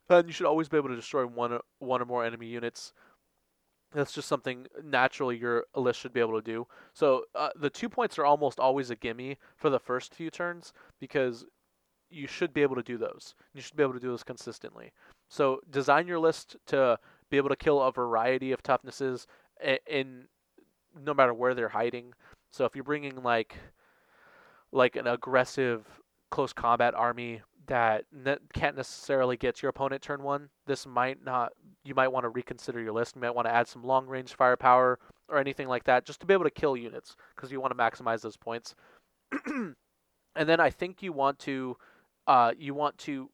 [0.09, 2.93] And you should always be able to destroy one one or more enemy units.
[3.93, 6.67] That's just something naturally your list should be able to do.
[6.95, 10.73] So uh, the two points are almost always a gimme for the first few turns
[11.01, 11.45] because
[12.09, 13.35] you should be able to do those.
[13.53, 14.93] You should be able to do those consistently.
[15.29, 16.99] So design your list to
[17.31, 19.27] be able to kill a variety of toughnesses
[19.63, 20.25] in, in
[21.05, 22.13] no matter where they're hiding.
[22.51, 23.57] So if you're bringing like
[24.73, 25.85] like an aggressive
[26.31, 31.53] close combat army that ne- can't necessarily get your opponent turn one, this might not.
[31.85, 33.17] You might want to reconsider your list.
[33.17, 34.99] You might want to add some long range firepower
[35.29, 37.79] or anything like that, just to be able to kill units because you want to
[37.79, 38.75] maximize those points.
[39.47, 39.75] and
[40.35, 41.77] then I think you want to
[42.27, 43.31] uh, you want to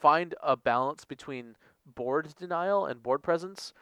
[0.00, 1.56] find a balance between
[1.94, 3.72] board denial and board presence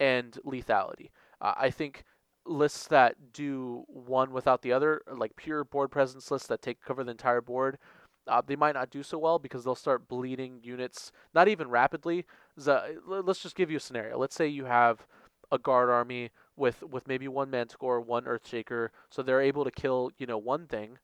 [0.00, 1.10] and lethality.
[1.40, 2.04] Uh, I think
[2.46, 7.04] lists that do one without the other, like pure board presence lists that take cover
[7.04, 7.78] the entire board,
[8.26, 12.24] uh, they might not do so well because they'll start bleeding units, not even rapidly.
[12.56, 14.18] The, let's just give you a scenario.
[14.18, 15.06] Let's say you have
[15.50, 20.10] a guard army with with maybe one manticore, one earthshaker, so they're able to kill
[20.18, 20.98] you know one thing,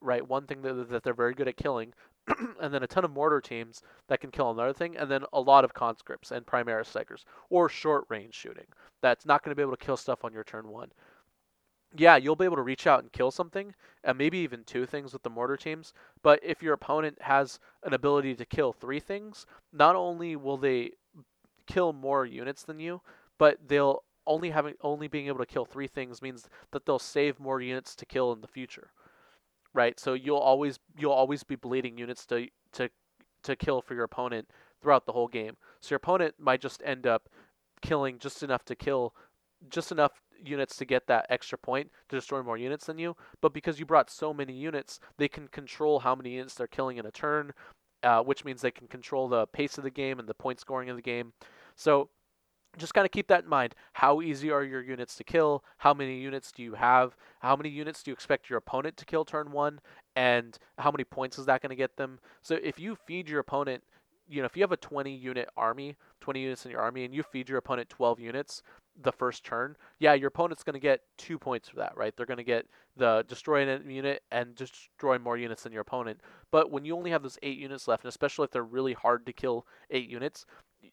[0.00, 0.26] right?
[0.26, 1.92] One thing that, that they're very good at killing,
[2.60, 5.40] and then a ton of mortar teams that can kill another thing, and then a
[5.40, 8.66] lot of conscripts and primaris strikers or short range shooting
[9.00, 10.90] that's not going to be able to kill stuff on your turn one.
[11.96, 13.74] Yeah, you'll be able to reach out and kill something,
[14.04, 15.94] and maybe even two things with the mortar teams.
[16.22, 20.92] But if your opponent has an ability to kill three things, not only will they
[21.66, 23.00] kill more units than you,
[23.38, 27.40] but they'll only having only being able to kill three things means that they'll save
[27.40, 28.90] more units to kill in the future
[29.74, 29.98] right?
[29.98, 32.90] So you'll always you'll always be bleeding units to to
[33.42, 34.48] to kill for your opponent
[34.80, 35.56] throughout the whole game.
[35.80, 37.28] So your opponent might just end up
[37.80, 39.14] killing just enough to kill
[39.70, 43.16] just enough units to get that extra point to destroy more units than you.
[43.40, 46.96] But because you brought so many units, they can control how many units they're killing
[46.96, 47.52] in a turn,
[48.02, 50.90] uh, which means they can control the pace of the game and the point scoring
[50.90, 51.32] of the game.
[51.74, 52.10] So
[52.76, 53.74] just kind of keep that in mind.
[53.92, 55.64] How easy are your units to kill?
[55.78, 57.16] How many units do you have?
[57.40, 59.80] How many units do you expect your opponent to kill turn one?
[60.16, 62.18] And how many points is that going to get them?
[62.42, 63.82] So if you feed your opponent,
[64.28, 67.14] you know, if you have a 20 unit army, 20 units in your army, and
[67.14, 68.62] you feed your opponent 12 units
[69.00, 72.14] the first turn, yeah, your opponent's going to get two points for that, right?
[72.16, 72.66] They're going to get
[72.96, 76.20] the destroy an unit and destroy more units than your opponent.
[76.50, 79.24] But when you only have those eight units left, and especially if they're really hard
[79.26, 80.44] to kill eight units,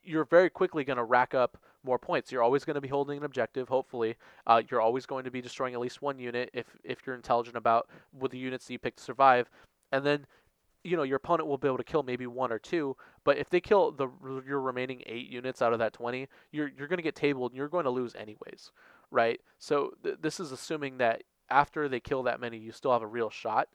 [0.06, 2.32] you're very quickly going to rack up more points.
[2.32, 3.68] You're always going to be holding an objective.
[3.68, 4.16] Hopefully,
[4.48, 7.58] uh, you're always going to be destroying at least one unit if if you're intelligent
[7.58, 9.50] about with the units that you pick to survive,
[9.92, 10.26] and then.
[10.88, 13.50] You know your opponent will be able to kill maybe one or two, but if
[13.50, 14.08] they kill the
[14.48, 17.58] your remaining eight units out of that twenty, you're you're going to get tabled and
[17.58, 18.72] you're going to lose anyways,
[19.10, 19.42] right?
[19.58, 23.08] So th- this is assuming that after they kill that many, you still have a
[23.08, 23.68] real shot.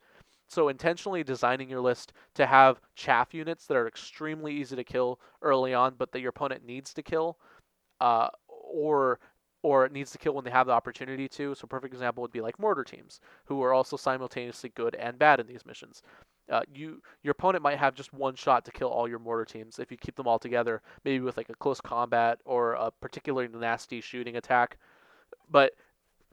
[0.51, 5.21] So intentionally designing your list to have chaff units that are extremely easy to kill
[5.43, 7.39] early on, but that your opponent needs to kill,
[8.01, 9.21] uh, or
[9.63, 11.55] or it needs to kill when they have the opportunity to.
[11.55, 15.19] So a perfect example would be like mortar teams, who are also simultaneously good and
[15.19, 16.03] bad in these missions.
[16.51, 19.79] Uh, you your opponent might have just one shot to kill all your mortar teams
[19.79, 23.47] if you keep them all together, maybe with like a close combat or a particularly
[23.47, 24.79] nasty shooting attack.
[25.49, 25.75] But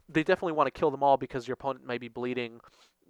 [0.08, 2.60] they definitely want to kill them all because your opponent might be bleeding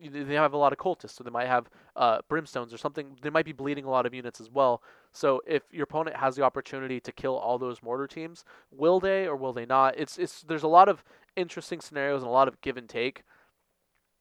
[0.03, 3.16] they have a lot of cultists, so they might have uh, brimstones or something.
[3.23, 4.83] They might be bleeding a lot of units as well.
[5.12, 9.27] So if your opponent has the opportunity to kill all those mortar teams, will they
[9.27, 9.99] or will they not?
[9.99, 11.05] It's it's there's a lot of
[11.37, 13.25] interesting scenarios and a lot of give and take.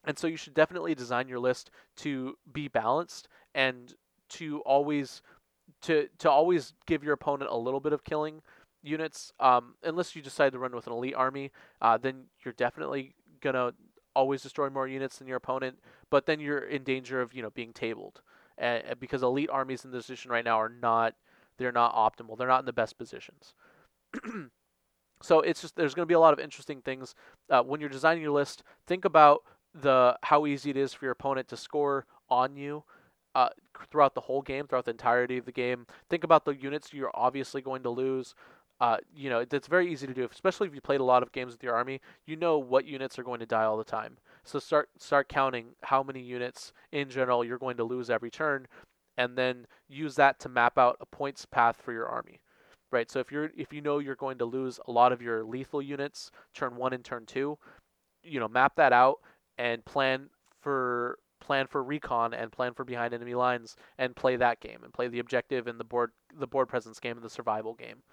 [0.06, 3.94] And so you should definitely design your list to be balanced and
[4.30, 5.22] to always
[5.82, 8.42] to to always give your opponent a little bit of killing
[8.84, 9.34] units.
[9.40, 11.52] Um, unless you decide to run with an elite army,
[11.82, 13.74] uh, then you're definitely gonna
[14.18, 15.78] always destroy more units than your opponent,
[16.10, 18.22] but then you're in danger of you know being tabled,
[19.00, 21.14] because elite armies in this position right now are not
[21.58, 22.38] they're not optimal.
[22.38, 23.54] They're not in the best positions.
[25.22, 27.14] so it's just there's going to be a lot of interesting things
[27.50, 28.64] uh, when you're designing your list.
[28.88, 32.84] Think about the how easy it is for your opponent to score on you.
[33.36, 33.50] Uh,
[33.92, 35.86] throughout the whole game, throughout the entirety of the game.
[36.10, 38.34] Think about the units you're obviously going to lose
[38.80, 41.32] uh, you know, it's very easy to do, especially if you played a lot of
[41.32, 42.00] games with your army.
[42.26, 44.18] You know what units are going to die all the time.
[44.44, 48.68] So start start counting how many units in general you're going to lose every turn,
[49.18, 52.40] and then use that to map out a points path for your army.
[52.92, 53.10] Right.
[53.10, 55.82] So if you're if you know you're going to lose a lot of your lethal
[55.82, 57.58] units turn one and turn two,
[58.24, 59.18] you know, map that out
[59.58, 60.30] and plan
[60.62, 64.94] for plan for recon and plan for behind enemy lines and play that game and
[64.94, 68.04] play the objective and the board the board presence game and the survival game.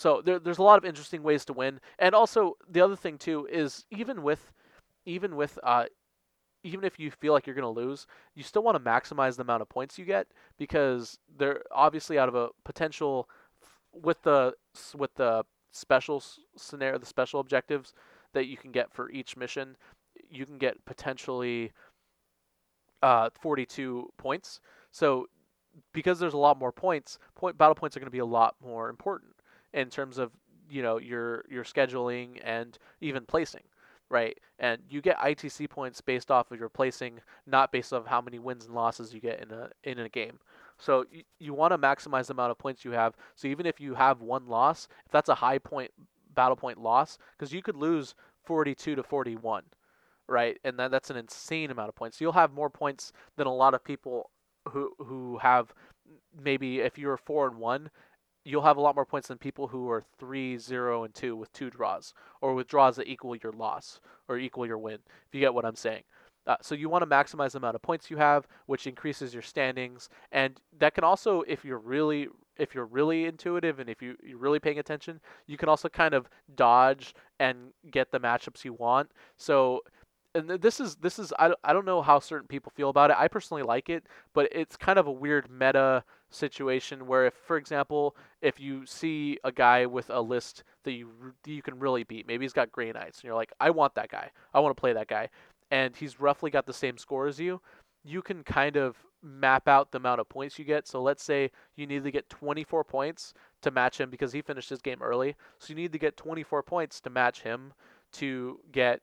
[0.00, 3.18] So there, there's a lot of interesting ways to win, and also the other thing
[3.18, 4.50] too is even with,
[5.04, 5.84] even with, uh,
[6.64, 9.42] even if you feel like you're going to lose, you still want to maximize the
[9.42, 13.28] amount of points you get because they're obviously out of a potential
[13.92, 14.54] with the
[14.96, 16.24] with the special
[16.56, 17.92] scenario, the special objectives
[18.32, 19.76] that you can get for each mission,
[20.30, 21.72] you can get potentially
[23.02, 24.60] uh, 42 points.
[24.92, 25.26] So
[25.92, 28.54] because there's a lot more points, point battle points are going to be a lot
[28.62, 29.34] more important
[29.74, 30.32] in terms of
[30.68, 33.62] you know your your scheduling and even placing
[34.08, 34.36] right?
[34.58, 38.38] And you get itc points based off of your placing not based off how many
[38.38, 40.38] wins and losses you get in a in a game.
[40.78, 43.14] So you, you want to maximize the amount of points you have.
[43.36, 45.92] So even if you have one loss if that's a high point
[46.34, 48.14] battle point loss because you could lose
[48.44, 49.62] 42 to 41
[50.30, 50.58] right?
[50.64, 52.16] And that, that's an insane amount of points.
[52.16, 54.30] So you'll have more points than a lot of people
[54.68, 55.74] who who have
[56.42, 57.90] maybe if you're 4 and 1
[58.44, 61.52] you'll have a lot more points than people who are 3 0 and 2 with
[61.52, 65.40] two draws or with draws that equal your loss or equal your win if you
[65.40, 66.02] get what i'm saying
[66.46, 69.42] uh, so you want to maximize the amount of points you have which increases your
[69.42, 74.16] standings and that can also if you're really if you're really intuitive and if you,
[74.22, 78.72] you're really paying attention you can also kind of dodge and get the matchups you
[78.72, 79.80] want so
[80.34, 83.16] and this is this is I, I don't know how certain people feel about it.
[83.18, 87.56] I personally like it, but it's kind of a weird meta situation where if for
[87.56, 91.10] example, if you see a guy with a list that you
[91.44, 94.10] you can really beat, maybe he's got Grey Knights and you're like, "I want that
[94.10, 94.30] guy.
[94.54, 95.28] I want to play that guy."
[95.70, 97.60] And he's roughly got the same score as you.
[98.04, 100.86] You can kind of map out the amount of points you get.
[100.88, 104.70] So let's say you need to get 24 points to match him because he finished
[104.70, 105.36] his game early.
[105.58, 107.72] So you need to get 24 points to match him
[108.12, 109.02] to get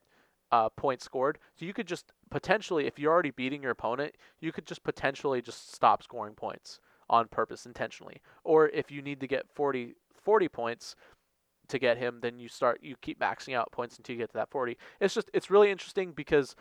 [0.52, 1.40] uh, points scored.
[1.56, 5.42] So you could just potentially, if you're already beating your opponent, you could just potentially
[5.42, 6.80] just stop scoring points
[7.10, 8.22] on purpose intentionally.
[8.44, 10.96] Or if you need to get 40, 40 points
[11.70, 14.38] to get him, then you start you keep maxing out points until you get to
[14.38, 14.78] that 40.
[15.00, 16.56] It's just it's really interesting because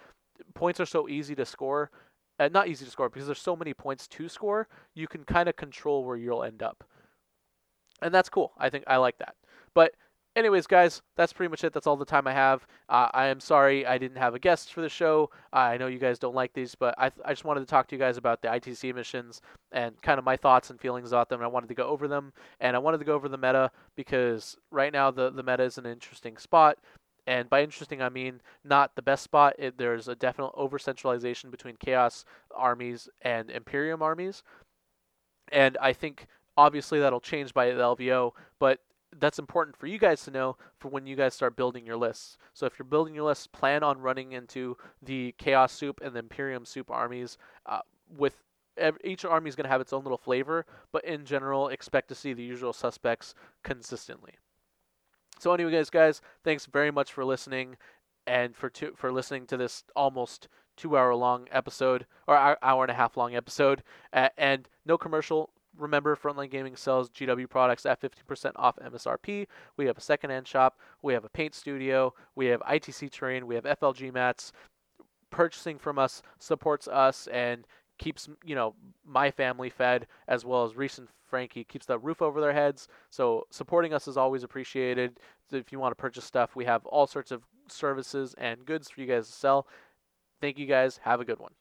[0.54, 1.90] points are so easy to score.
[2.38, 4.68] Uh, not easy to score because there's so many points to score.
[4.94, 6.84] You can kind of control where you'll end up,
[8.02, 8.52] and that's cool.
[8.58, 9.36] I think I like that.
[9.72, 9.92] But
[10.36, 11.72] anyways, guys, that's pretty much it.
[11.72, 12.66] That's all the time I have.
[12.88, 15.30] Uh, I am sorry I didn't have a guest for the show.
[15.52, 17.88] Uh, I know you guys don't like these, but I, I just wanted to talk
[17.88, 19.40] to you guys about the ITC missions
[19.72, 21.42] and kind of my thoughts and feelings about them.
[21.42, 24.56] I wanted to go over them, and I wanted to go over the meta because
[24.70, 26.78] right now the, the meta is an interesting spot.
[27.26, 29.54] And by interesting, I mean not the best spot.
[29.58, 34.44] It, there's a definite over centralization between Chaos armies and Imperium armies.
[35.50, 36.26] And I think
[36.56, 38.78] obviously that'll change by the LVO, but
[39.18, 42.38] that's important for you guys to know for when you guys start building your lists.
[42.54, 46.20] So if you're building your lists, plan on running into the Chaos Soup and the
[46.20, 47.80] Imperium Soup armies uh,
[48.16, 48.42] with
[49.04, 52.14] each army is going to have its own little flavor, but in general, expect to
[52.14, 54.34] see the usual suspects consistently.
[55.38, 57.76] So, anyway, guys, guys, thanks very much for listening,
[58.26, 62.94] and for for listening to this almost two hour long episode or hour and a
[62.94, 63.82] half long episode.
[64.12, 69.46] Uh, and no commercial, Remember, Frontline Gaming sells GW products at 50% off MSRP.
[69.76, 70.78] We have a secondhand shop.
[71.02, 72.14] We have a paint studio.
[72.34, 73.46] We have ITC terrain.
[73.46, 74.52] We have FLG mats.
[75.30, 77.66] Purchasing from us supports us and
[77.98, 78.74] keeps you know
[79.04, 82.88] my family fed as well as Reece and Frankie keeps the roof over their heads.
[83.10, 85.18] So supporting us is always appreciated.
[85.52, 89.00] If you want to purchase stuff, we have all sorts of services and goods for
[89.00, 89.66] you guys to sell.
[90.40, 91.00] Thank you guys.
[91.02, 91.52] Have a good one.